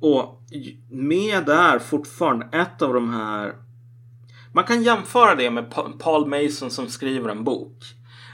Och 0.00 0.42
med 0.90 1.48
är 1.48 1.78
fortfarande 1.78 2.48
ett 2.52 2.82
av 2.82 2.94
de 2.94 3.14
här... 3.14 3.54
Man 4.52 4.64
kan 4.64 4.82
jämföra 4.82 5.34
det 5.34 5.50
med 5.50 5.70
Pa- 5.70 5.92
Paul 5.98 6.26
Mason 6.26 6.70
som 6.70 6.88
skriver 6.88 7.28
en 7.28 7.44
bok. 7.44 7.84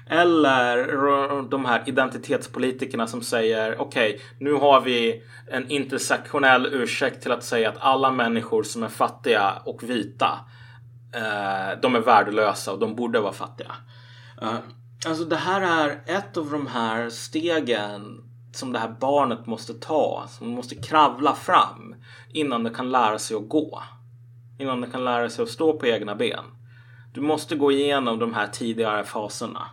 Eller 0.09 1.49
de 1.51 1.65
här 1.65 1.83
identitetspolitikerna 1.87 3.07
som 3.07 3.23
säger 3.23 3.81
okej, 3.81 4.21
nu 4.39 4.53
har 4.53 4.81
vi 4.81 5.23
en 5.51 5.71
intersektionell 5.71 6.67
ursäkt 6.67 7.23
till 7.23 7.33
att 7.33 7.45
säga 7.45 7.69
att 7.69 7.79
alla 7.81 8.11
människor 8.11 8.63
som 8.63 8.83
är 8.83 8.89
fattiga 8.89 9.53
och 9.65 9.83
vita 9.83 10.39
eh, 11.15 11.81
de 11.83 11.95
är 11.95 12.01
värdelösa 12.01 12.73
och 12.73 12.79
de 12.79 12.95
borde 12.95 13.21
vara 13.21 13.33
fattiga. 13.33 13.73
Eh, 14.43 14.59
alltså 15.07 15.25
det 15.25 15.37
här 15.37 15.61
är 15.61 16.01
ett 16.07 16.37
av 16.37 16.51
de 16.51 16.67
här 16.67 17.11
stegen 17.11 18.23
som 18.57 18.73
det 18.73 18.79
här 18.79 18.97
barnet 19.01 19.47
måste 19.47 19.75
ta, 19.75 20.27
som 20.29 20.49
måste 20.49 20.75
kravla 20.75 21.35
fram 21.35 21.95
innan 22.29 22.65
det 22.65 22.71
kan 22.71 22.91
lära 22.91 23.19
sig 23.19 23.37
att 23.37 23.49
gå. 23.49 23.83
Innan 24.59 24.81
det 24.81 24.87
kan 24.87 25.05
lära 25.05 25.31
sig 25.31 25.43
att 25.43 25.49
stå 25.49 25.79
på 25.79 25.87
egna 25.87 26.15
ben. 26.15 26.45
Du 27.15 27.21
måste 27.21 27.57
gå 27.57 27.73
igenom 27.73 28.19
de 28.19 28.35
här 28.35 28.47
tidigare 28.47 29.05
faserna. 29.05 29.71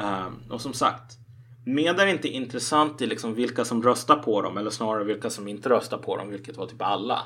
Eh, 0.00 0.52
och 0.52 0.60
som 0.60 0.72
sagt, 0.72 1.18
med 1.66 2.00
är 2.00 2.06
inte 2.06 2.28
intressant 2.28 3.02
i 3.02 3.06
liksom 3.06 3.34
vilka 3.34 3.64
som 3.64 3.82
röstar 3.82 4.16
på 4.16 4.42
dem 4.42 4.58
eller 4.58 4.70
snarare 4.70 5.04
vilka 5.04 5.30
som 5.30 5.48
inte 5.48 5.68
röstar 5.68 5.98
på 5.98 6.16
dem, 6.16 6.30
vilket 6.30 6.56
var 6.56 6.66
typ 6.66 6.82
alla. 6.82 7.22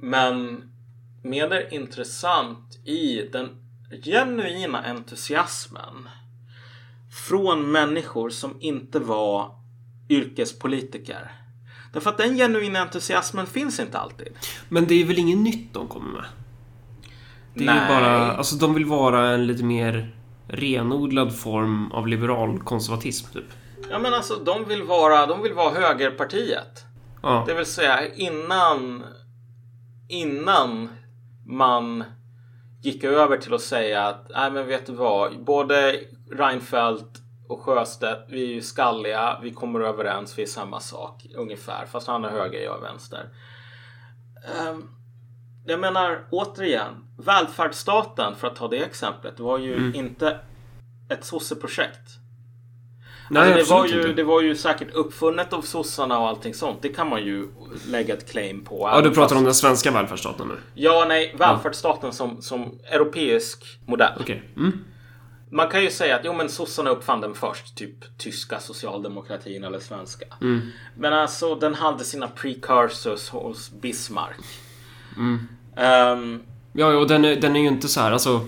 Men 0.00 0.62
med 1.22 1.52
är 1.52 1.74
intressant 1.74 2.78
i 2.84 3.28
den 3.32 3.48
genuina 4.04 4.82
entusiasmen 4.82 6.08
från 7.28 7.72
människor 7.72 8.30
som 8.30 8.56
inte 8.60 8.98
var 8.98 9.63
yrkespolitiker. 10.08 11.32
Därför 11.92 12.10
att 12.10 12.18
den 12.18 12.36
genuina 12.36 12.80
entusiasmen 12.80 13.46
finns 13.46 13.80
inte 13.80 13.98
alltid. 13.98 14.28
Men 14.68 14.86
det 14.86 14.94
är 15.02 15.04
väl 15.04 15.18
inget 15.18 15.38
nytt 15.38 15.74
de 15.74 15.88
kommer 15.88 16.12
med? 16.12 16.24
Det 17.54 17.64
är 17.64 17.74
Nej. 17.74 17.88
bara, 17.88 18.32
alltså 18.36 18.56
de 18.56 18.74
vill 18.74 18.84
vara 18.84 19.28
en 19.28 19.46
lite 19.46 19.64
mer 19.64 20.16
renodlad 20.48 21.38
form 21.38 21.92
av 21.92 22.08
liberal 22.08 22.58
konservatism 22.60 23.32
typ. 23.32 23.44
Ja 23.90 23.98
men 23.98 24.14
alltså 24.14 24.34
de 24.44 24.64
vill 24.64 24.82
vara, 24.82 25.26
de 25.26 25.42
vill 25.42 25.52
vara 25.52 25.74
högerpartiet. 25.74 26.84
Ja. 27.22 27.44
Det 27.46 27.54
vill 27.54 27.66
säga 27.66 28.14
innan 28.14 29.04
innan 30.08 30.88
man 31.46 32.04
gick 32.82 33.04
över 33.04 33.36
till 33.36 33.54
att 33.54 33.60
säga 33.60 34.06
att 34.06 34.30
nej 34.34 34.50
men 34.50 34.66
vet 34.66 34.86
du 34.86 34.92
vad, 34.92 35.44
både 35.44 36.00
Reinfeldt 36.32 37.23
och 37.48 37.60
Sjöstedt, 37.62 38.24
vi 38.28 38.42
är 38.44 38.54
ju 38.54 38.62
skalliga, 38.62 39.38
vi 39.42 39.50
kommer 39.52 39.80
överens, 39.80 40.38
vi 40.38 40.42
är 40.42 40.46
samma 40.46 40.80
sak 40.80 41.26
ungefär, 41.36 41.86
fast 41.86 42.06
han 42.06 42.24
är 42.24 42.30
höger, 42.30 42.60
jag 42.60 42.76
är 42.76 42.80
vänster. 42.80 43.28
Ehm, 44.60 44.88
jag 45.66 45.80
menar 45.80 46.24
återigen, 46.30 46.94
välfärdsstaten 47.18 48.34
för 48.36 48.46
att 48.46 48.56
ta 48.56 48.68
det 48.68 48.78
exemplet 48.84 49.40
var 49.40 49.58
ju 49.58 49.92
inte 49.94 50.38
ett 51.08 51.24
sosseprojekt. 51.24 52.10
Nej, 53.30 53.52
Alltså, 53.52 53.74
det, 53.74 53.78
var 53.80 53.86
ju, 53.86 53.96
inte. 54.00 54.12
det 54.12 54.24
var 54.24 54.40
ju 54.42 54.54
säkert 54.56 54.90
uppfunnet 54.94 55.52
av 55.52 55.62
sossarna 55.62 56.18
och 56.18 56.28
allting 56.28 56.54
sånt. 56.54 56.78
Det 56.82 56.88
kan 56.88 57.08
man 57.08 57.24
ju 57.24 57.48
lägga 57.88 58.14
ett 58.14 58.30
claim 58.30 58.64
på. 58.64 58.88
Ja, 58.92 59.00
du 59.00 59.08
pratar 59.08 59.22
fast- 59.22 59.36
om 59.36 59.44
den 59.44 59.54
svenska 59.54 59.90
välfärdsstaten 59.90 60.48
nu? 60.48 60.54
Ja, 60.74 61.04
nej, 61.08 61.34
välfärdsstaten 61.38 62.12
som, 62.12 62.42
som 62.42 62.78
europeisk 62.90 63.78
modell. 63.86 64.12
Okej. 64.20 64.42
Mm. 64.56 64.84
Man 65.54 65.68
kan 65.68 65.82
ju 65.82 65.90
säga 65.90 66.16
att 66.16 66.24
jo, 66.24 66.32
men 66.32 66.48
sossarna 66.48 66.90
uppfann 66.90 67.20
den 67.20 67.34
först, 67.34 67.76
typ 67.76 68.18
tyska 68.18 68.60
socialdemokratin 68.60 69.64
eller 69.64 69.78
svenska. 69.78 70.26
Mm. 70.40 70.60
Men 70.96 71.12
alltså, 71.12 71.54
den 71.54 71.74
hade 71.74 72.04
sina 72.04 72.28
precursors 72.28 73.28
hos 73.28 73.70
Bismarck. 73.70 74.36
Mm. 75.16 75.48
Ehm, 75.76 76.42
Ja, 76.72 76.96
och 76.96 77.08
den 77.08 77.24
är, 77.24 77.36
den 77.36 77.56
är 77.56 77.60
ju 77.60 77.68
inte 77.68 77.88
så 77.88 78.00
här, 78.00 78.12
alltså... 78.12 78.40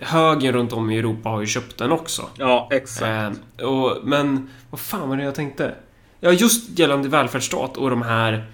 Högern 0.00 0.54
runt 0.54 0.72
om 0.72 0.90
i 0.90 0.98
Europa 0.98 1.28
har 1.28 1.40
ju 1.40 1.46
köpt 1.46 1.78
den 1.78 1.92
också. 1.92 2.30
ja, 2.36 2.68
exakt. 2.70 3.40
Eh, 3.56 3.66
och, 3.66 3.98
men 4.02 4.50
vad 4.70 4.80
fan 4.80 5.08
var 5.08 5.16
det 5.16 5.22
jag 5.22 5.34
tänkte? 5.34 5.74
Ja, 6.20 6.32
just 6.32 6.78
gällande 6.78 7.08
välfärdsstat 7.08 7.76
och 7.76 7.90
de 7.90 8.02
här 8.02 8.46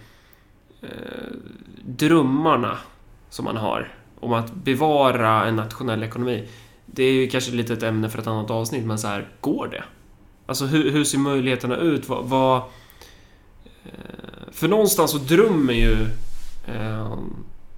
eh, 0.83 0.89
drömmarna 1.83 2.79
som 3.31 3.45
man 3.45 3.57
har 3.57 3.93
om 4.21 4.33
att 4.33 4.55
bevara 4.55 5.45
en 5.45 5.57
nationell 5.57 6.03
ekonomi. 6.03 6.49
Det 6.95 7.03
är 7.03 7.13
ju 7.13 7.29
kanske 7.29 7.53
lite 7.53 7.73
ett 7.73 7.83
ämne 7.83 8.11
för 8.11 8.19
ett 8.19 8.27
annat 8.27 8.51
avsnitt, 8.51 8.85
men 8.85 8.99
så 8.99 9.09
här, 9.09 9.29
går 9.41 9.69
det? 9.69 9.85
Alltså 10.47 10.67
hur, 10.67 10.91
hur 10.91 11.05
ser 11.05 11.19
möjligheterna 11.19 11.77
ut? 11.77 12.09
Vad... 12.09 12.25
vad 12.25 12.57
eh, 13.85 14.53
för 14.53 14.69
någonstans 14.69 15.11
så 15.11 15.19
drömmer 15.19 15.73
ju 15.73 15.97
eh, 16.67 17.19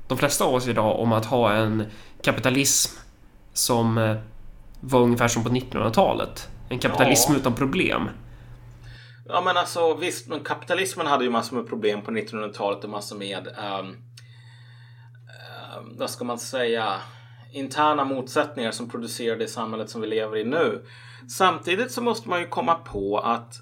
de 0.08 0.18
flesta 0.18 0.44
av 0.44 0.54
oss 0.54 0.68
idag 0.68 1.00
om 1.00 1.12
att 1.12 1.24
ha 1.24 1.52
en 1.52 1.84
kapitalism 2.22 2.98
som 3.52 3.98
eh, 3.98 4.16
var 4.80 5.00
ungefär 5.00 5.28
som 5.28 5.42
på 5.44 5.48
1900-talet. 5.48 6.48
En 6.68 6.78
kapitalism 6.78 7.32
Ja. 7.32 7.38
utan 7.38 7.54
problem. 7.54 8.08
Ja 9.28 9.40
men 9.40 9.56
alltså 9.56 9.94
visst, 9.94 10.28
men 10.28 10.40
kapitalismen 10.40 11.06
hade 11.06 11.24
ju 11.24 11.30
massor 11.30 11.56
med 11.56 11.68
problem 11.68 12.02
på 12.02 12.10
1900-talet 12.10 12.84
och 12.84 12.90
massor 12.90 13.16
med, 13.16 13.48
ehm, 13.48 13.86
ehm, 13.86 13.96
vad 15.98 16.10
ska 16.10 16.24
man 16.24 16.38
säga, 16.38 16.94
interna 17.56 18.04
motsättningar 18.04 18.70
som 18.70 18.88
producerade 18.88 19.44
det 19.44 19.48
samhället 19.48 19.90
som 19.90 20.00
vi 20.00 20.06
lever 20.06 20.36
i 20.36 20.44
nu. 20.44 20.84
Samtidigt 21.28 21.92
så 21.92 22.02
måste 22.02 22.28
man 22.28 22.40
ju 22.40 22.46
komma 22.46 22.74
på 22.74 23.18
att 23.18 23.60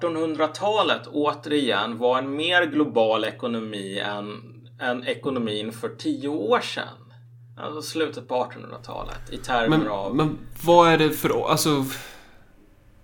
1800-talet 0.00 1.06
återigen 1.06 1.98
var 1.98 2.18
en 2.18 2.36
mer 2.36 2.66
global 2.66 3.24
ekonomi 3.24 3.98
än, 3.98 4.42
än 4.80 5.06
ekonomin 5.06 5.72
för 5.72 5.88
tio 5.88 6.28
år 6.28 6.60
sedan. 6.60 6.84
Alltså 7.56 7.82
slutet 7.82 8.28
på 8.28 8.34
1800-talet 8.34 9.32
i 9.32 9.36
termer 9.36 9.78
Men, 9.78 9.88
av... 9.88 10.16
men 10.16 10.38
vad 10.64 10.88
är 10.88 10.98
det 10.98 11.10
för... 11.10 11.50
Alltså... 11.50 11.84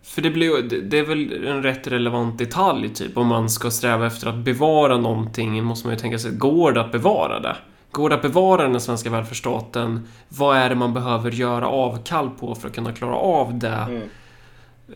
För 0.03 0.23
det 0.23 0.31
blir 0.31 0.63
Det 0.83 0.99
är 0.99 1.07
väl 1.07 1.47
en 1.47 1.63
rätt 1.63 1.87
relevant 1.87 2.39
detalj, 2.39 2.89
typ. 2.95 3.17
Om 3.17 3.27
man 3.27 3.51
ska 3.51 3.71
sträva 3.71 4.07
efter 4.07 4.27
att 4.27 4.45
bevara 4.45 4.97
någonting 4.97 5.65
måste 5.65 5.87
man 5.87 5.95
ju 5.95 6.01
tänka 6.01 6.19
sig, 6.19 6.33
går 6.33 6.73
det 6.73 6.81
att 6.81 6.93
bevara 6.93 7.41
det? 7.41 7.57
Går 7.91 8.09
det 8.09 8.15
att 8.15 8.23
bevara 8.23 8.69
den 8.69 8.81
svenska 8.81 9.11
välfärdsstaten? 9.11 10.09
Vad 10.29 10.57
är 10.57 10.69
det 10.69 10.75
man 10.75 10.95
behöver 10.95 11.31
göra 11.31 11.69
avkall 11.69 12.31
på 12.31 12.55
för 12.55 12.69
att 12.69 12.75
kunna 12.75 12.93
klara 12.93 13.15
av 13.15 13.59
det? 13.59 13.69
Mm. 13.69 14.09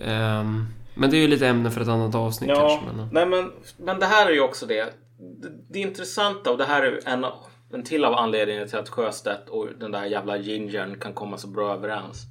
Ehm, 0.01 0.66
men 0.95 1.11
det 1.11 1.16
är 1.16 1.20
ju 1.20 1.28
lite 1.28 1.49
ämne 1.49 1.70
för 1.70 1.80
ett 1.80 1.88
annat 1.88 2.14
avsnitt 2.14 2.51
Ja, 2.51 2.68
kanske. 2.68 2.97
Men, 2.97 3.09
nej 3.12 3.26
men, 3.26 3.53
men 3.76 4.01
det 4.01 4.07
här 4.07 4.26
är 4.26 4.30
ju 4.30 4.40
också 4.40 4.66
det. 4.66 4.95
Det, 5.18 5.49
det 5.70 5.78
intressanta 5.78 6.51
och 6.51 6.59
det 6.59 6.64
här 6.64 6.82
är 6.82 7.01
en, 7.07 7.26
en 7.72 7.84
till 7.84 8.05
av 8.05 8.14
anledningarna 8.14 8.66
till 8.66 8.78
att 8.78 8.88
Sjöstedt 8.88 9.49
och 9.49 9.68
den 9.78 9.90
där 9.90 10.05
jävla 10.05 10.36
gingern 10.36 11.01
kan 11.01 11.12
komma 11.12 11.38
så 11.38 11.47
bra 11.47 11.74
överens. 11.74 12.22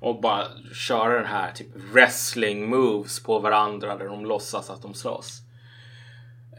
Och 0.00 0.20
bara 0.20 0.44
köra 0.74 1.14
den 1.14 1.26
här 1.26 1.52
typ 1.52 1.68
wrestling 1.92 2.70
moves 2.70 3.22
på 3.22 3.38
varandra 3.38 3.96
där 3.96 4.04
de 4.04 4.26
låtsas 4.26 4.70
att 4.70 4.82
de 4.82 4.94
slåss. 4.94 5.42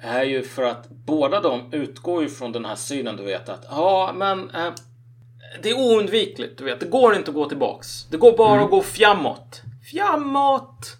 Är 0.03 0.23
ju 0.23 0.43
för 0.43 0.63
att 0.63 0.89
båda 0.89 1.39
de 1.41 1.73
utgår 1.73 2.23
ju 2.23 2.29
från 2.29 2.51
den 2.51 2.65
här 2.65 2.75
synen 2.75 3.17
du 3.17 3.23
vet 3.23 3.49
att 3.49 3.65
ja 3.69 4.13
men 4.15 4.49
eh, 4.49 4.73
det 5.63 5.69
är 5.69 5.77
oundvikligt 5.77 6.57
du 6.57 6.63
vet. 6.63 6.79
Det 6.79 6.85
går 6.85 7.15
inte 7.15 7.31
att 7.31 7.35
gå 7.35 7.49
tillbaks. 7.49 8.05
Det 8.11 8.17
går 8.17 8.37
bara 8.37 8.61
att 8.61 8.69
gå 8.69 8.81
framåt. 8.81 9.61
Framåt! 9.91 10.97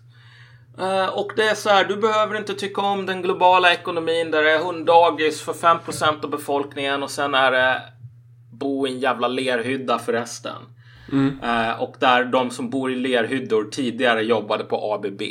Eh, 0.80 1.06
och 1.06 1.32
det 1.36 1.43
är 1.43 1.56
så 1.56 1.70
här, 1.70 1.86
du 1.86 1.97
behöver 1.97 2.38
inte 2.38 2.54
tycka 2.54 2.82
om 2.82 3.06
den 3.06 3.22
globala 3.22 3.74
ekonomin 3.74 4.32
där 4.32 4.43
det 4.43 4.52
är 4.52 4.60
hunddagis 4.60 5.41
för 5.41 5.54
5% 5.54 6.24
av 6.24 6.30
befolkningen 6.30 7.04
och 7.04 7.12
sen 7.12 7.34
är 7.34 7.52
det 7.52 7.82
bo 8.52 8.88
i 8.88 8.91
en 8.91 8.99
jävla 8.99 9.28
lerhydda 9.28 9.99
för 9.99 10.14
resten. 10.14 10.56
Mm. 11.12 11.39
Eh, 11.43 11.82
och 11.82 11.95
där 11.99 12.26
de 12.26 12.49
som 12.49 12.70
bor 12.70 12.91
i 12.91 12.95
lerhyddor 12.95 13.64
tidigare 13.72 14.22
jobbade 14.24 14.64
på 14.64 14.93
ABB. 14.93 15.22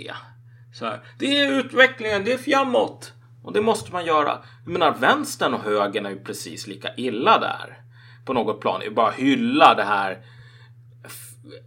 Så 0.74 0.84
här, 0.84 1.00
det 1.18 1.40
är 1.40 1.52
utvecklingen, 1.52 2.24
det 2.24 2.32
är 2.32 2.38
framåt. 2.38 3.09
Och 3.42 3.52
det 3.52 3.60
måste 3.60 3.92
man 3.92 4.04
göra. 4.04 4.38
Jag 4.64 4.72
menar, 4.72 4.94
vänstern 4.98 5.54
och 5.54 5.60
högern 5.60 6.06
är 6.06 6.10
ju 6.10 6.24
precis 6.24 6.66
lika 6.66 6.94
illa 6.96 7.38
där. 7.38 7.78
På 8.24 8.32
något 8.32 8.60
plan. 8.60 8.80
Bara 8.94 9.10
hylla 9.10 9.74
det 9.74 9.84
här. 9.84 10.18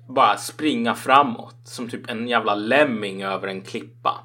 Bara 0.10 0.38
springa 0.38 0.96
framåt. 0.96 1.56
Som 1.66 1.90
typ 1.90 2.10
en 2.10 2.28
jävla 2.28 2.56
lemming 2.56 3.24
över 3.24 3.48
en 3.48 3.62
klippa. 3.62 4.20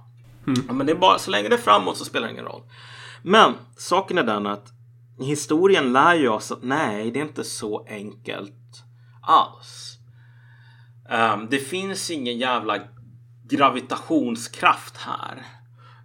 Ja, 0.66 0.72
men 0.72 0.86
det 0.86 0.92
är 0.92 0.96
bara, 0.96 1.18
så 1.18 1.30
länge 1.30 1.48
det 1.48 1.54
är 1.54 1.58
framåt 1.58 1.96
så 1.96 2.04
spelar 2.04 2.26
det 2.26 2.32
ingen 2.32 2.44
roll. 2.44 2.62
Men 3.22 3.54
saken 3.76 4.18
är 4.18 4.22
den 4.22 4.46
att 4.46 4.72
historien 5.18 5.92
lär 5.92 6.14
ju 6.14 6.28
oss 6.28 6.52
att 6.52 6.62
nej, 6.62 7.10
det 7.10 7.18
är 7.18 7.24
inte 7.24 7.44
så 7.44 7.86
enkelt 7.88 8.84
alls. 9.22 9.98
Ehm, 11.10 11.46
det 11.50 11.58
finns 11.58 12.10
ingen 12.10 12.38
jävla 12.38 12.78
gravitationskraft 13.44 14.96
här. 14.96 15.46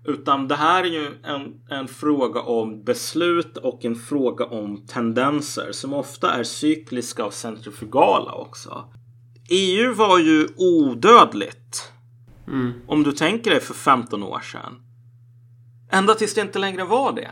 Utan 0.06 0.48
det 0.48 0.56
här 0.56 0.84
är 0.84 0.88
ju 0.88 1.08
en, 1.24 1.54
en 1.70 1.88
fråga 1.88 2.42
om 2.42 2.84
beslut 2.84 3.58
och 3.58 3.86
en 3.86 3.96
fråga 3.96 4.46
om 4.46 4.86
tendenser 4.88 5.72
som 5.72 5.94
ofta 5.94 6.32
är 6.32 6.44
cykliska 6.44 7.26
och 7.26 7.34
centrifugala 7.34 8.32
också. 8.32 8.86
EU 9.50 9.94
var 9.94 10.20
ju 10.20 10.48
odödligt. 10.58 11.92
Om 12.88 13.04
du 13.04 13.12
tänker 13.12 13.52
dig 13.52 13.60
för 13.60 13.74
15 13.74 14.24
år 14.24 14.40
sedan. 14.40 14.82
Ända 15.92 16.14
tills 16.14 16.34
det 16.34 16.42
inte 16.42 16.60
längre 16.60 16.84
var 16.84 17.14
det. 17.14 17.32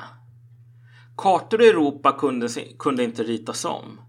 Kartor 1.17 1.61
i 1.61 1.67
Europa 1.67 2.11
kunde, 2.11 2.47
kunde 2.79 3.03
inte 3.03 3.23
ritas 3.23 3.65
om. 3.65 4.01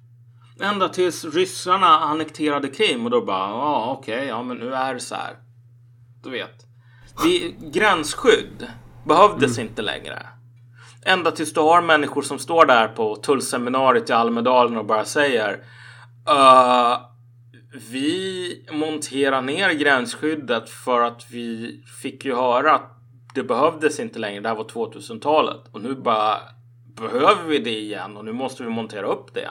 Ända 0.60 0.88
tills 0.88 1.24
ryssarna 1.24 1.86
annekterade 1.86 2.68
Krim 2.68 3.04
och 3.04 3.10
då 3.10 3.24
bara, 3.24 3.48
ja 3.48 3.96
okej, 3.98 4.26
ja 4.26 4.42
men 4.42 4.56
nu 4.56 4.74
är 4.74 4.94
det 4.94 5.00
så 5.00 5.14
här. 5.14 5.36
Du 6.22 6.30
vet. 6.30 6.71
Vi, 7.24 7.56
gränsskydd 7.60 8.66
behövdes 9.06 9.58
inte 9.58 9.82
längre. 9.82 10.26
Ända 11.04 11.30
tills 11.30 11.52
du 11.52 11.60
har 11.60 11.82
människor 11.82 12.22
som 12.22 12.38
står 12.38 12.66
där 12.66 12.88
på 12.88 13.16
tullseminariet 13.16 14.10
i 14.10 14.12
Almedalen 14.12 14.76
och 14.76 14.86
bara 14.86 15.04
säger 15.04 15.52
"Eh, 16.28 16.98
vi 17.90 18.66
monterar 18.72 19.42
ner 19.42 19.72
gränsskyddet 19.72 20.70
för 20.70 21.00
att 21.00 21.26
vi 21.30 21.82
fick 22.02 22.24
ju 22.24 22.34
höra 22.34 22.74
att 22.74 22.98
det 23.34 23.42
behövdes 23.42 24.00
inte 24.00 24.18
längre. 24.18 24.40
Det 24.40 24.48
här 24.48 24.56
var 24.56 24.64
2000-talet 24.64 25.60
och 25.72 25.80
nu 25.80 25.94
bara 25.94 26.38
behöver 26.96 27.44
vi 27.48 27.58
det 27.58 27.78
igen 27.80 28.16
och 28.16 28.24
nu 28.24 28.32
måste 28.32 28.62
vi 28.62 28.68
montera 28.68 29.06
upp 29.06 29.34
det. 29.34 29.48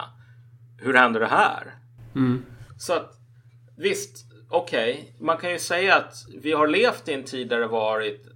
Hur 0.77 0.93
händer 0.93 1.19
det 1.19 1.27
här? 1.27 1.73
Så 2.77 2.93
att 2.93 3.11
visst, 3.77 4.25
okej, 4.51 5.15
man 5.19 5.37
kan 5.37 5.51
ju 5.51 5.59
säga 5.59 5.95
att 5.95 6.13
vi 6.41 6.51
har 6.51 6.67
levt 6.67 7.07
i 7.07 7.13
en 7.13 7.23
tid 7.23 7.49
där 7.49 7.59
det 7.59 7.67
varit 7.67 8.27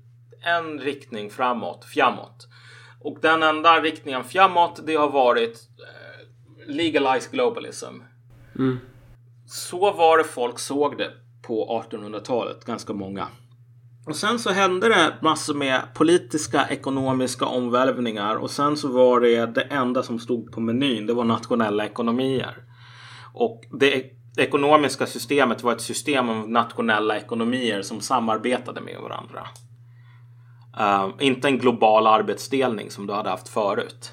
en 0.42 0.80
riktning 0.80 1.30
framåt, 1.30 1.86
framåt. 1.86 2.48
Och 3.02 3.18
den 3.22 3.44
enda 3.44 3.82
riktningen 3.82 4.24
framåt, 4.24 4.80
det 4.86 4.96
har 4.96 5.10
varit 5.10 5.60
eh, 5.80 6.76
legalized 6.76 7.32
globalism. 7.32 7.96
Så 9.48 9.92
var 9.92 10.18
det 10.18 10.24
folk 10.24 10.60
såg 10.60 10.98
det 10.98 11.12
på 11.48 11.84
1800-talet, 11.90 12.66
ganska 12.66 12.94
många. 12.94 13.28
Och 14.08 14.16
sen 14.16 14.40
så 14.40 14.50
hände 14.50 14.90
det 14.90 15.14
massor 15.22 15.54
med 15.54 15.82
politiska, 15.94 16.68
ekonomiska 16.70 17.46
omvälvningar 17.46 18.36
och 18.36 18.52
sen 18.52 18.78
så 18.78 18.88
var 18.88 19.20
det 19.20 19.46
det 19.46 19.62
enda 19.62 20.04
som 20.04 20.20
stod 20.20 20.52
på 20.52 20.60
menyn, 20.60 21.06
det 21.06 21.14
var 21.14 21.24
nationella 21.24 21.86
ekonomier. 21.86 22.56
Och 23.34 23.64
det 23.80 24.15
ekonomiska 24.38 25.06
systemet 25.06 25.64
var 25.64 25.72
ett 25.72 25.82
system 25.82 26.30
av 26.30 26.50
nationella 26.50 27.18
ekonomier 27.18 27.82
som 27.82 28.02
samarbetade 28.02 28.82
med 28.82 28.98
varandra. 29.02 29.48
Eh, 30.80 31.10
inte 31.20 31.48
en 31.48 31.58
global 31.58 32.08
arbetsdelning 32.08 32.92
som 32.92 33.08
du 33.08 33.14
hade 33.14 33.30
haft 33.30 33.48
förut. 33.50 34.12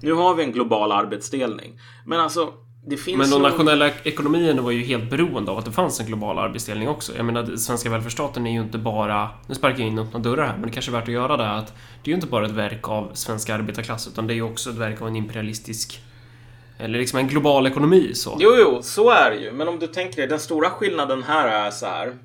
Nu 0.00 0.12
har 0.12 0.34
vi 0.34 0.44
en 0.44 0.52
global 0.52 0.92
arbetsdelning. 0.92 1.80
Men 2.06 2.20
alltså, 2.20 2.52
det 2.86 2.96
finns 2.96 3.18
Men 3.18 3.30
de 3.30 3.42
nog- 3.42 3.50
nationella 3.50 3.90
ekonomierna 4.04 4.62
var 4.62 4.70
ju 4.70 4.82
helt 4.82 5.10
beroende 5.10 5.50
av 5.50 5.58
att 5.58 5.64
det 5.64 5.72
fanns 5.72 6.00
en 6.00 6.06
global 6.06 6.38
arbetsdelning 6.38 6.88
också. 6.88 7.16
Jag 7.16 7.26
menar, 7.26 7.56
svenska 7.56 7.90
välfärdsstaten 7.90 8.46
är 8.46 8.50
ju 8.52 8.60
inte 8.60 8.78
bara... 8.78 9.28
Nu 9.46 9.54
sparkar 9.54 9.78
jag 9.78 9.88
in 9.88 9.98
öppna 9.98 10.18
dörrar 10.18 10.46
här, 10.46 10.52
men 10.52 10.62
det 10.62 10.70
kanske 10.70 10.90
är 10.90 10.92
värt 10.92 11.02
att 11.08 11.14
göra 11.14 11.36
det. 11.36 11.50
Att 11.50 11.66
det 12.02 12.10
är 12.10 12.12
ju 12.12 12.14
inte 12.14 12.26
bara 12.26 12.46
ett 12.46 12.52
verk 12.52 12.88
av 12.88 13.10
svenska 13.14 13.54
arbetarklass, 13.54 14.08
utan 14.08 14.26
det 14.26 14.32
är 14.32 14.36
ju 14.36 14.42
också 14.42 14.70
ett 14.70 14.76
verk 14.76 15.00
av 15.02 15.08
en 15.08 15.16
imperialistisk... 15.16 16.00
Eller 16.78 16.98
liksom 16.98 17.18
en 17.18 17.28
global 17.28 17.66
ekonomi 17.66 18.14
så. 18.14 18.36
Jo, 18.40 18.50
jo, 18.58 18.82
så 18.82 19.10
är 19.10 19.30
det 19.30 19.36
ju. 19.36 19.52
Men 19.52 19.68
om 19.68 19.78
du 19.78 19.86
tänker 19.86 20.16
dig, 20.16 20.26
den 20.26 20.40
stora 20.40 20.70
skillnaden 20.70 21.22
här 21.22 21.48
är 21.48 21.70
så 21.70 21.86
här. 21.86 22.18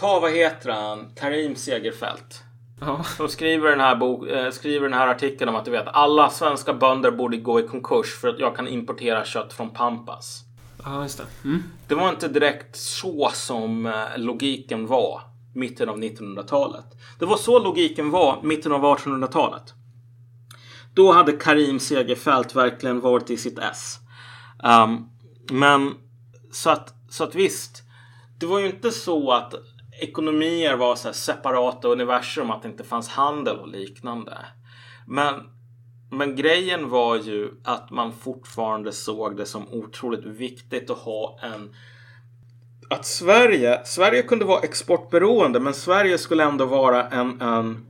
Ta, 0.00 0.20
vad 0.20 0.32
heter 0.32 0.70
han, 0.70 1.12
Karim 1.16 1.56
Segerfeldt. 1.56 2.42
Ja. 2.80 3.04
Som 3.16 3.28
skriver 3.28 3.70
den, 3.70 3.80
här 3.80 3.96
bok, 3.96 4.28
eh, 4.28 4.50
skriver 4.50 4.88
den 4.88 4.98
här 4.98 5.08
artikeln 5.08 5.48
om 5.48 5.56
att 5.56 5.64
du 5.64 5.70
vet 5.70 5.88
alla 5.88 6.30
svenska 6.30 6.74
bönder 6.74 7.10
borde 7.10 7.36
gå 7.36 7.60
i 7.60 7.62
konkurs 7.62 8.20
för 8.20 8.28
att 8.28 8.38
jag 8.38 8.56
kan 8.56 8.68
importera 8.68 9.24
kött 9.24 9.52
från 9.52 9.70
Pampas. 9.70 10.44
Ja, 10.84 11.02
just 11.02 11.18
det. 11.18 11.48
Mm. 11.48 11.62
Det 11.88 11.94
var 11.94 12.08
inte 12.08 12.28
direkt 12.28 12.76
så 12.76 13.30
som 13.32 13.86
eh, 13.86 13.92
logiken 14.16 14.86
var 14.86 15.20
mitten 15.54 15.88
av 15.88 15.98
1900-talet. 15.98 16.84
Det 17.18 17.26
var 17.26 17.36
så 17.36 17.58
logiken 17.58 18.10
var 18.10 18.42
mitten 18.42 18.72
av 18.72 18.82
1800-talet. 18.82 19.74
Då 20.94 21.12
hade 21.12 21.32
Karim 21.32 21.80
Segerfeldt 21.80 22.54
verkligen 22.54 23.00
varit 23.00 23.30
i 23.30 23.36
sitt 23.36 23.58
ess. 23.58 23.98
Um, 24.64 25.10
men 25.50 25.94
så 26.52 26.70
att, 26.70 26.94
så 27.10 27.24
att 27.24 27.34
visst, 27.34 27.82
det 28.38 28.46
var 28.46 28.58
ju 28.58 28.66
inte 28.66 28.90
så 28.90 29.32
att 29.32 29.54
ekonomier 30.00 30.76
var 30.76 30.96
så 30.96 31.08
här 31.08 31.12
separata 31.12 31.88
universum, 31.88 32.50
att 32.50 32.62
det 32.62 32.68
inte 32.68 32.84
fanns 32.84 33.08
handel 33.08 33.56
och 33.56 33.68
liknande. 33.68 34.38
Men, 35.06 35.34
men 36.10 36.36
grejen 36.36 36.88
var 36.88 37.16
ju 37.16 37.50
att 37.64 37.90
man 37.90 38.12
fortfarande 38.12 38.92
såg 38.92 39.36
det 39.36 39.46
som 39.46 39.68
otroligt 39.68 40.24
viktigt 40.24 40.90
att 40.90 40.98
ha 40.98 41.38
en 41.42 41.74
att 42.90 43.06
Sverige, 43.06 43.80
Sverige 43.84 44.22
kunde 44.22 44.44
vara 44.44 44.60
exportberoende 44.60 45.60
men 45.60 45.74
Sverige 45.74 46.18
skulle 46.18 46.44
ändå 46.44 46.64
vara 46.64 47.08
en, 47.08 47.40
en 47.40 47.86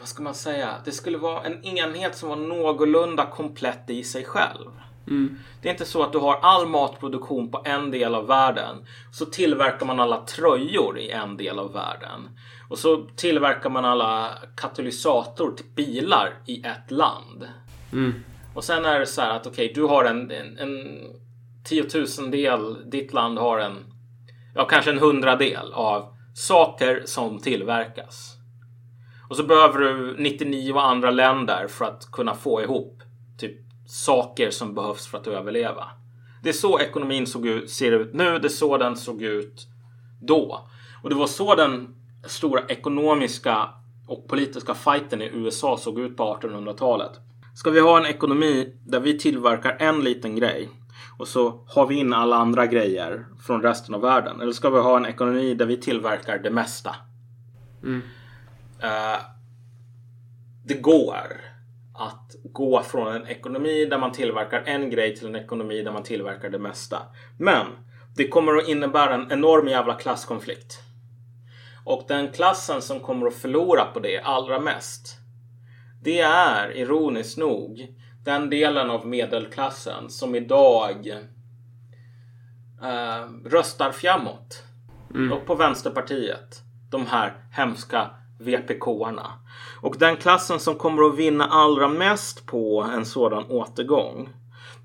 vad 0.00 0.08
ska 0.08 0.22
man 0.22 0.34
säga? 0.34 0.74
Det 0.84 0.92
skulle 0.92 1.18
vara 1.18 1.42
en 1.42 1.64
enhet 1.64 2.16
som 2.16 2.28
var 2.28 2.36
någorlunda 2.36 3.26
komplett 3.26 3.90
i 3.90 4.04
sig 4.04 4.24
själv. 4.24 4.70
Det 5.62 5.68
är 5.68 5.72
inte 5.72 5.84
så 5.84 6.02
att 6.02 6.12
du 6.12 6.18
har 6.18 6.38
all 6.42 6.66
matproduktion 6.66 7.50
på 7.50 7.62
en 7.64 7.90
del 7.90 8.14
av 8.14 8.26
världen. 8.26 8.76
Så 9.12 9.26
tillverkar 9.26 9.86
man 9.86 10.00
alla 10.00 10.16
tröjor 10.16 10.98
i 10.98 11.10
en 11.10 11.36
del 11.36 11.58
av 11.58 11.72
världen. 11.72 12.28
Och 12.68 12.78
så 12.78 13.06
tillverkar 13.16 13.70
man 13.70 13.84
alla 13.84 14.30
katalysator 14.56 15.52
till 15.56 15.66
bilar 15.74 16.34
i 16.46 16.62
ett 16.66 16.90
land. 16.90 17.48
Och 18.54 18.64
sen 18.64 18.84
är 18.84 19.00
det 19.00 19.06
så 19.06 19.20
här 19.20 19.36
att 19.36 19.46
okej, 19.46 19.72
du 19.74 19.82
har 19.82 20.04
en, 20.04 20.30
en, 20.30 20.58
en 20.58 21.00
tiotusendel, 21.64 22.90
ditt 22.90 23.12
land 23.12 23.38
har 23.38 23.58
en, 23.58 23.84
ja 24.54 24.64
kanske 24.64 24.90
en 24.90 24.98
hundradel 24.98 25.72
av 25.72 26.16
saker 26.34 27.02
som 27.04 27.38
tillverkas. 27.38 28.39
Och 29.30 29.36
så 29.36 29.42
behöver 29.42 29.78
du 29.78 30.16
99 30.18 30.76
andra 30.76 31.10
länder 31.10 31.66
för 31.68 31.84
att 31.84 32.10
kunna 32.12 32.34
få 32.34 32.62
ihop 32.62 33.02
typ 33.38 33.56
saker 33.86 34.50
som 34.50 34.74
behövs 34.74 35.06
för 35.06 35.18
att 35.18 35.26
överleva. 35.26 35.88
Det 36.42 36.48
är 36.48 36.52
så 36.52 36.80
ekonomin 36.80 37.26
såg 37.26 37.46
ut, 37.46 37.70
ser 37.70 37.92
ut 37.92 38.14
nu, 38.14 38.38
det 38.38 38.46
är 38.46 38.48
så 38.48 38.76
den 38.76 38.96
såg 38.96 39.22
ut 39.22 39.66
då. 40.20 40.68
Och 41.02 41.08
det 41.10 41.14
var 41.14 41.26
så 41.26 41.54
den 41.54 41.94
stora 42.24 42.62
ekonomiska 42.68 43.68
och 44.08 44.28
politiska 44.28 44.74
fighten 44.74 45.22
i 45.22 45.30
USA 45.34 45.76
såg 45.76 46.00
ut 46.00 46.16
på 46.16 46.38
1800-talet. 46.40 47.12
Ska 47.54 47.70
vi 47.70 47.80
ha 47.80 47.98
en 47.98 48.06
ekonomi 48.06 48.74
där 48.86 49.00
vi 49.00 49.18
tillverkar 49.18 49.76
en 49.80 50.00
liten 50.00 50.36
grej 50.36 50.68
och 51.18 51.28
så 51.28 51.64
har 51.68 51.86
vi 51.86 51.94
in 51.94 52.12
alla 52.12 52.36
andra 52.36 52.66
grejer 52.66 53.26
från 53.46 53.62
resten 53.62 53.94
av 53.94 54.00
världen? 54.00 54.40
Eller 54.40 54.52
ska 54.52 54.70
vi 54.70 54.80
ha 54.80 54.96
en 54.96 55.06
ekonomi 55.06 55.54
där 55.54 55.66
vi 55.66 55.76
tillverkar 55.76 56.38
det 56.38 56.50
mesta? 56.50 56.96
Mm. 57.82 58.02
Eh, 58.82 59.20
det 60.64 60.74
går 60.74 61.40
att 61.94 62.36
gå 62.44 62.82
från 62.82 63.14
en 63.16 63.26
ekonomi 63.26 63.84
där 63.84 63.98
man 63.98 64.12
tillverkar 64.12 64.62
en 64.66 64.90
grej 64.90 65.16
till 65.16 65.26
en 65.26 65.36
ekonomi 65.36 65.82
där 65.82 65.92
man 65.92 66.02
tillverkar 66.02 66.50
det 66.50 66.58
mesta. 66.58 66.98
Men 67.38 67.66
det 68.16 68.28
kommer 68.28 68.56
att 68.56 68.68
innebära 68.68 69.14
en 69.14 69.32
enorm 69.32 69.68
jävla 69.68 69.94
klasskonflikt. 69.94 70.82
Och 71.84 72.04
den 72.08 72.32
klassen 72.32 72.82
som 72.82 73.00
kommer 73.00 73.26
att 73.26 73.34
förlora 73.34 73.84
på 73.84 74.00
det 74.00 74.20
allra 74.20 74.60
mest. 74.60 75.16
Det 76.02 76.20
är 76.20 76.76
ironiskt 76.76 77.38
nog 77.38 77.94
den 78.24 78.50
delen 78.50 78.90
av 78.90 79.06
medelklassen 79.06 80.10
som 80.10 80.34
idag 80.34 81.08
eh, 82.82 83.28
röstar 83.44 83.90
framåt. 83.90 84.64
Och 85.32 85.46
på 85.46 85.54
Vänsterpartiet. 85.54 86.62
de 86.90 87.06
här 87.06 87.44
hemska 87.52 88.10
VPK-arna. 88.40 89.32
Och 89.82 89.96
den 89.98 90.16
klassen 90.16 90.60
som 90.60 90.74
kommer 90.74 91.02
att 91.02 91.16
vinna 91.16 91.46
allra 91.46 91.88
mest 91.88 92.46
på 92.46 92.82
en 92.94 93.06
sådan 93.06 93.44
återgång 93.50 94.28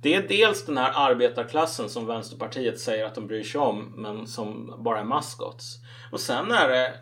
det 0.06 0.16
är 0.16 0.28
dels 0.28 0.66
den 0.66 0.78
här 0.78 0.92
arbetarklassen 0.96 1.90
som 1.90 2.06
Vänsterpartiet 2.06 2.80
säger 2.80 3.06
att 3.06 3.16
de 3.16 3.28
bryr 3.28 3.44
sig 3.44 3.62
om 3.62 3.94
men 3.96 4.28
som 4.28 4.76
bara 4.84 5.00
är 5.00 5.04
maskots. 5.04 5.80
Och 6.12 6.20
sen 6.20 6.52
är 6.52 6.70
det, 6.70 6.94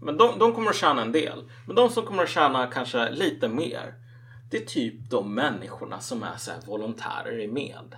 men 0.00 0.16
de, 0.16 0.38
de 0.38 0.52
kommer 0.52 0.70
att 0.70 0.76
tjäna 0.76 1.02
en 1.02 1.12
del. 1.12 1.44
Men 1.66 1.76
de 1.76 1.90
som 1.90 2.06
kommer 2.06 2.22
att 2.22 2.28
tjäna 2.28 2.66
kanske 2.66 3.10
lite 3.10 3.48
mer 3.48 3.94
det 4.50 4.56
är 4.56 4.66
typ 4.66 5.10
de 5.10 5.34
människorna 5.34 6.00
som 6.00 6.22
är 6.22 6.36
så 6.36 6.50
här 6.50 6.60
volontärer 6.66 7.40
i 7.40 7.48
med. 7.48 7.96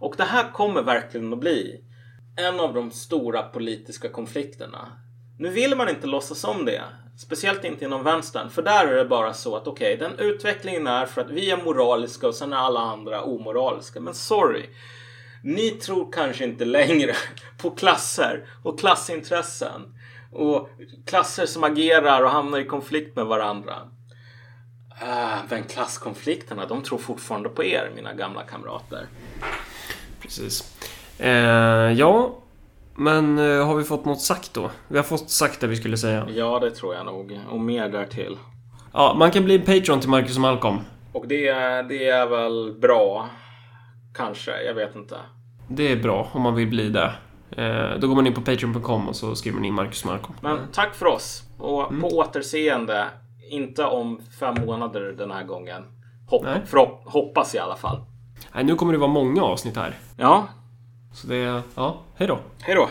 Och 0.00 0.14
det 0.16 0.24
här 0.24 0.52
kommer 0.52 0.82
verkligen 0.82 1.32
att 1.32 1.38
bli 1.38 1.84
en 2.36 2.60
av 2.60 2.74
de 2.74 2.90
stora 2.90 3.42
politiska 3.42 4.08
konflikterna. 4.08 4.92
Nu 5.38 5.48
vill 5.48 5.76
man 5.76 5.88
inte 5.88 6.06
låtsas 6.06 6.44
om 6.44 6.64
det. 6.64 6.82
Speciellt 7.18 7.64
inte 7.64 7.84
inom 7.84 8.04
vänstern. 8.04 8.50
För 8.50 8.62
där 8.62 8.86
är 8.86 8.96
det 8.96 9.04
bara 9.04 9.34
så 9.34 9.56
att 9.56 9.66
okej, 9.66 9.94
okay, 9.94 10.08
den 10.08 10.18
utvecklingen 10.18 10.86
är 10.86 11.06
för 11.06 11.20
att 11.20 11.30
vi 11.30 11.50
är 11.50 11.56
moraliska 11.56 12.28
och 12.28 12.34
sen 12.34 12.52
är 12.52 12.56
alla 12.56 12.80
andra 12.80 13.22
omoraliska. 13.22 14.00
Men 14.00 14.14
sorry. 14.14 14.66
Ni 15.42 15.70
tror 15.70 16.12
kanske 16.12 16.44
inte 16.44 16.64
längre 16.64 17.14
på 17.62 17.70
klasser 17.70 18.46
och 18.62 18.80
klassintressen. 18.80 19.98
Och 20.32 20.70
klasser 21.06 21.46
som 21.46 21.64
agerar 21.64 22.22
och 22.22 22.30
hamnar 22.30 22.58
i 22.58 22.64
konflikt 22.64 23.16
med 23.16 23.26
varandra. 23.26 23.74
Äh, 25.00 25.38
men 25.48 25.64
klasskonflikterna, 25.64 26.66
de 26.66 26.82
tror 26.82 26.98
fortfarande 26.98 27.48
på 27.48 27.64
er, 27.64 27.90
mina 27.94 28.14
gamla 28.14 28.42
kamrater. 28.42 29.06
Precis. 30.20 30.76
Eh, 31.18 31.92
ja, 31.92 32.38
men 32.98 33.38
eh, 33.38 33.66
har 33.66 33.74
vi 33.74 33.84
fått 33.84 34.04
något 34.04 34.20
sagt 34.20 34.54
då? 34.54 34.70
Vi 34.88 34.96
har 34.96 35.04
fått 35.04 35.30
sagt 35.30 35.60
det 35.60 35.66
vi 35.66 35.76
skulle 35.76 35.96
säga. 35.96 36.28
Ja, 36.34 36.58
det 36.58 36.70
tror 36.70 36.94
jag 36.94 37.06
nog. 37.06 37.40
Och 37.50 37.60
mer 37.60 37.88
därtill. 37.88 38.36
Ja, 38.92 39.14
man 39.18 39.30
kan 39.30 39.44
bli 39.44 39.54
en 39.54 39.60
Patreon 39.60 40.00
till 40.00 40.10
Marcus 40.10 40.36
och 40.36 40.42
Malcolm. 40.42 40.78
Och 41.12 41.28
det, 41.28 41.52
det 41.88 42.08
är 42.08 42.26
väl 42.26 42.74
bra. 42.80 43.28
Kanske, 44.14 44.62
jag 44.62 44.74
vet 44.74 44.96
inte. 44.96 45.16
Det 45.68 45.92
är 45.92 45.96
bra 45.96 46.28
om 46.32 46.42
man 46.42 46.54
vill 46.54 46.68
bli 46.68 46.88
det. 46.88 47.12
Eh, 47.50 47.98
då 48.00 48.08
går 48.08 48.14
man 48.14 48.26
in 48.26 48.34
på 48.34 48.40
Patreon.com 48.40 49.08
och 49.08 49.16
så 49.16 49.34
skriver 49.34 49.56
man 49.56 49.64
in 49.64 49.74
Marcus 49.74 50.04
och 50.04 50.10
Malcolm. 50.10 50.34
Men 50.40 50.58
tack 50.72 50.94
för 50.94 51.06
oss. 51.06 51.42
Och 51.58 51.90
mm. 51.90 52.02
på 52.02 52.08
återseende. 52.08 53.04
Inte 53.50 53.84
om 53.84 54.20
fem 54.40 54.54
månader 54.66 55.00
den 55.18 55.30
här 55.30 55.44
gången. 55.44 55.82
Hopp, 56.26 56.46
förhopp, 56.66 57.02
hoppas 57.04 57.54
i 57.54 57.58
alla 57.58 57.76
fall. 57.76 58.00
Nej, 58.54 58.64
nu 58.64 58.74
kommer 58.74 58.92
det 58.92 58.98
vara 58.98 59.10
många 59.10 59.42
avsnitt 59.42 59.76
här. 59.76 59.94
Ja. 60.16 60.46
Så 61.12 61.26
det, 61.26 61.62
ja, 61.74 62.00
hej 62.16 62.28
då. 62.28 62.38
Hej 62.60 62.74
då. 62.74 62.88